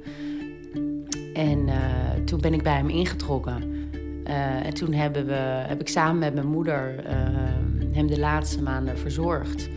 [1.33, 1.75] En uh,
[2.25, 3.63] toen ben ik bij hem ingetrokken.
[4.27, 7.11] Uh, en toen hebben we, heb ik samen met mijn moeder uh,
[7.91, 9.69] hem de laatste maanden verzorgd.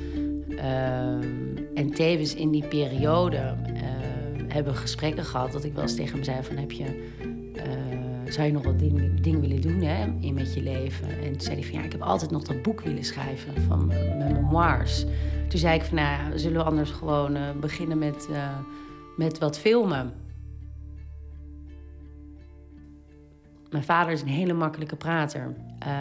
[1.74, 3.54] en tevens in die periode
[4.48, 7.10] hebben we gesprekken gehad dat ik wel eens tegen hem zei van heb je...
[8.28, 11.08] zou je nog wat dingen ding willen doen hè, in met je leven?
[11.08, 13.86] En toen zei hij van ja, ik heb altijd nog dat boek willen schrijven van
[13.86, 15.04] mijn memoirs.
[15.48, 18.28] Toen zei ik van nou zullen we anders gewoon beginnen met,
[19.16, 20.12] met wat filmen?
[23.70, 25.54] Mijn vader is een hele makkelijke prater.
[25.86, 25.92] Uh,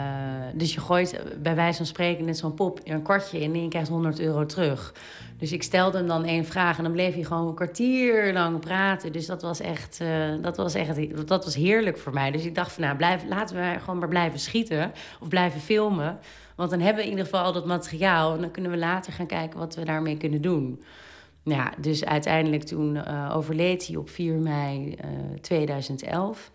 [0.54, 3.68] dus je gooit bij wijze van spreken net zo'n pop een kwartje in en je
[3.68, 4.94] krijgt 100 euro terug.
[5.38, 8.60] Dus ik stelde hem dan één vraag en dan bleef hij gewoon een kwartier lang
[8.60, 9.12] praten.
[9.12, 10.08] Dus dat was echt, uh,
[10.42, 12.30] dat was echt dat was heerlijk voor mij.
[12.30, 16.18] Dus ik dacht van nou, blijf, laten we gewoon maar blijven schieten of blijven filmen.
[16.56, 19.12] Want dan hebben we in ieder geval al dat materiaal en dan kunnen we later
[19.12, 20.82] gaan kijken wat we daarmee kunnen doen.
[21.42, 24.96] Ja, dus uiteindelijk toen uh, overleed hij op 4 mei
[25.40, 26.50] 2011.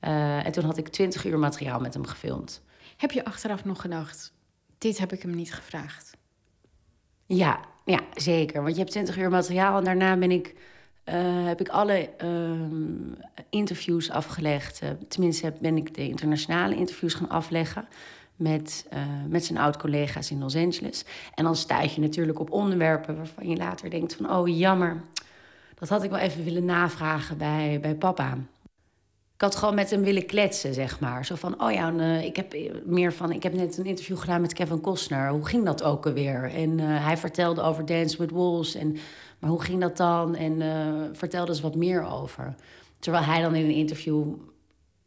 [0.00, 2.62] Uh, en toen had ik 20 uur materiaal met hem gefilmd.
[2.96, 4.32] Heb je achteraf nog gedacht,
[4.78, 6.16] dit heb ik hem niet gevraagd?
[7.26, 8.62] Ja, ja zeker.
[8.62, 10.54] Want je hebt 20 uur materiaal en daarna ben ik,
[11.04, 11.14] uh,
[11.46, 12.50] heb ik alle uh,
[13.50, 14.82] interviews afgelegd.
[14.82, 17.88] Uh, tenminste ben ik de internationale interviews gaan afleggen
[18.36, 18.88] met,
[19.28, 21.04] met zijn oud-collega's in Los Angeles.
[21.34, 24.30] En dan stuit je natuurlijk op onderwerpen waarvan je later denkt van...
[24.30, 25.00] oh, jammer,
[25.74, 28.38] dat had ik wel even willen navragen bij, bij papa
[29.38, 31.24] ik had gewoon met hem willen kletsen, zeg maar.
[31.24, 33.32] Zo van, oh ja, uh, ik heb meer van...
[33.32, 35.30] Ik heb net een interview gedaan met Kevin Costner.
[35.30, 36.52] Hoe ging dat ook alweer?
[36.54, 38.74] En uh, hij vertelde over Dance with Wolves.
[38.74, 38.96] En,
[39.38, 40.34] maar hoe ging dat dan?
[40.34, 40.62] En
[41.12, 42.54] vertelde eens wat meer over.
[42.98, 44.34] Terwijl hij dan in een interview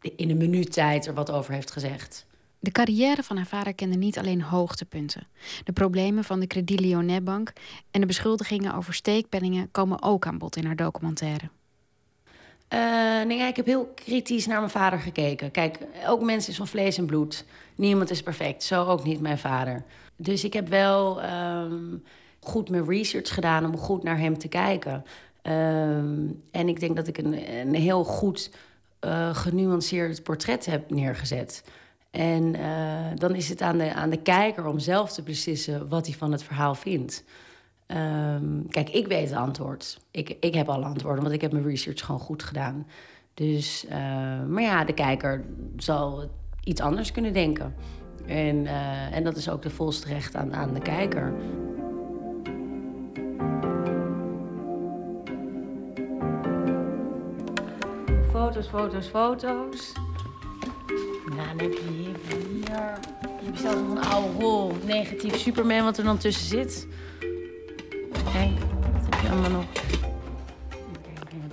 [0.02, 2.26] in een minuut tijd er wat over heeft gezegd.
[2.60, 5.28] De carrière van haar vader kende niet alleen hoogtepunten.
[5.64, 7.54] De problemen van de Credit Lyonnais Bank
[7.92, 11.50] en de beschuldigingen over steekpenningen komen ook aan bod in haar documentaire.
[12.74, 15.52] Uh, nee, ik heb heel kritisch naar mijn vader gekeken.
[15.52, 17.46] Kijk, elk mens is van vlees en bloed.
[17.76, 19.84] Niemand is perfect, zo ook niet mijn vader.
[20.16, 22.04] Dus ik heb wel um,
[22.40, 25.06] goed mijn research gedaan om goed naar hem te kijken.
[25.44, 28.52] Um, en ik denk dat ik een, een heel goed
[29.06, 31.64] uh, genuanceerd portret heb neergezet.
[32.12, 36.06] En uh, dan is het aan de, aan de kijker om zelf te beslissen wat
[36.06, 37.24] hij van het verhaal vindt.
[37.94, 40.00] Um, kijk, ik weet het antwoord.
[40.12, 42.88] Ik, ik heb alle antwoorden, want ik heb mijn research gewoon goed gedaan.
[43.34, 43.92] Dus, uh,
[44.48, 45.44] maar ja, de kijker
[45.78, 46.30] zal
[46.64, 47.76] iets anders kunnen denken.
[48.26, 51.34] En, uh, en dat is ook de volste recht aan, aan de kijker.
[58.32, 59.92] Foto's, foto's, foto's.
[61.26, 62.16] Nou, dan heb je hier.
[63.42, 64.72] Je zelfs nog een oude rol.
[64.86, 66.88] Negatief Superman, wat er dan tussen zit.
[68.24, 68.52] Kijk,
[68.94, 69.66] wat heb je allemaal nog?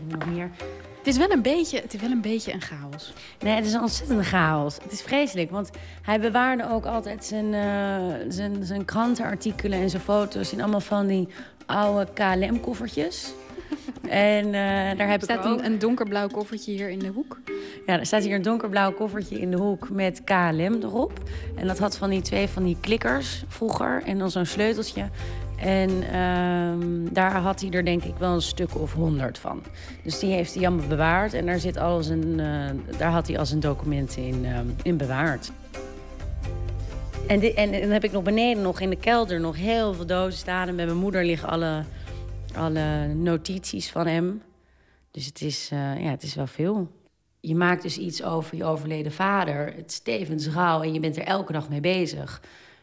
[0.09, 0.51] nog meer?
[0.99, 3.13] Het is, wel een beetje, het is wel een beetje een chaos.
[3.41, 4.77] Nee, het is een ontzettende chaos.
[4.83, 5.71] Het is vreselijk, want
[6.03, 10.53] hij bewaarde ook altijd zijn, uh, zijn, zijn krantenartikelen en zijn foto's...
[10.53, 11.29] in allemaal van die
[11.67, 13.33] oude KLM-koffertjes.
[14.09, 14.53] en uh,
[14.99, 15.59] daar heb staat ik ook...
[15.59, 17.41] een, een donkerblauw koffertje hier in de hoek.
[17.87, 21.13] Ja, er staat hier een donkerblauw koffertje in de hoek met KLM erop.
[21.57, 24.03] En dat had van die twee van die klikkers vroeger.
[24.03, 25.09] En dan zo'n sleuteltje.
[25.61, 29.63] En um, daar had hij er denk ik wel een stuk of honderd van.
[30.03, 31.33] Dus die heeft hij allemaal bewaard.
[31.35, 34.97] En daar, zit alles een, uh, daar had hij al zijn documenten in, uh, in
[34.97, 35.53] bewaard.
[37.27, 40.39] En, en, dan heb ik nog beneden, nog in de kelder, nog heel veel dozen
[40.39, 40.69] staan.
[40.69, 41.83] En bij mijn moeder liggen alle,
[42.55, 44.43] alle notities van hem.
[45.11, 46.89] Dus het is, uh, ja, het is wel veel.
[47.41, 49.73] Je maakt dus iets over je overleden vader.
[49.77, 52.43] Het is tevens rouw en je bent er elke dag mee bezig.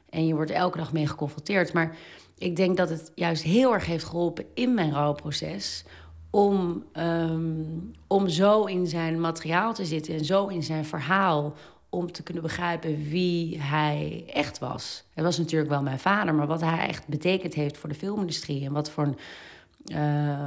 [0.09, 1.73] En je wordt elke dag mee geconfronteerd.
[1.73, 1.95] Maar
[2.37, 5.85] ik denk dat het juist heel erg heeft geholpen in mijn rouwproces.
[6.29, 11.53] Om, um, om zo in zijn materiaal te zitten en zo in zijn verhaal.
[11.89, 15.03] Om te kunnen begrijpen wie hij echt was.
[15.13, 18.65] Hij was natuurlijk wel mijn vader, maar wat hij echt betekend heeft voor de filmindustrie.
[18.65, 19.15] En wat voor
[19.85, 20.37] uh,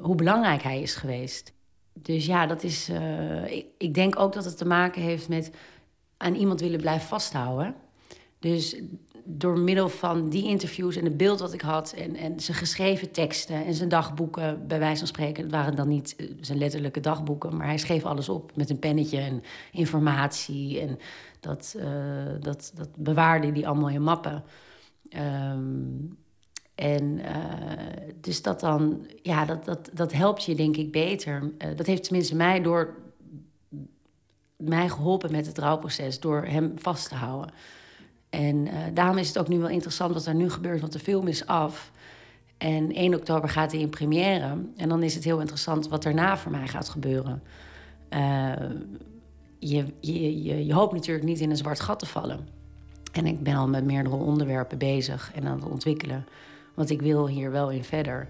[0.00, 1.52] hoe belangrijk hij is geweest.
[1.92, 2.90] Dus ja, dat is.
[3.46, 5.50] Ik, ik denk ook dat het te maken heeft met
[6.16, 7.74] aan iemand willen blijven vasthouden.
[8.38, 8.76] Dus
[9.24, 11.92] door middel van die interviews en het beeld dat ik had...
[11.92, 15.42] en, en zijn geschreven teksten en zijn dagboeken, bij wijze van spreken...
[15.42, 17.56] het waren dan niet eh, zijn letterlijke dagboeken...
[17.56, 19.42] maar hij schreef alles op met een pennetje en
[19.72, 20.80] informatie.
[20.80, 20.98] En
[21.40, 21.84] dat, uh,
[22.40, 24.44] dat, dat bewaarde hij allemaal in mappen.
[25.16, 26.18] Um,
[26.74, 27.24] en uh,
[28.20, 31.52] dus dat dan, ja, dat, dat, dat helpt je denk ik beter.
[31.76, 32.94] Dat heeft tenminste mij door
[34.56, 36.20] mij geholpen met het rouwproces...
[36.20, 37.50] door hem vast te houden.
[38.34, 40.98] En uh, daarom is het ook nu wel interessant wat er nu gebeurt, want de
[40.98, 41.92] film is af.
[42.58, 44.56] En 1 oktober gaat hij in première.
[44.76, 47.42] En dan is het heel interessant wat daarna voor mij gaat gebeuren.
[48.10, 48.52] Uh,
[49.58, 52.48] je, je, je, je, hoopt natuurlijk niet in een zwart gat te vallen.
[53.12, 56.26] En ik ben al met meerdere onderwerpen bezig en aan het ontwikkelen.
[56.74, 58.28] Want ik wil hier wel in verder.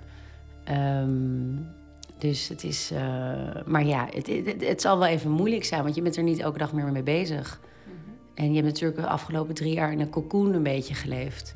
[0.70, 1.66] Um,
[2.18, 2.92] dus het is.
[2.92, 2.98] Uh,
[3.66, 6.38] maar ja, het, het, het, zal wel even moeilijk zijn, want je bent er niet
[6.38, 7.60] elke dag meer mee bezig.
[8.34, 11.54] En je hebt natuurlijk de afgelopen drie jaar in een cocoon een beetje geleefd.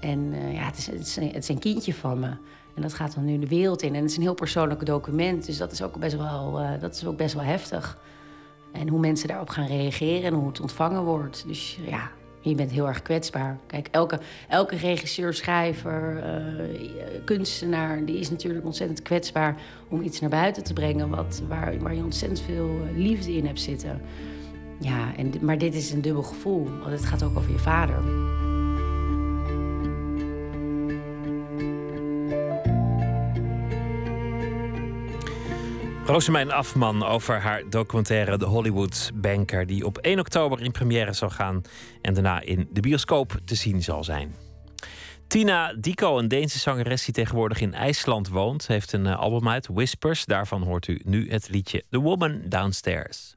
[0.00, 2.30] En uh, ja, het is, het, is een, het is een kindje van me.
[2.74, 3.94] En dat gaat dan nu de wereld in.
[3.94, 5.46] En het is een heel persoonlijk document.
[5.46, 7.98] Dus dat is ook best wel, uh, dat is ook best wel heftig.
[8.72, 11.44] En hoe mensen daarop gaan reageren en hoe het ontvangen wordt.
[11.46, 13.58] Dus ja, je bent heel erg kwetsbaar.
[13.66, 16.24] Kijk, elke, elke regisseur, schrijver,
[17.24, 18.04] kunstenaar...
[18.04, 19.56] die is natuurlijk ontzettend kwetsbaar
[19.88, 21.08] om iets naar buiten te brengen...
[21.08, 24.00] Wat, waar, waar je ontzettend veel eh, liefde in hebt zitten.
[24.80, 28.24] Ja, en, maar dit is een dubbel gevoel, want het gaat ook over je vader.
[36.06, 39.66] Rosemijn Afman over haar documentaire The Hollywood Banker...
[39.66, 41.62] die op 1 oktober in première zal gaan
[42.02, 44.34] en daarna in de bioscoop te zien zal zijn.
[45.26, 48.66] Tina Diko, een Deense zangeres die tegenwoordig in IJsland woont...
[48.66, 50.24] heeft een eh, album uit, Whispers.
[50.24, 53.36] Daarvan hoort u nu het liedje The Woman Downstairs.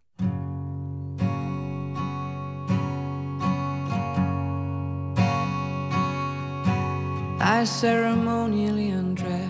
[7.41, 9.49] I ceremonially undress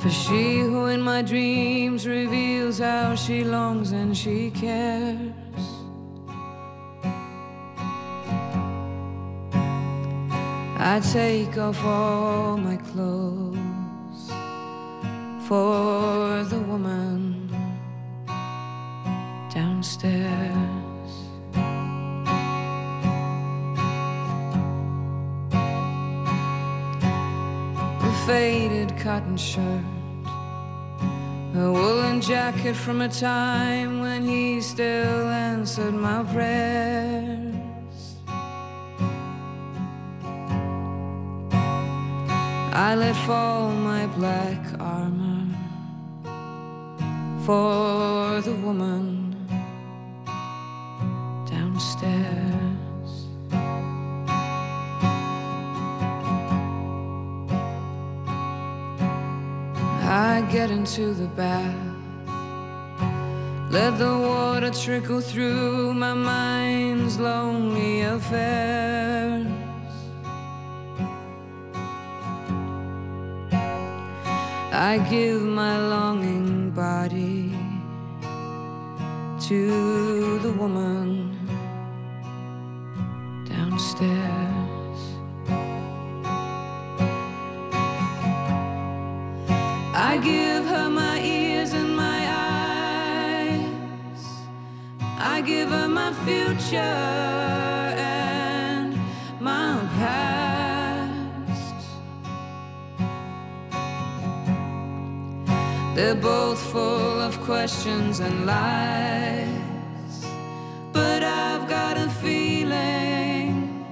[0.00, 5.32] For she who in my dreams reveals how she longs and she cares.
[10.80, 13.58] I take off all my clothes
[15.46, 17.48] for the woman
[19.52, 20.67] downstairs.
[28.28, 29.82] Faded cotton shirt
[31.54, 37.54] a woolen jacket from a time when he still answered my prayers.
[42.86, 45.46] I let fall my black armor
[47.46, 49.34] for the woman
[51.46, 52.67] downstairs.
[60.38, 61.74] I get into the bath.
[63.72, 69.48] Let the water trickle through my mind's lonely affairs.
[74.70, 77.52] I give my longing body
[79.48, 81.36] to the woman
[83.44, 84.57] downstairs.
[90.20, 94.24] Give her my ears and my eyes.
[95.18, 98.98] I give her my future and
[99.40, 101.86] my past.
[105.94, 110.26] They're both full of questions and lies.
[110.92, 113.84] But I've got a feeling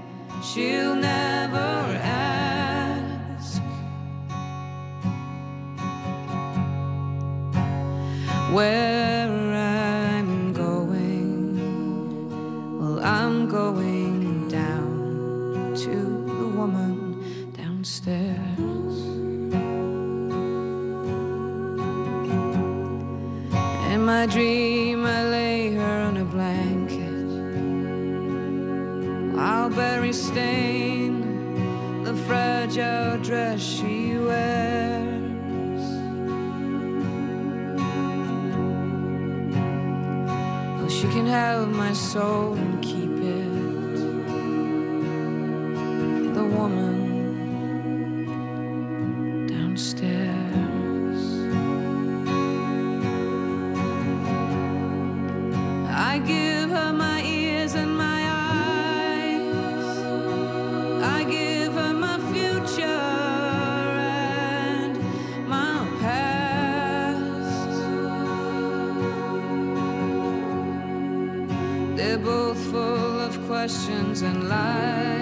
[0.43, 1.96] she'll never
[8.57, 11.59] where I'm going.
[12.79, 15.97] Well, I'm going down to
[16.41, 18.97] the woman downstairs.
[23.93, 27.29] In my dream, I lay her on a blanket.
[29.39, 31.13] I'll bury stain
[32.05, 33.76] the fragile dress
[41.27, 43.53] can have my soul and keep it.
[46.35, 46.96] The woman
[73.67, 75.16] questions and lies.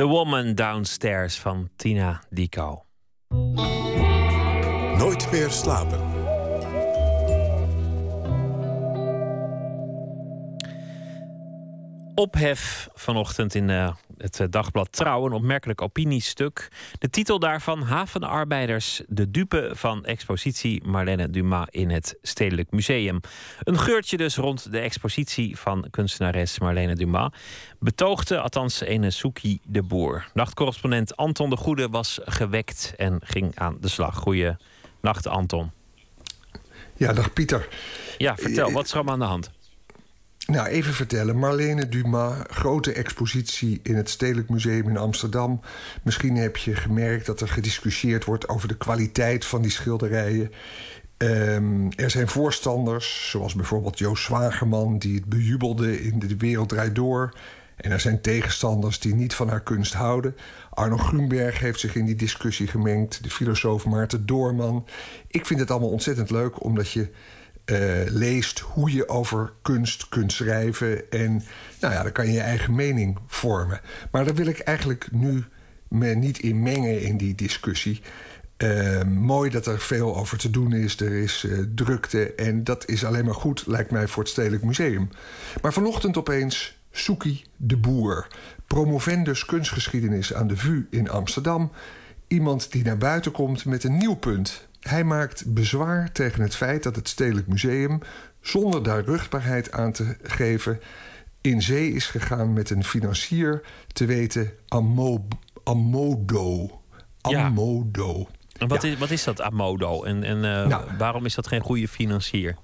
[0.00, 2.84] The Woman Downstairs van Tina Dico.
[4.96, 6.00] Nooit meer slapen.
[12.14, 16.68] Ophef vanochtend in uh, het dagblad Trouw, een opmerkelijk opiniestuk.
[16.98, 23.20] De titel daarvan: Havenarbeiders, de dupe van expositie Marlene Dumas in het Stedelijk Museum.
[23.62, 27.30] Een geurtje dus rond de expositie van kunstenares Marlene Dumas.
[27.78, 30.26] Betoogde althans ene Soekie de Boer.
[30.34, 34.16] Nachtcorrespondent Anton de Goede was gewekt en ging aan de slag.
[34.16, 34.56] Goeie
[35.00, 35.70] nacht, Anton.
[36.96, 37.68] Ja, dag Pieter.
[38.18, 39.50] Ja, vertel, wat is er allemaal aan de hand?
[40.46, 41.38] Nou, even vertellen.
[41.38, 45.60] Marlene Dumas, grote expositie in het Stedelijk Museum in Amsterdam.
[46.02, 50.52] Misschien heb je gemerkt dat er gediscussieerd wordt over de kwaliteit van die schilderijen.
[51.16, 56.94] Um, er zijn voorstanders, zoals bijvoorbeeld Joost Zwagerman, die het bejubelde in De Wereld Draait
[56.94, 57.34] Door.
[57.76, 60.36] En er zijn tegenstanders die niet van haar kunst houden.
[60.70, 63.22] Arno Grunberg heeft zich in die discussie gemengd.
[63.22, 64.86] De filosoof Maarten Doorman.
[65.26, 67.10] Ik vind het allemaal ontzettend leuk, omdat je
[67.70, 71.10] uh, leest hoe je over kunst kunt schrijven.
[71.10, 71.42] En
[71.80, 73.80] nou ja, dan kan je je eigen mening vormen.
[74.10, 75.44] Maar daar wil ik eigenlijk nu
[75.88, 78.02] me niet in mengen in die discussie.
[78.58, 81.00] Uh, mooi dat er veel over te doen is.
[81.00, 82.34] Er is uh, drukte.
[82.34, 85.08] En dat is alleen maar goed, lijkt mij, voor het Stedelijk Museum.
[85.62, 88.26] Maar vanochtend opeens Soekie de Boer.
[88.66, 91.70] Promovendus kunstgeschiedenis aan de VU in Amsterdam.
[92.28, 94.68] Iemand die naar buiten komt met een nieuw punt.
[94.80, 98.00] Hij maakt bezwaar tegen het feit dat het Stedelijk Museum,
[98.40, 100.80] zonder daar ruchtbaarheid aan te geven,
[101.40, 103.62] in zee is gegaan met een financier,
[103.92, 105.26] te weten Amo,
[105.64, 106.80] Amodo.
[107.20, 108.28] Amodo.
[108.58, 110.04] En wat, is, wat is dat Amodo?
[110.04, 112.56] En, en uh, nou, waarom is dat geen goede financier?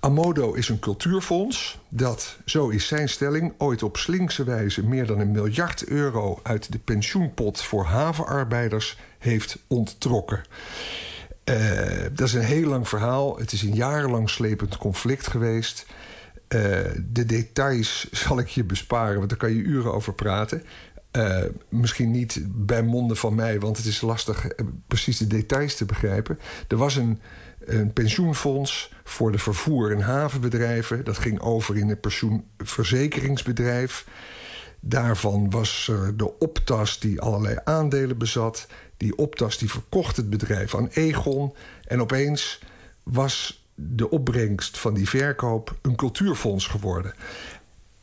[0.00, 5.20] Amodo is een cultuurfonds dat, zo is zijn stelling, ooit op slinkse wijze meer dan
[5.20, 10.42] een miljard euro uit de pensioenpot voor havenarbeiders heeft onttrokken.
[11.48, 13.38] Uh, dat is een heel lang verhaal.
[13.38, 15.86] Het is een jarenlang slepend conflict geweest.
[16.48, 16.60] Uh,
[17.12, 20.62] de details zal ik je besparen, want daar kan je uren over praten.
[21.12, 24.46] Uh, misschien niet bij monden van mij, want het is lastig
[24.86, 26.38] precies de details te begrijpen.
[26.68, 27.20] Er was een,
[27.58, 31.04] een pensioenfonds voor de vervoer- en havenbedrijven.
[31.04, 34.06] Dat ging over in een pensioenverzekeringsbedrijf.
[34.80, 38.66] Daarvan was de optas die allerlei aandelen bezat.
[38.98, 41.54] Die Optas die verkocht het bedrijf aan Egon.
[41.86, 42.60] En opeens
[43.02, 47.14] was de opbrengst van die verkoop een cultuurfonds geworden.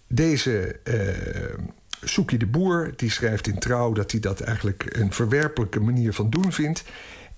[0.08, 1.66] Deze uh,
[2.04, 6.30] Soekie de Boer die schrijft in Trouw dat hij dat eigenlijk een verwerpelijke manier van
[6.30, 6.84] doen vindt.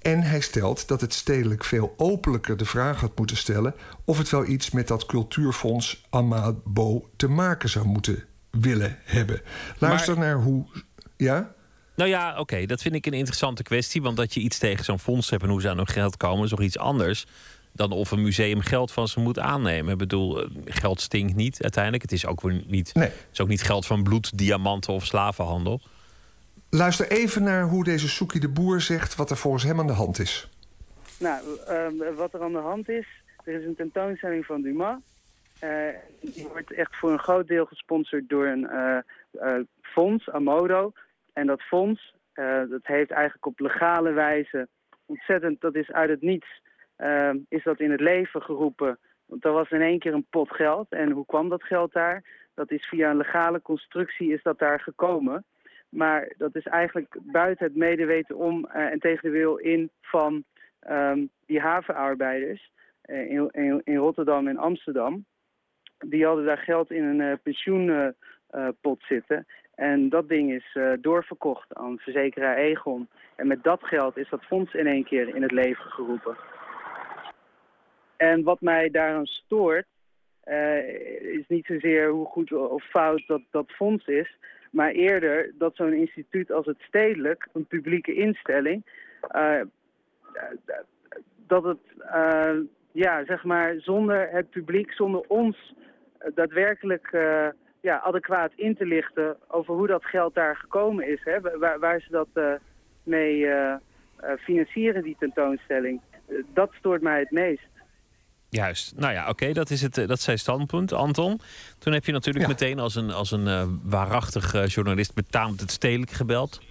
[0.01, 3.73] En hij stelt dat het stedelijk veel openlijker de vraag had moeten stellen
[4.05, 9.41] of het wel iets met dat cultuurfonds Amabo te maken zou moeten willen hebben.
[9.77, 10.65] Luister naar hoe.
[11.15, 11.55] Ja?
[11.97, 14.01] Nou ja, oké, dat vind ik een interessante kwestie.
[14.01, 16.43] Want dat je iets tegen zo'n fonds hebt en hoe ze aan hun geld komen,
[16.43, 17.25] is nog iets anders
[17.71, 19.91] dan of een museum geld van ze moet aannemen.
[19.91, 22.03] Ik bedoel, eh, geld stinkt niet uiteindelijk.
[22.03, 23.07] Het is ook weer niet, nee.
[23.07, 25.81] het is ook niet geld van bloed, diamanten of slavenhandel.
[26.69, 29.93] Luister even naar hoe deze Soekie de Boer zegt wat er volgens hem aan de
[29.93, 30.47] hand is.
[31.19, 33.07] Nou, uh, wat er aan de hand is,
[33.43, 34.97] er is een tentoonstelling van Dumas.
[35.63, 35.69] Uh,
[36.21, 38.69] die wordt echt voor een groot deel gesponsord door een
[39.41, 40.93] uh, fonds, Amodo.
[41.37, 44.67] En dat fonds, uh, dat heeft eigenlijk op legale wijze
[45.05, 46.61] ontzettend, dat is uit het niets,
[46.97, 48.99] uh, is dat in het leven geroepen.
[49.25, 50.89] Want er was in één keer een pot geld.
[50.89, 52.23] En hoe kwam dat geld daar?
[52.53, 55.45] Dat is via een legale constructie is dat daar gekomen.
[55.89, 60.43] Maar dat is eigenlijk buiten het medeweten om uh, en tegen de wil in van
[60.89, 65.25] um, die havenarbeiders in, in, in, Rotterdam en Amsterdam.
[65.97, 69.45] Die hadden daar geld in een pensioenpot zitten.
[69.77, 73.09] En dat ding is uh, doorverkocht aan verzekeraar Egon.
[73.35, 76.37] En met dat geld is dat fonds in één keer in het leven geroepen.
[78.15, 79.85] En wat mij daaraan stoort,
[80.45, 80.87] uh,
[81.37, 84.37] is niet zozeer hoe goed of fout dat, dat fonds is...
[84.71, 88.85] maar eerder dat zo'n instituut als het Stedelijk, een publieke instelling...
[89.35, 89.61] Uh,
[91.47, 91.79] dat het,
[92.91, 95.73] ja, zeg maar, zonder het publiek, zonder ons
[96.33, 97.09] daadwerkelijk
[97.81, 101.19] ja, adequaat in te lichten over hoe dat geld daar gekomen is.
[101.23, 102.51] Hè, waar, waar ze dat uh,
[103.03, 103.73] mee uh,
[104.39, 106.01] financieren, die tentoonstelling.
[106.53, 107.67] dat stoort mij het meest.
[108.49, 108.93] Juist.
[108.95, 109.95] Nou ja, oké, dat is het.
[109.95, 111.39] Dat zijn standpunt, Anton.
[111.79, 112.51] Toen heb je natuurlijk ja.
[112.51, 116.61] meteen als een, als een uh, waarachtig journalist betaamt het stedelijk gebeld.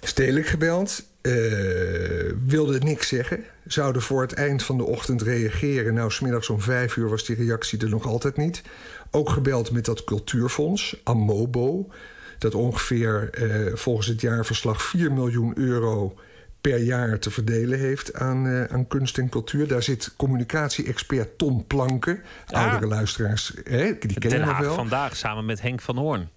[0.00, 1.09] Stedelijk gebeld.
[1.22, 3.44] Uh, wilde niks zeggen.
[3.66, 5.94] Zouden voor het eind van de ochtend reageren.
[5.94, 8.62] Nou, smiddags om vijf uur was die reactie er nog altijd niet.
[9.10, 11.90] Ook gebeld met dat cultuurfonds, Amobo.
[12.38, 16.14] dat ongeveer eh, volgens het jaarverslag 4 miljoen euro
[16.60, 19.68] per jaar te verdelen heeft aan, uh, aan kunst en cultuur.
[19.68, 22.22] Daar zit communicatie-expert Tom Planken.
[22.46, 22.62] Ja.
[22.62, 24.74] Oudere luisteraars, hè, die kennen we wel.
[24.74, 26.28] vandaag samen met Henk van Hoorn.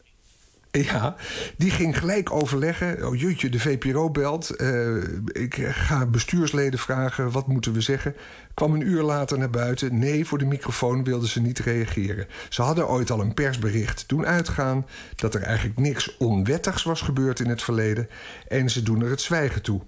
[0.91, 1.15] Ja,
[1.57, 3.07] die ging gelijk overleggen.
[3.07, 4.61] Oh jutje, de VPRO belt.
[4.61, 8.15] Uh, ik ga bestuursleden vragen, wat moeten we zeggen?
[8.53, 9.99] Kwam een uur later naar buiten.
[9.99, 12.27] Nee, voor de microfoon wilden ze niet reageren.
[12.49, 14.85] Ze hadden ooit al een persbericht doen uitgaan...
[15.15, 18.09] dat er eigenlijk niks onwettigs was gebeurd in het verleden.
[18.47, 19.81] En ze doen er het zwijgen toe.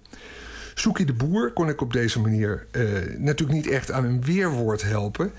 [0.73, 4.81] Soekie de Boer kon ik op deze manier uh, natuurlijk niet echt aan een weerwoord
[4.81, 5.31] helpen.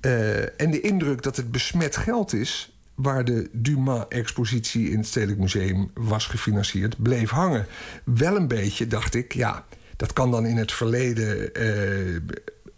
[0.00, 5.40] Uh, en de indruk dat het besmet geld is waar de Dumas-expositie in het Stedelijk
[5.40, 7.66] Museum was gefinancierd, bleef hangen.
[8.04, 9.64] Wel een beetje, dacht ik, ja,
[9.96, 11.50] dat kan dan in het verleden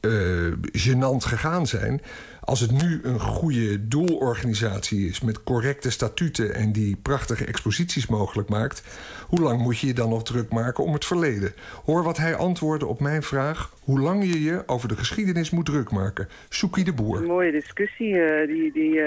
[0.01, 2.01] uh, gênant gegaan zijn.
[2.41, 8.49] Als het nu een goede doelorganisatie is met correcte statuten en die prachtige exposities mogelijk
[8.49, 8.83] maakt,
[9.27, 11.53] hoe lang moet je je dan nog druk maken om het verleden?
[11.85, 15.67] Hoor wat hij antwoordde op mijn vraag: hoe lang je je over de geschiedenis moet
[15.67, 16.29] druk maken.
[16.49, 17.17] Soekie de Boer.
[17.17, 18.13] Een mooie discussie.
[18.47, 19.01] Die, die, die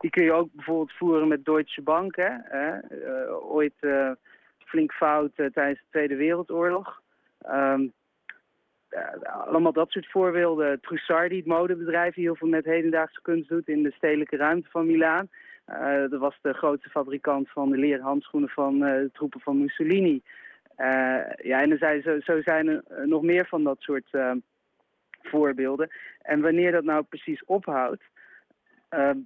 [0.00, 2.16] die kun je ook bijvoorbeeld voeren met Deutsche Bank.
[2.16, 2.30] Hè?
[2.30, 4.10] Uh, ooit uh,
[4.58, 7.00] flink fout uh, tijdens de Tweede Wereldoorlog.
[7.48, 7.92] Um,
[9.22, 10.80] allemaal dat soort voorbeelden.
[10.80, 14.86] Trussardi, het modebedrijf, die heel veel met hedendaagse kunst doet in de stedelijke ruimte van
[14.86, 15.28] Milaan.
[16.10, 20.22] dat was de grootste fabrikant van de leren handschoenen van de troepen van Mussolini.
[21.42, 24.10] ja, en er zijn, zo, zo zijn er nog meer van dat soort
[25.22, 25.90] voorbeelden.
[26.22, 28.02] En wanneer dat nou precies ophoudt,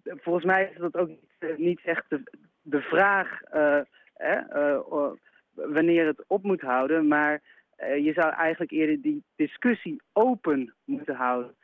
[0.05, 1.09] volgens mij is dat ook
[1.57, 2.05] niet, eh, echt
[2.62, 3.81] de, vraag uh,
[4.19, 5.11] uh,
[5.53, 7.09] wanneer het op moet houden.
[7.09, 7.43] Maar
[7.78, 11.55] je zou eigenlijk eerder die discussie open moeten houden.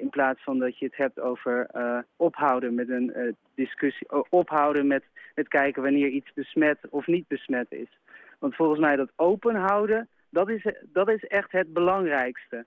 [0.00, 1.70] in plaats van dat je het hebt over
[2.16, 4.08] ophouden met een discussie.
[4.30, 5.04] ophouden met,
[5.34, 7.98] met kijken wanneer iets besmet of niet besmet is.
[8.38, 12.66] Want volgens mij dat open houden, dat is, dat is echt het belangrijkste.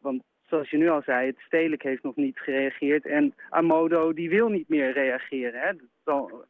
[0.00, 0.22] want
[0.52, 3.06] zoals je nu al zei, het stedelijk heeft nog niet gereageerd.
[3.06, 5.60] En Amodo die wil niet meer reageren.
[5.60, 5.66] Hè?
[5.66, 6.44] Dat is al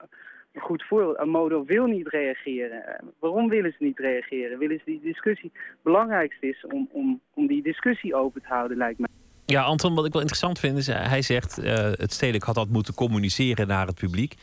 [0.53, 1.17] een goed voorbeeld.
[1.17, 2.83] Amodo wil niet reageren.
[3.19, 4.59] Waarom willen ze niet reageren?
[4.59, 5.51] Willen ze die discussie...
[5.55, 9.09] Het belangrijkste is om, om, om die discussie open te houden, lijkt mij.
[9.47, 10.87] Ja, Anton, wat ik wel interessant vind is...
[10.87, 14.35] hij zegt, uh, het stedelijk had dat moeten communiceren naar het publiek.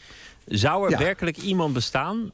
[0.45, 2.31] Zou er werkelijk iemand bestaan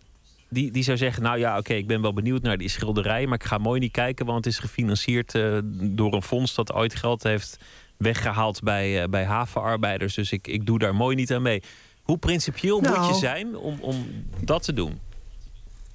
[0.56, 3.26] die, die zou zeggen, nou ja, oké, ik ben wel benieuwd naar die schilderij...
[3.26, 6.56] maar ik ga mooi niet kijken, want het is gefinancierd uh, door een fonds...
[6.56, 7.58] dat ooit geld heeft
[7.98, 10.14] weggehaald bij, uh, bij havenarbeiders.
[10.14, 11.62] Dus ik, ik doe daar mooi niet aan mee.
[12.02, 14.06] Hoe principieel nou, moet je zijn om, om
[14.40, 15.00] dat te doen?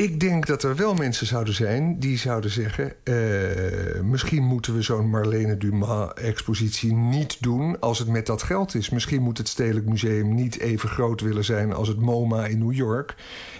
[0.00, 2.92] Ik denk dat er wel mensen zouden zijn die zouden zeggen...
[3.04, 8.90] Uh, misschien moeten we zo'n Marlene Dumas-expositie niet doen als het met dat geld is.
[8.90, 12.72] Misschien moet het Stedelijk Museum niet even groot willen zijn als het MoMA in New
[12.72, 13.14] York.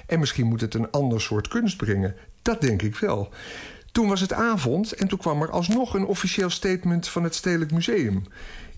[0.07, 2.15] En misschien moet het een ander soort kunst brengen.
[2.43, 3.29] Dat denk ik wel.
[3.93, 7.73] Toen was het avond en toen kwam er alsnog een officieel statement van het Stedelijk
[7.73, 8.23] Museum.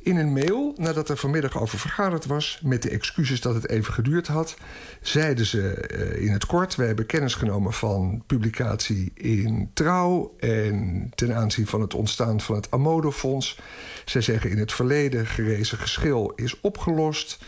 [0.02, 2.60] In een mail, nadat er vanmiddag over vergaderd was...
[2.62, 4.56] met de excuses dat het even geduurd had...
[5.00, 6.74] zeiden ze uh, in het kort...
[6.74, 10.34] wij hebben kennis genomen van publicatie in Trouw...
[10.38, 13.58] en ten aanzien van het ontstaan van het Amodo-fonds.
[14.04, 17.38] Zij zeggen in het verleden gerezen geschil is opgelost...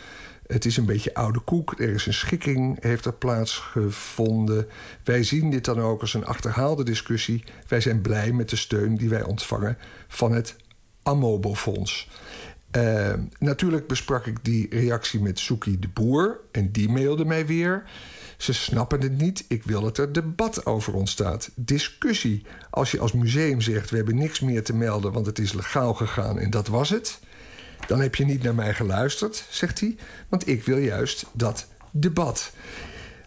[0.47, 1.79] Het is een beetje oude koek.
[1.79, 4.67] Er is een schikking, heeft er plaatsgevonden.
[5.03, 7.43] Wij zien dit dan ook als een achterhaalde discussie.
[7.67, 9.77] Wij zijn blij met de steun die wij ontvangen
[10.07, 10.55] van het
[11.03, 12.09] Amobo-fonds.
[12.77, 16.39] Uh, natuurlijk besprak ik die reactie met Soekie de Boer.
[16.51, 17.83] En die mailde mij weer.
[18.37, 19.45] Ze snappen het niet.
[19.47, 21.51] Ik wil dat er debat over ontstaat.
[21.55, 22.45] Discussie.
[22.69, 25.93] Als je als museum zegt: we hebben niks meer te melden, want het is legaal
[25.93, 27.19] gegaan en dat was het.
[27.87, 29.95] Dan heb je niet naar mij geluisterd, zegt hij.
[30.29, 32.55] Want ik wil juist dat debat.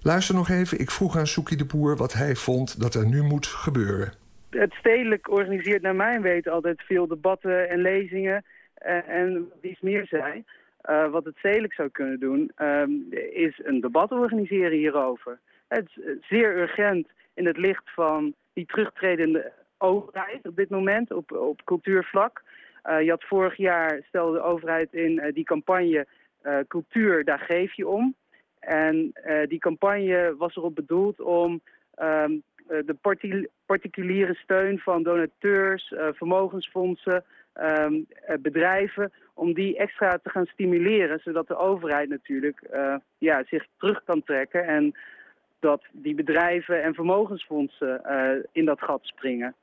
[0.03, 0.81] Luister nog even.
[0.81, 4.13] Ik vroeg aan Soekie de Boer wat hij vond dat er nu moet gebeuren.
[4.51, 8.45] Het stedelijk organiseert naar mijn weten altijd veel debatten en lezingen
[9.07, 10.45] en iets meer zei.
[10.91, 15.39] Uh, wat het stedelijk zou kunnen doen, um, is een debat organiseren hierover.
[15.69, 21.33] Het is zeer urgent in het licht van die terugtredende overheid op dit moment op,
[21.33, 22.43] op cultuurvlak.
[22.83, 26.07] Je had vorig jaar, stelde de overheid in die campagne
[26.69, 28.15] cultuur, daar geef je om.
[28.59, 29.13] En
[29.49, 31.61] die campagne was erop bedoeld om
[32.03, 37.25] um, de particuliere steun van donateurs, vermogensfondsen,
[37.61, 38.07] um,
[38.41, 44.05] bedrijven, om die extra te gaan stimuleren, zodat de overheid natuurlijk uh, ja, zich terug
[44.05, 44.95] kan trekken en
[45.61, 49.55] dat die bedrijven en vermogensfondsen uh, in dat gat springen.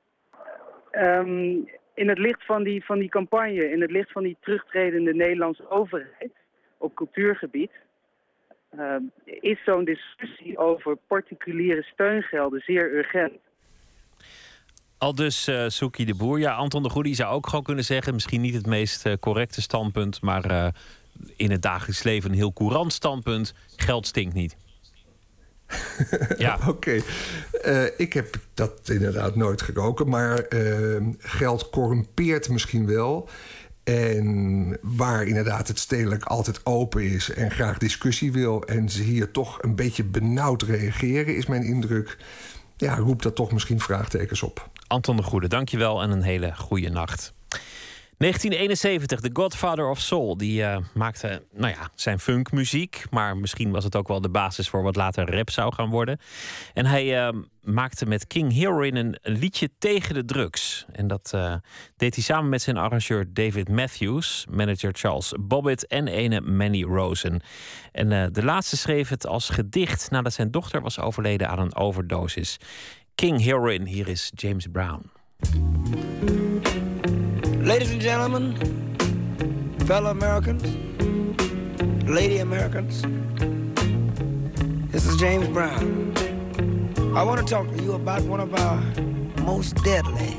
[0.91, 5.13] Um, in het licht van die, van die campagne, in het licht van die terugtredende
[5.13, 6.31] Nederlandse overheid
[6.77, 7.71] op cultuurgebied,
[8.79, 13.39] uh, is zo'n discussie over particuliere steungelden zeer urgent.
[14.97, 16.39] Al dus uh, Soekie de Boer.
[16.39, 18.13] Ja, Anton de Goede zou ook gewoon kunnen zeggen...
[18.13, 20.21] misschien niet het meest uh, correcte standpunt...
[20.21, 20.67] maar uh,
[21.35, 23.53] in het dagelijks leven een heel courant standpunt.
[23.75, 24.55] Geld stinkt niet.
[26.37, 26.57] ja.
[26.67, 26.69] Oké.
[26.69, 27.03] Okay.
[27.65, 30.45] Uh, ik heb dat inderdaad nooit geroken, maar
[31.17, 33.29] geld corrumpeert misschien wel.
[33.83, 38.63] En waar inderdaad het stedelijk altijd open is en graag discussie wil...
[38.63, 42.17] en ze hier toch een beetje benauwd reageren, is mijn indruk...
[42.77, 44.69] ja, roept dat toch misschien vraagtekens op.
[44.87, 47.33] Anton de Goede, dankjewel en een hele goede nacht.
[48.17, 50.37] 1971, The Godfather of Soul.
[50.37, 53.03] Die uh, maakte nou ja, zijn funkmuziek.
[53.09, 56.19] Maar misschien was het ook wel de basis voor wat later rap zou gaan worden.
[56.73, 60.85] En hij uh, maakte met King Heroin een liedje tegen de drugs.
[60.91, 61.55] En dat uh,
[61.97, 67.41] deed hij samen met zijn arrangeur David Matthews, manager Charles Bobbitt en ene Manny Rosen.
[67.91, 72.57] En de laatste schreef het als gedicht nadat zijn dochter was overleden aan een overdosis.
[73.15, 75.11] King Heroin, hier is James Brown.
[77.75, 78.55] Ladies and gentlemen,
[79.85, 80.63] fellow Americans,
[82.05, 83.01] lady Americans,
[84.93, 86.13] this is James Brown.
[87.17, 88.77] I want to talk to you about one of our
[89.43, 90.37] most deadly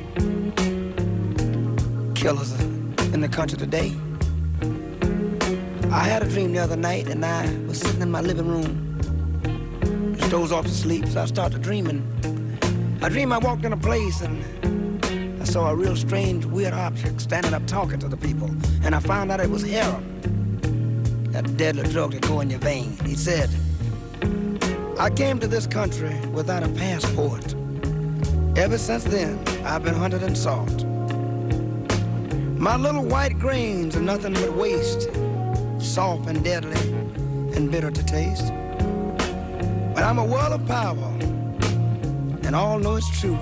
[2.15, 2.59] killers
[3.13, 3.93] in the country today.
[5.93, 10.17] I had a dream the other night and I was sitting in my living room,
[10.17, 12.01] just dozed off to sleep, so I started dreaming.
[13.03, 14.86] I dreamed I walked in a place and
[15.57, 18.51] saw a real strange, weird object standing up talking to the people,
[18.85, 22.95] and I found out it was heroin, that deadly drug that go in your vein.
[23.07, 23.49] He said,
[24.99, 27.55] I came to this country without a passport.
[28.55, 30.85] Ever since then, I've been hunted and sought.
[32.59, 35.09] My little white grains are nothing but waste,
[35.79, 36.79] soft and deadly
[37.57, 38.53] and bitter to taste.
[39.95, 41.17] But I'm a world of power,
[42.45, 43.39] and all know it's true.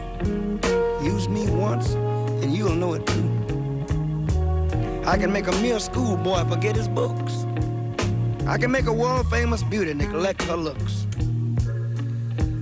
[1.02, 1.96] Use me once,
[2.44, 3.30] and you'll know it too.
[5.06, 7.46] I can make a mere schoolboy forget his books.
[8.46, 11.06] I can make a world famous beauty neglect her looks.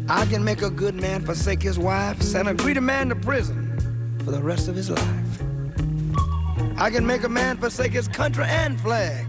[0.08, 3.76] I can make a good man forsake his wife, send a greedy man to prison
[4.24, 5.42] for the rest of his life.
[6.78, 9.26] I can make a man forsake his country and flag.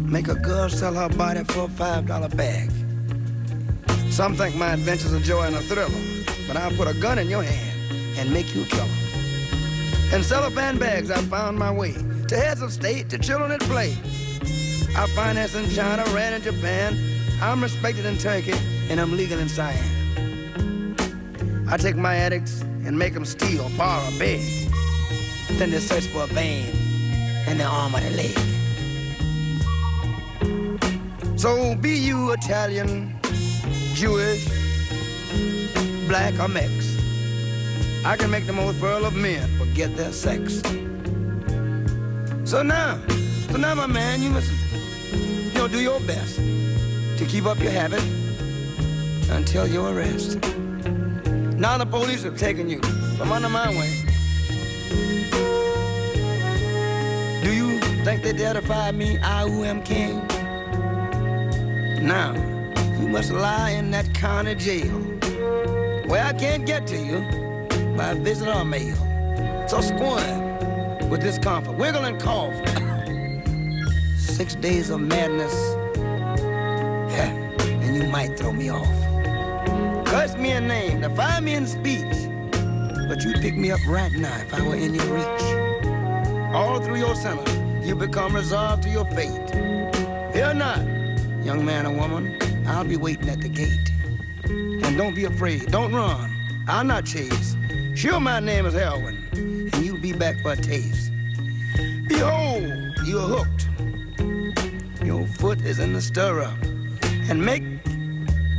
[0.00, 2.70] Make a girl sell her body for a five dollar bag.
[4.10, 6.00] Some think my adventure's are joy and a thriller,
[6.48, 9.09] but I'll put a gun in your hand and make you a killer.
[10.12, 11.94] In cellophane bags, I found my way
[12.26, 13.96] to heads of state, to children at play.
[14.96, 16.98] I finance in China, ran in Japan.
[17.40, 18.54] I'm respected in Turkey,
[18.88, 20.96] and I'm legal in Siam.
[21.68, 24.40] I take my addicts and make them steal, borrow, beg.
[25.52, 26.66] Then they search for a vein
[27.46, 28.36] in the arm of the leg.
[31.38, 33.16] So be you Italian,
[33.94, 34.44] Jewish,
[36.08, 36.98] black, or mixed.
[38.04, 40.60] I can make the most virile of men forget their sex.
[42.44, 43.00] So now,
[43.50, 44.52] so now, my man, you must,
[45.14, 48.02] you know, do your best to keep up your habit
[49.30, 50.38] until your arrest.
[51.56, 52.82] Now the police have taken you
[53.16, 54.06] from under my wing.
[57.42, 60.26] Do you think they dare defy me, I who am king?
[62.06, 62.34] Now,
[63.00, 64.98] you must lie in that county jail
[66.06, 67.20] where I can't get to you
[67.96, 69.09] by visit or mail.
[69.70, 72.52] So squirm with discomfort, wiggle and cough.
[74.18, 75.54] Six days of madness,
[77.14, 80.04] yeah, and you might throw me off.
[80.08, 82.02] Curse me a name, defy me in speech,
[83.06, 86.52] but you'd pick me up right now if I were in your reach.
[86.52, 89.50] All through your sentence, you become resolved to your fate.
[90.32, 90.84] Fear not,
[91.44, 92.36] young man or woman,
[92.66, 93.92] I'll be waiting at the gate.
[94.46, 96.28] And don't be afraid, don't run,
[96.66, 97.56] I'll not chase.
[97.94, 99.29] Sure, my name is be
[100.20, 101.10] back for a taste.
[102.06, 102.70] Behold,
[103.06, 103.70] you're hooked.
[105.02, 106.62] Your foot is in the stirrup,
[107.30, 107.62] and make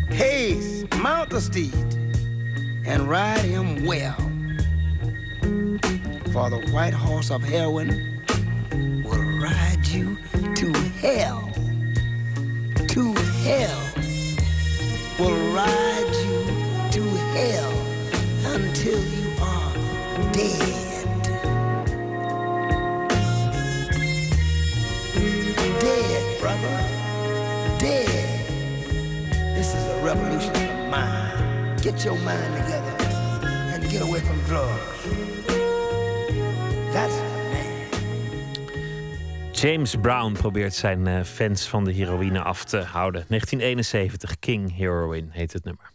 [0.10, 1.76] haste, mount the steed,
[2.84, 4.18] and ride him well.
[6.34, 8.24] For the white horse of heroin
[9.04, 10.18] will ride you
[10.56, 11.52] to hell.
[12.88, 13.14] To
[13.46, 13.82] hell.
[15.20, 16.40] Will ride you
[16.96, 17.04] to
[17.38, 17.72] hell
[18.56, 19.21] until you
[27.82, 31.82] This is revolution of mind.
[31.82, 32.96] Get your mind together
[33.74, 34.92] and get away from drugs.
[39.52, 43.26] James Brown probeert zijn eh, fans van de heroïne af te houden.
[43.28, 45.92] 1971, King Heroin heet het nummer.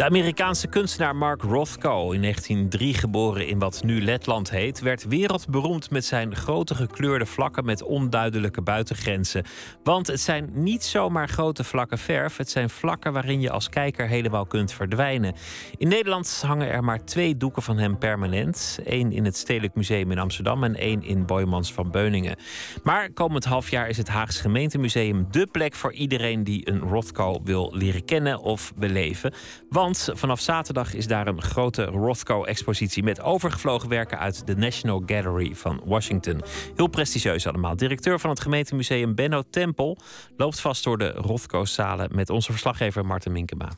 [0.00, 5.90] De Amerikaanse kunstenaar Mark Rothko, in 1903 geboren in wat nu Letland heet, werd wereldberoemd
[5.90, 9.44] met zijn grote gekleurde vlakken met onduidelijke buitengrenzen.
[9.82, 14.08] Want het zijn niet zomaar grote vlakken verf, het zijn vlakken waarin je als kijker
[14.08, 15.34] helemaal kunt verdwijnen.
[15.76, 20.10] In Nederland hangen er maar twee doeken van hem permanent: één in het Stedelijk Museum
[20.10, 22.36] in Amsterdam en één in Boymans van Beuningen.
[22.82, 27.70] Maar komend halfjaar is het Haagse Gemeentemuseum dé plek voor iedereen die een Rothko wil
[27.74, 29.32] leren kennen of beleven.
[29.68, 35.54] Want vanaf zaterdag is daar een grote Rothko-expositie met overgevlogen werken uit de National Gallery
[35.54, 36.42] van Washington.
[36.76, 37.76] Heel prestigieus allemaal.
[37.76, 39.98] Directeur van het gemeentemuseum Benno Tempel
[40.36, 43.68] loopt vast door de Rothko-zalen met onze verslaggever Martin Minkema.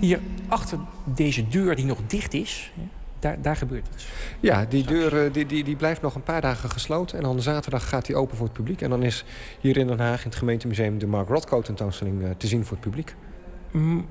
[0.00, 2.72] Hier achter deze deur die nog dicht is,
[3.18, 4.06] daar, daar gebeurt het.
[4.40, 7.18] Ja, die deur eh, die, die, die blijft nog een paar dagen gesloten.
[7.18, 8.82] En dan zaterdag gaat die open voor het publiek.
[8.82, 9.24] En dan is
[9.60, 12.76] hier in Den Haag in het gemeentemuseum de Mark Rothko tentoonstelling eh, te zien voor
[12.76, 13.14] het publiek.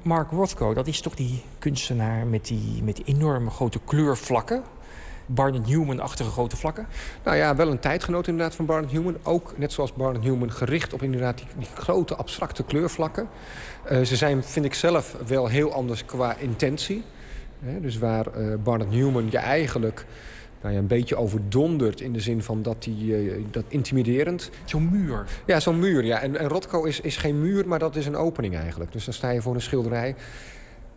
[0.02, 4.64] Mark Rothko, dat is toch die kunstenaar met die, met die enorme grote kleurvlakken?
[5.26, 6.88] Barnett Newman-achtige grote vlakken?
[7.24, 9.18] Nou ja, wel een tijdgenoot inderdaad van Barnett Newman.
[9.24, 13.28] Ook net zoals Barnett Newman gericht op inderdaad die, die grote abstracte kleurvlakken.
[13.92, 17.04] Uh, ze zijn, vind ik zelf, wel heel anders qua intentie
[17.82, 20.06] dus waar uh, Barnett Newman je eigenlijk
[20.62, 24.50] nou ja, een beetje overdondert in de zin van dat hij uh, dat intimiderend.
[24.64, 25.26] Zo'n muur.
[25.46, 26.04] Ja, zo'n muur.
[26.04, 26.22] Ja.
[26.22, 28.92] En, en Rothko is, is geen muur, maar dat is een opening eigenlijk.
[28.92, 30.16] Dus dan sta je voor een schilderij.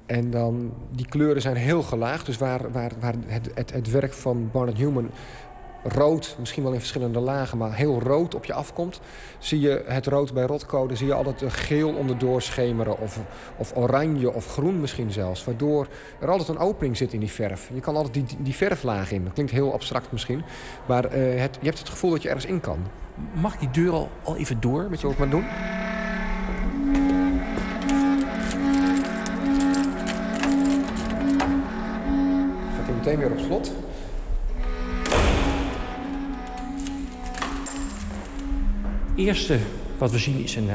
[0.06, 2.26] En dan, die kleuren zijn heel gelaagd.
[2.26, 5.10] Dus waar, waar, waar het, het, het werk van Barnett Newman
[5.82, 9.00] rood, misschien wel in verschillende lagen, maar heel rood op je afkomt.
[9.38, 13.00] Zie je het rood bij rotcode, zie je altijd geel onderdoor schemeren.
[13.00, 13.20] Of,
[13.56, 15.44] of oranje of groen misschien zelfs.
[15.44, 15.86] Waardoor
[16.20, 17.70] er altijd een opening zit in die verf.
[17.74, 19.24] Je kan altijd die, die verflaag in.
[19.24, 20.42] Dat klinkt heel abstract misschien.
[20.86, 22.78] Maar uh, het, je hebt het gevoel dat je ergens in kan.
[23.32, 24.90] Mag die deur al, al even door?
[24.90, 25.44] We het maar doen?
[32.76, 33.72] Gaat hij meteen weer op slot.
[39.19, 39.59] Eerste
[39.99, 40.74] wat we zien is een, eh,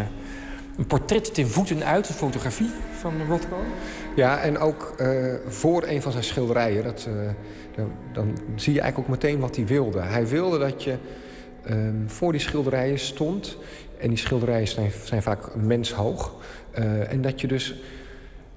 [0.78, 3.57] een portret ten voeten uit, een fotografie van Rothko.
[4.15, 6.84] Ja, en ook uh, voor een van zijn schilderijen.
[6.84, 7.84] Dat, uh,
[8.14, 9.99] dan, zie je eigenlijk ook meteen wat hij wilde.
[9.99, 10.98] Hij wilde dat je
[11.70, 11.76] uh,
[12.06, 13.57] voor die schilderijen stond.
[13.99, 16.32] En die schilderijen zijn, zijn vaak menshoog.
[17.10, 17.76] en dat je dus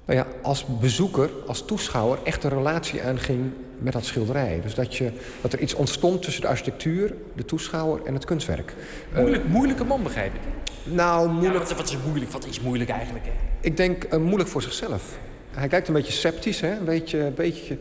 [0.05, 4.59] nou ja, als bezoeker, als toeschouwer, echt een relatie aanging met dat schilderij.
[4.61, 8.73] Dus dat, je, dat er iets ontstond tussen de architectuur, de toeschouwer en het kunstwerk.
[9.15, 10.41] Moeilijk, moeilijke man, begrijp ik.
[10.93, 11.53] Nou, moeilijk...
[11.53, 12.31] Ja, wat, wat, is moeilijk?
[12.31, 13.25] Wat is moeilijk eigenlijk?
[13.25, 13.31] Hè?
[13.61, 15.17] Ik denk uh, moeilijk voor zichzelf.
[15.51, 16.77] Hij kijkt een beetje sceptisch, hè?
[16.77, 17.77] Een, beetje, een beetje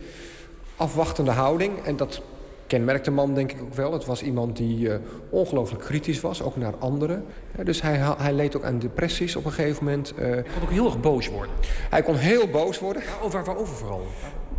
[0.76, 1.84] afwachtende houding.
[1.84, 2.22] En dat
[2.66, 3.92] kenmerkte man denk ik ook wel.
[3.92, 4.94] Het was iemand die uh,
[5.30, 7.24] ongelooflijk kritisch was, ook naar anderen.
[7.62, 10.12] Dus hij, hij leed ook aan depressies op een gegeven moment.
[10.16, 11.54] Hij kon ook heel erg boos worden.
[11.90, 13.02] Hij kon heel boos worden.
[13.22, 14.06] Over, waarover vooral?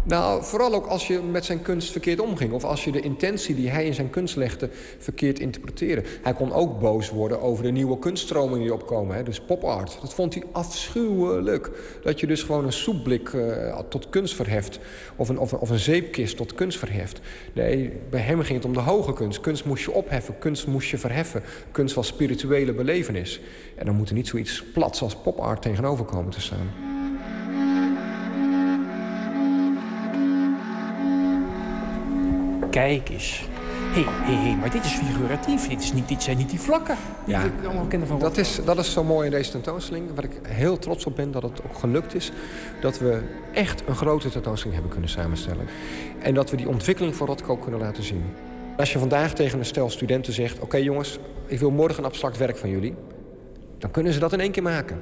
[0.07, 2.53] Nou, vooral ook als je met zijn kunst verkeerd omging.
[2.53, 6.03] Of als je de intentie die hij in zijn kunst legde verkeerd interpreteerde.
[6.21, 9.15] Hij kon ook boos worden over de nieuwe kunststromingen die opkomen.
[9.15, 9.23] Hè?
[9.23, 9.97] Dus pop art.
[10.01, 11.71] Dat vond hij afschuwelijk.
[12.03, 14.79] Dat je dus gewoon een soepblik uh, tot kunst verheft.
[15.15, 17.19] Of een, of, of een zeepkist tot kunst verheft.
[17.53, 19.39] Nee, bij hem ging het om de hoge kunst.
[19.39, 20.37] Kunst moest je opheffen.
[20.39, 21.43] Kunst moest je verheffen.
[21.71, 23.41] Kunst was spirituele belevenis.
[23.75, 26.96] En dan moet er niet zoiets plats als pop art tegenover komen te staan.
[32.77, 33.43] Kijk eens.
[33.93, 35.67] Hé, hé, hé, maar dit is figuratief.
[35.67, 36.95] Dit, is niet, dit zijn niet die vlakken
[37.25, 40.15] die ja, we allemaal kennen van dat is, dat is zo mooi in deze tentoonstelling.
[40.15, 42.31] Waar ik heel trots op ben dat het ook gelukt is.
[42.81, 43.21] Dat we
[43.53, 45.65] echt een grote tentoonstelling hebben kunnen samenstellen.
[46.21, 48.23] En dat we die ontwikkeling van Rothko kunnen laten zien.
[48.77, 50.59] Als je vandaag tegen een stel studenten zegt...
[50.59, 52.95] oké jongens, ik wil morgen een abstract werk van jullie...
[53.77, 54.99] dan kunnen ze dat in één keer maken.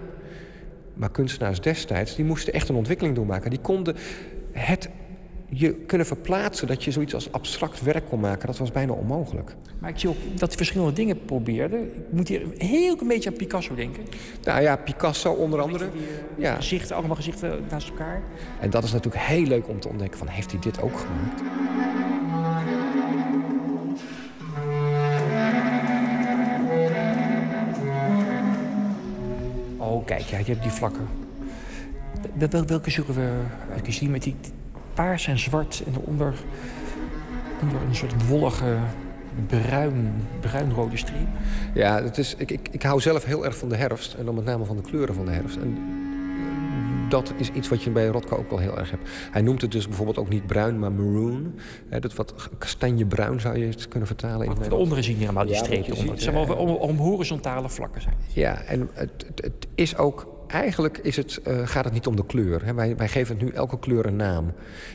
[0.94, 3.50] Maar kunstenaars destijds, die moesten echt een ontwikkeling doormaken.
[3.50, 3.96] Die konden
[4.52, 4.90] het
[5.50, 9.56] je kunnen verplaatsen, dat je zoiets als abstract werk kon maken, dat was bijna onmogelijk.
[9.80, 11.78] Maar ik zie ook dat hij verschillende dingen probeerde.
[11.78, 14.04] Ik moet hier heel een beetje aan Picasso denken.
[14.44, 15.90] Nou ja, Picasso onder andere.
[15.92, 16.08] Die, uh,
[16.38, 16.56] ja.
[16.56, 18.22] Gezichten, allemaal gezichten naast elkaar.
[18.60, 21.42] En dat is natuurlijk heel leuk om te ontdekken van, heeft hij dit ook gemaakt?
[29.78, 31.08] Oh, kijk, ja, je hebt die vlakken.
[32.50, 33.30] Wel, welke zoeken we?
[33.84, 34.36] Ik zie met die,
[34.96, 36.34] paars en zwart en onder,
[37.62, 38.78] onder een soort wollige
[39.48, 41.28] bruin, bruin-rode streep.
[41.74, 44.14] Ja, het is, ik, ik, ik hou zelf heel erg van de herfst.
[44.14, 45.58] En dan met name van de kleuren van de herfst.
[45.58, 45.78] En
[47.10, 49.10] dat is iets wat je bij Rothko ook wel heel erg hebt.
[49.32, 51.54] Hij noemt het dus bijvoorbeeld ook niet bruin, maar maroon.
[52.00, 54.48] Dat wat kastanjebruin zou je het kunnen vertalen.
[54.48, 56.12] In de onderen zien hier allemaal die Ja, je onder.
[56.12, 58.16] Het zijn wel eh, om, om horizontale vlakken zijn.
[58.34, 60.35] Ja, en het, het, het is ook...
[60.61, 62.65] Eigenlijk is het, eh, gaat het niet om de kleur.
[62.65, 62.73] Hè.
[62.73, 64.53] Wij, wij geven het nu elke kleur een naam.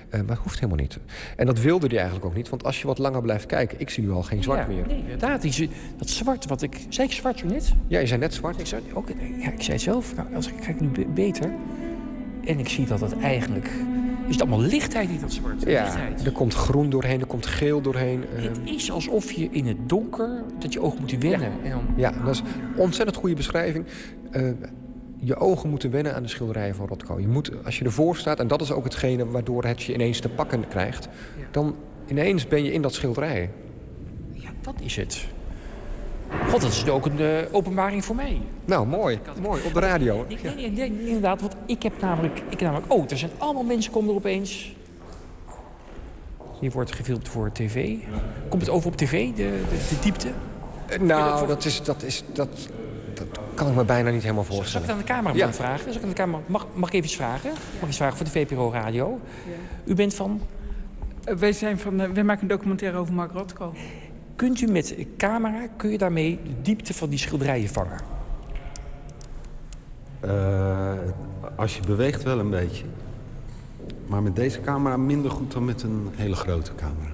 [0.09, 0.99] Eh, maar dat hoeft helemaal niet.
[1.37, 2.49] En dat wilde hij eigenlijk ook niet.
[2.49, 3.81] Want als je wat langer blijft kijken...
[3.81, 4.87] Ik zie nu al geen zwart ja, meer.
[4.87, 5.43] Nee, inderdaad.
[5.43, 6.81] Die, dat zwart wat ik...
[6.89, 7.73] Zei ik zwart zo net?
[7.87, 8.61] Ja, je zei net zwart.
[8.61, 9.09] Ik zei, ook,
[9.39, 10.17] ja, ik zei het zelf.
[10.17, 11.51] Nou, als ik kijk nu be- beter.
[12.45, 13.71] En ik zie dat het eigenlijk...
[14.29, 15.63] Is het allemaal lichtheid in dat zwart?
[15.63, 16.27] Ja, Lichtheid.
[16.27, 18.25] er komt groen doorheen, er komt geel doorheen.
[18.37, 20.43] eh, Het is alsof je in het donker...
[20.59, 21.53] dat je ogen moeten wennen.
[21.65, 23.85] En dan, Ja, dat is een ontzettend goede beschrijving.
[25.21, 27.21] Je ogen moeten wennen aan de schilderijen van Rothko.
[27.21, 30.21] Je moet, als je ervoor staat, en dat is ook hetgene waardoor het je ineens
[30.21, 31.09] te pakken krijgt...
[31.51, 31.77] dan
[32.07, 33.51] ineens ben je in dat schilderij.
[34.33, 35.27] ja, dat is het.
[36.49, 38.41] God, dat is ook een openbaring voor mij.
[38.65, 39.19] Nou, mooi.
[39.43, 40.25] Mooi, op de radio.
[40.29, 42.43] Nee, nee, nee, nee, inderdaad, want ik heb namelijk...
[42.49, 44.75] Ik namelijk oh, er zijn allemaal mensen komen er opeens...
[46.61, 47.97] Hier wordt gefilmd voor tv.
[48.49, 50.29] Komt het over op tv, de, de, de diepte?
[51.01, 52.49] Nou, dat is, dat is, dat,
[53.33, 54.87] dat kan ik me bijna niet helemaal Zal ik voorstellen.
[54.89, 55.53] het aan de camera Ja.
[55.53, 55.85] vragen?
[55.85, 57.51] Zal ik aan de camera, mag, mag ik even iets vragen?
[57.51, 59.21] Mag ik iets vragen voor de VPRO Radio?
[59.85, 60.41] U bent van...
[61.25, 63.75] Eh, Wij, zijn van, eh, wij maken een documentaire over Mark Rothko.
[64.37, 68.01] Kunt u met een camera, kun je daarmee de diepte van die schilderijen vangen?
[70.21, 70.93] Eh,
[71.57, 72.85] als je beweegt wel een beetje.
[74.07, 77.11] Maar met deze camera minder goed dan met een hele grote camera.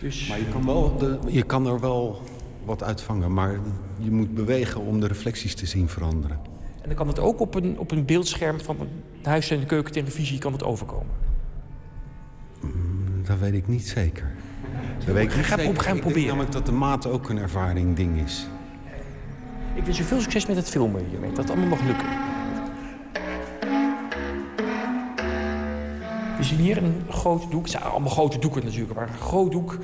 [0.00, 0.28] Dus...
[0.28, 2.22] Maar je kan, wel de, je kan er wel
[2.64, 3.32] wat uitvangen.
[3.34, 3.58] Maar
[4.02, 6.38] je moet bewegen om de reflecties te zien veranderen.
[6.82, 8.88] En dan kan het ook op een, op een beeldscherm van een
[9.22, 11.14] huis- en keukentelevisie kan het overkomen.
[13.26, 14.30] Dat weet ik niet zeker.
[15.04, 15.72] Dat weet ik niet Ga- zeker.
[15.74, 16.26] Ik denk proberen.
[16.28, 18.46] namelijk dat de maat ook een ervaring ding is.
[19.74, 21.28] Ik wens u veel succes met het filmen hiermee.
[21.32, 22.06] Dat het allemaal mag lukken.
[26.36, 27.62] We zien hier een groot doek.
[27.62, 28.94] Het zijn allemaal grote doeken natuurlijk.
[28.94, 29.78] Maar een groot doek.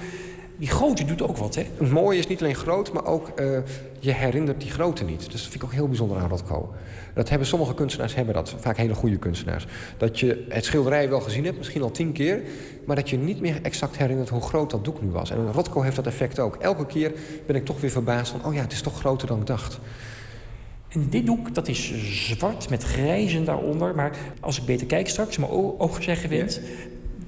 [0.58, 1.66] Die grote doet ook wat, hè?
[1.78, 3.58] Het mooie is niet alleen groot, maar ook eh,
[3.98, 5.18] je herinnert die grootte niet.
[5.18, 6.74] Dus dat vind ik ook heel bijzonder aan Rothko.
[7.14, 9.66] Dat hebben sommige kunstenaars, hebben dat, vaak hele goede kunstenaars.
[9.96, 12.42] Dat je het schilderij wel gezien hebt, misschien al tien keer...
[12.84, 15.30] maar dat je niet meer exact herinnert hoe groot dat doek nu was.
[15.30, 16.56] En Rothko heeft dat effect ook.
[16.56, 17.12] Elke keer
[17.46, 18.44] ben ik toch weer verbaasd van...
[18.44, 19.78] oh ja, het is toch groter dan ik dacht.
[20.88, 21.92] En dit doek, dat is
[22.28, 23.94] zwart met grijzen daaronder.
[23.94, 26.60] Maar als ik beter kijk straks, mijn ogen zijn gewend...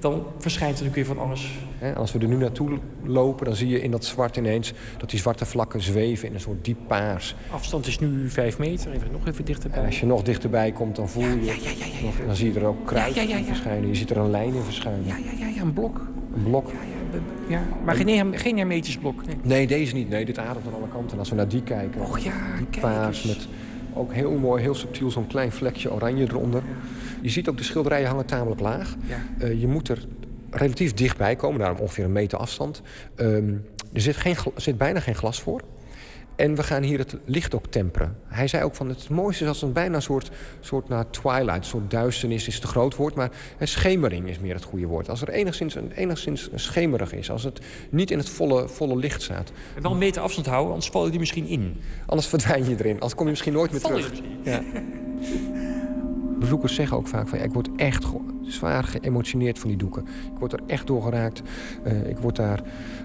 [0.01, 1.51] dan verschijnt er natuurlijk weer van alles.
[1.95, 2.69] Als we er nu naartoe
[3.03, 4.73] lopen, dan zie je in dat zwart ineens...
[4.97, 7.35] dat die zwarte vlakken zweven in een soort diep paars.
[7.51, 8.91] Afstand is nu vijf meter.
[8.91, 9.79] Even nog even dichterbij.
[9.79, 11.35] En als je nog dichterbij komt, dan voel je...
[12.03, 13.47] nog- dan zie je er ook kruid Ja, ja, ja, in ja.
[13.47, 13.87] verschijnen.
[13.87, 15.05] Je ziet er een lijn in verschijnen.
[15.05, 16.07] Ja, ja, ja, een blok.
[16.35, 16.71] Een blok.
[17.47, 19.25] Ja, maar geen, geen hermetisch blok.
[19.25, 19.35] Nee.
[19.43, 20.09] Nee, deze niet.
[20.09, 21.11] Nee, dit ademt aan alle kanten.
[21.11, 22.01] En als we naar die kijken...
[22.01, 22.33] Och ja,
[22.79, 23.47] paars met
[23.93, 26.63] ook heel mooi, heel subtiel zo'n klein vlekje oranje eronder.
[27.21, 28.95] Je ziet ook de schilderijen hangen tamelijk laag.
[29.07, 29.25] Ja.
[29.39, 30.05] Eh, je moet er
[30.49, 32.81] relatief dichtbij komen, daarom ongeveer een meter afstand.
[33.15, 33.53] Ehm,
[33.93, 35.61] er zit, geen, zit bijna geen glas voor.
[36.35, 38.17] En we gaan hier het licht ook temperen.
[38.27, 41.55] Hij zei ook van het mooiste is als een bijna een soort, soort naar twilight,
[41.55, 45.09] een soort duisternis is te groot woord, maar een schemering is meer het goede woord.
[45.09, 49.21] Als er enigszins, een, enigszins schemerig is, als het niet in het volle, volle licht
[49.21, 49.51] staat.
[49.75, 51.81] En wel een meter afstand houden, anders val je er misschien in.
[52.05, 54.11] Anders verdwijn je erin, anders kom je misschien nooit meer terug.
[54.11, 54.61] er Ja.
[56.41, 58.05] Bezoekers zeggen ook vaak van ja, ik word echt
[58.41, 60.01] zwaar geëmotioneerd van die doeken.
[60.33, 61.41] Ik word er echt door geraakt.
[61.83, 62.61] Eh, ik, word daar,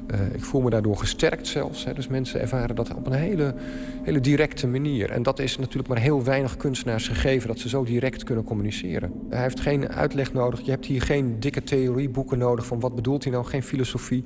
[0.06, 1.84] eh, ik voel me daardoor gesterkt zelfs.
[1.84, 1.94] Hè.
[1.94, 3.54] Dus mensen ervaren dat op een hele,
[4.02, 5.10] hele directe manier.
[5.10, 9.12] En dat is natuurlijk maar heel weinig kunstenaars gegeven dat ze zo direct kunnen communiceren.
[9.30, 10.60] Hij heeft geen uitleg nodig.
[10.60, 14.24] Je hebt hier geen dikke theorieboeken nodig van wat bedoelt hij nou, geen filosofie.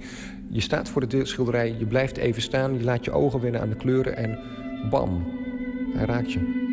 [0.49, 3.69] Je staat voor de schilderij, je blijft even staan, je laat je ogen wennen aan
[3.69, 4.39] de kleuren en
[4.91, 5.27] bam,
[5.95, 6.70] hij raakt je.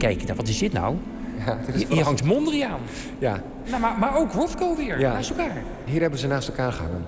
[0.00, 0.96] Kijk, nou, wat is dit nou?
[1.46, 2.80] Ja, is Hier, hangt Mondriaan.
[3.18, 5.12] Ja, Nou, maar, maar ook Rothko weer, Ja.
[5.12, 5.62] naast elkaar.
[5.84, 7.04] Hier hebben ze naast elkaar gehangen.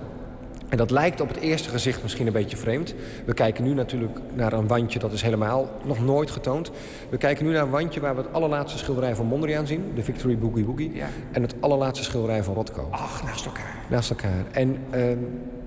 [0.69, 2.93] En dat lijkt op het eerste gezicht misschien een beetje vreemd.
[3.25, 6.71] We kijken nu natuurlijk naar een wandje, dat is helemaal nog nooit getoond.
[7.09, 9.91] We kijken nu naar een wandje waar we het allerlaatste schilderij van Mondriaan zien.
[9.95, 11.01] De Victory Boogie Woogie.
[11.31, 12.87] En het allerlaatste schilderij van Rothko.
[12.91, 13.75] Ach, naast elkaar.
[13.89, 14.45] Naast elkaar.
[14.51, 15.17] En ehm,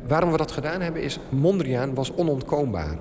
[0.06, 2.96] waarom we dat gedaan hebben is, Mondriaan was onontkoombaar.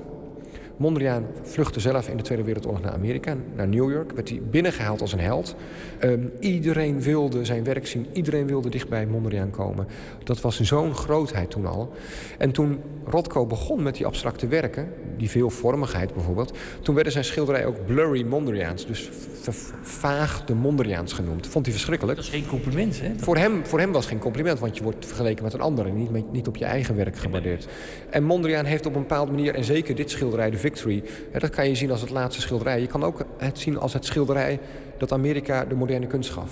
[0.77, 4.11] Mondriaan vluchtte zelf in de Tweede Wereldoorlog naar Amerika, naar New York.
[4.11, 5.55] Werd hij binnengehaald als een held.
[5.99, 8.07] Ehm, iedereen wilde zijn werk zien.
[8.13, 9.87] Iedereen wilde dicht bij Mondriaan komen.
[10.23, 11.93] Dat was zo'n grootheid toen al.
[12.37, 16.57] En toen Rothko begon met die abstracte werken, die veelvormigheid bijvoorbeeld...
[16.81, 18.85] toen werden zijn schilderijen ook blurry Mondriaans.
[18.85, 19.09] Dus
[19.41, 21.47] vervaagde Mondriaans genoemd.
[21.47, 22.17] Vond hij verschrikkelijk.
[22.17, 23.11] Dat is geen compliment, hè?
[23.17, 25.85] Voor hem, voor hem was het geen compliment, want je wordt vergeleken met een ander...
[25.85, 27.67] en niet, niet op je eigen werk gewaardeerd.
[28.09, 31.03] En Mondriaan heeft op een bepaalde manier, en zeker dit schilderij, de Victory...
[31.31, 32.81] dat kan je zien als het laatste schilderij.
[32.81, 34.59] Je kan ook het zien als het schilderij
[34.97, 36.51] dat Amerika de moderne kunst gaf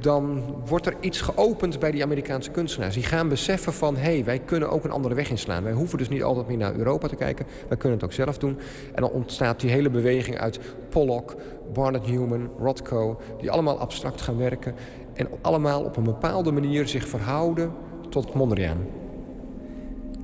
[0.00, 2.94] dan wordt er iets geopend bij die Amerikaanse kunstenaars.
[2.94, 5.62] Die gaan beseffen van, hé, hey, wij kunnen ook een andere weg inslaan.
[5.62, 7.46] Wij hoeven dus niet altijd meer naar Europa te kijken.
[7.68, 8.58] Wij kunnen het ook zelf doen.
[8.94, 10.58] En dan ontstaat die hele beweging uit
[10.88, 11.36] Pollock,
[11.72, 13.20] Barnett Newman, Rothko...
[13.40, 14.74] die allemaal abstract gaan werken.
[15.14, 17.72] En allemaal op een bepaalde manier zich verhouden
[18.08, 19.05] tot Mondriaan.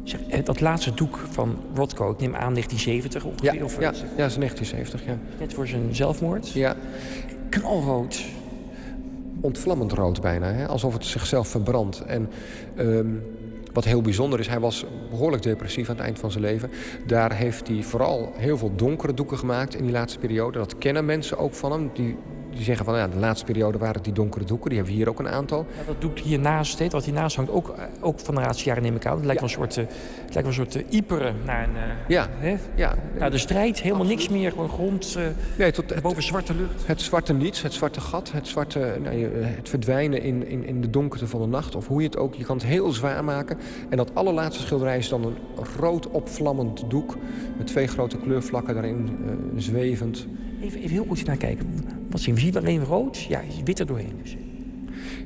[0.02, 3.54] Zeg, dat laatste doek van Rothko, ik neem aan 1970 ongeveer?
[3.54, 5.18] Ja, of, ja, ja, is 1970, ja.
[5.38, 6.52] Net voor zijn zelfmoord?
[6.52, 6.76] Ja.
[7.48, 8.24] Knalrood
[9.42, 10.52] ontvlammend rood bijna.
[10.52, 10.66] Hè?
[10.66, 12.00] Alsof het zichzelf verbrandt.
[12.00, 12.28] En
[12.78, 13.22] um,
[13.72, 16.70] wat heel bijzonder is, hij was behoorlijk depressief aan het eind van zijn leven.
[17.06, 20.58] Daar heeft hij vooral heel veel donkere doeken gemaakt in die laatste periode.
[20.58, 21.90] Dat kennen mensen ook van hem.
[21.94, 22.16] Die
[22.54, 24.68] die zeggen van ja, de laatste periode waren het die donkere doeken.
[24.68, 25.66] Die hebben we hier ook een aantal.
[25.78, 28.96] Ja, dat doet hiernaast, wat hiernaast hangt, ook, eh, ook van de laatste jaren neem
[28.96, 29.16] ik aan.
[29.16, 29.84] Het lijkt wel een soort, uh,
[30.24, 31.74] het lijkt wel een soort uh, iperen naar een...
[31.74, 32.26] Uh, ja.
[32.30, 32.56] Hè?
[32.74, 32.94] ja.
[33.18, 35.18] Nou, de strijd, helemaal niks meer, gewoon grond
[35.58, 36.86] nee, tot, het, boven zwarte lucht.
[36.86, 40.90] Het zwarte niets, het zwarte gat, het, zwarte, nou, het verdwijnen in, in, in de
[40.90, 41.74] donkerte van de nacht.
[41.74, 43.58] Of hoe je het ook, je kan het heel zwaar maken.
[43.88, 45.36] En dat allerlaatste schilderij is dan een
[45.78, 47.16] rood opvlammend doek...
[47.56, 49.18] met twee grote kleurvlakken daarin
[49.56, 50.26] zwevend.
[50.62, 51.66] Even, heel goed naar kijken.
[52.10, 52.40] Wat zien we?
[52.40, 53.18] Zien we alleen rood?
[53.18, 54.36] Ja, wit er doorheen dus.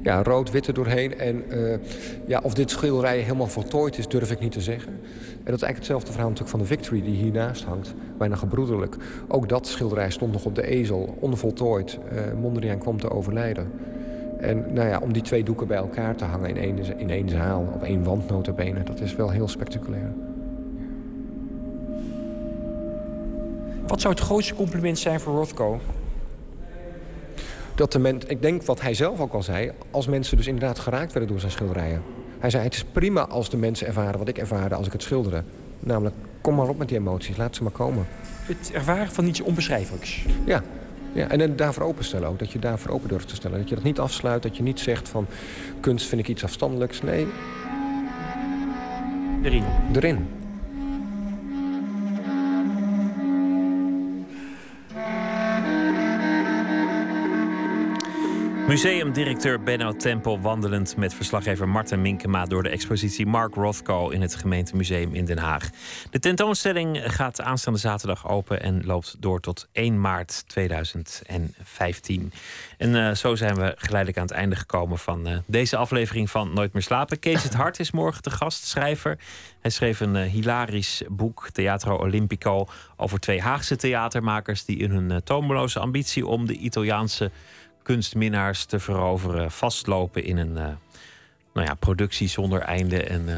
[0.03, 1.19] Ja, rood, wit er doorheen.
[1.19, 1.79] En uh,
[2.27, 4.93] ja, of dit schilderij helemaal voltooid is, durf ik niet te zeggen.
[4.93, 7.95] En dat is eigenlijk hetzelfde verhaal natuurlijk van de Victory die hiernaast hangt.
[8.19, 8.97] Bijna gebroederlijk.
[9.29, 11.99] Ook dat schilderij stond nog op de ezel, onvoltooid.
[12.13, 13.71] Uh, Mondriaan kwam te overlijden.
[14.41, 17.29] En nou ja, om die twee doeken bij elkaar te hangen in één, in één
[17.29, 20.13] zaal, op één wand notabene, dat is wel heel spectaculair.
[23.87, 25.81] Wat zou het grootste compliment zijn voor Rothko?
[27.75, 30.79] Dat de mens, ik denk wat hij zelf ook al zei, als mensen dus inderdaad
[30.79, 32.03] geraakt werden door zijn schilderijen.
[32.39, 35.03] Hij zei: Het is prima als de mensen ervaren wat ik ervaarde als ik het
[35.03, 35.43] schilderde.
[35.81, 38.07] Namelijk, kom maar op met die emoties, laat ze maar komen.
[38.43, 40.25] Het ervaren van iets onbeschrijfelijks.
[40.45, 40.63] Ja,
[41.13, 42.39] ja, en daarvoor openstellen ook.
[42.39, 43.59] Dat je daarvoor open durft te stellen.
[43.59, 44.43] Dat je dat niet afsluit.
[44.43, 45.27] Dat je niet zegt van
[45.81, 47.03] kunst vind ik iets afstandelijks.
[47.03, 47.27] Nee.
[49.43, 49.65] Erin.
[49.95, 50.27] Erin.
[58.66, 64.34] Museumdirecteur Benno Tempel wandelend met verslaggever Marten Minkema door de expositie Mark Rothko in het
[64.34, 65.70] gemeentemuseum in Den Haag.
[66.10, 72.32] De tentoonstelling gaat aanstaande zaterdag open en loopt door tot 1 maart 2015.
[72.78, 76.55] En uh, zo zijn we geleidelijk aan het einde gekomen van uh, deze aflevering van
[76.55, 77.18] Nooit meer slapen.
[77.18, 79.18] Kees het Hart is morgen de gastschrijver.
[79.60, 82.66] Hij schreef een uh, hilarisch boek, Theatro Olimpico,
[82.97, 87.30] over twee Haagse theatermakers die in hun tomeloze ambitie om de Italiaanse
[87.87, 90.67] kunstminnaars te veroveren vastlopen in een uh,
[91.55, 93.03] nou ja, productie zonder einde.
[93.03, 93.37] En uh,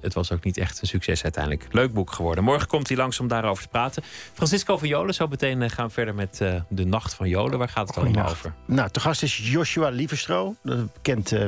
[0.00, 1.66] het was ook niet echt een succes uiteindelijk.
[1.70, 2.44] Leuk boek geworden.
[2.44, 4.02] Morgen komt hij langs om daarover te praten.
[4.32, 6.36] Francisco van Jolen, zo meteen uh, gaan we verder met
[6.68, 7.58] De Nacht van Jolen.
[7.58, 8.54] Waar gaat het allemaal over?
[8.66, 11.46] Nou, te gast is Joshua Lieverstro, bekend uh,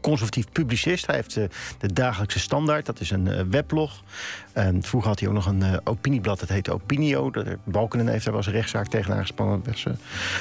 [0.00, 1.06] conservatief publicist.
[1.06, 1.44] Hij heeft uh,
[1.78, 4.02] de Dagelijkse Standaard, dat is een uh, weblog.
[4.80, 7.30] Vroeger had hij ook nog een opinieblad, dat heette Opinio.
[7.64, 9.62] Balkenen heeft daar was een rechtszaak tegen aangespannen.
[9.64, 9.98] Was een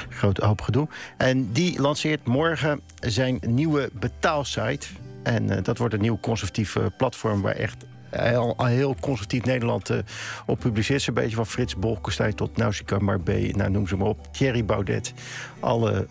[0.09, 0.87] grote hoop gedoe.
[1.17, 4.87] En die lanceert morgen zijn nieuwe betaalsite.
[5.23, 9.97] En dat wordt een nieuw conservatief platform waar echt heel, heel conservatief Nederland uh,
[10.45, 11.07] op publiceert.
[11.07, 14.33] Een beetje van Frits Bolkestein tot Nausicaa Marbé, nou, noem ze maar op.
[14.33, 15.13] Thierry Baudet.
[15.59, 16.07] Alle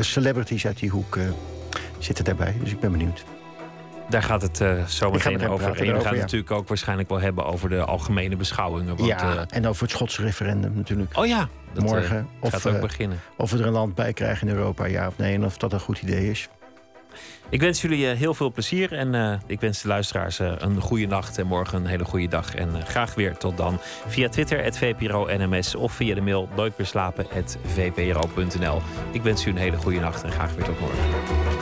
[0.00, 1.18] celebrities uit die hoek
[1.98, 2.54] zitten daarbij.
[2.60, 3.24] Dus ik ben benieuwd.
[4.12, 5.66] Daar gaat het uh, zo meteen over.
[5.66, 8.96] En we gaan het natuurlijk ook waarschijnlijk wel hebben over de algemene beschouwingen.
[8.96, 11.18] Want, ja, uh, en over het Schotse referendum natuurlijk.
[11.18, 12.16] Oh ja, dat morgen.
[12.16, 13.20] Uh, gaat of, ook beginnen.
[13.36, 15.34] Of we er een land bij krijgen in Europa, ja of nee.
[15.34, 16.48] En of dat een goed idee is.
[17.48, 21.46] Ik wens jullie heel veel plezier en ik wens de luisteraars een goede nacht en
[21.46, 22.54] morgen een hele goede dag.
[22.54, 28.82] En graag weer tot dan via Twitter, het VPRO NMS of via de mail nooitbeerslapen.vpro.nl.
[29.10, 31.61] Ik wens u een hele goede nacht en graag weer tot morgen.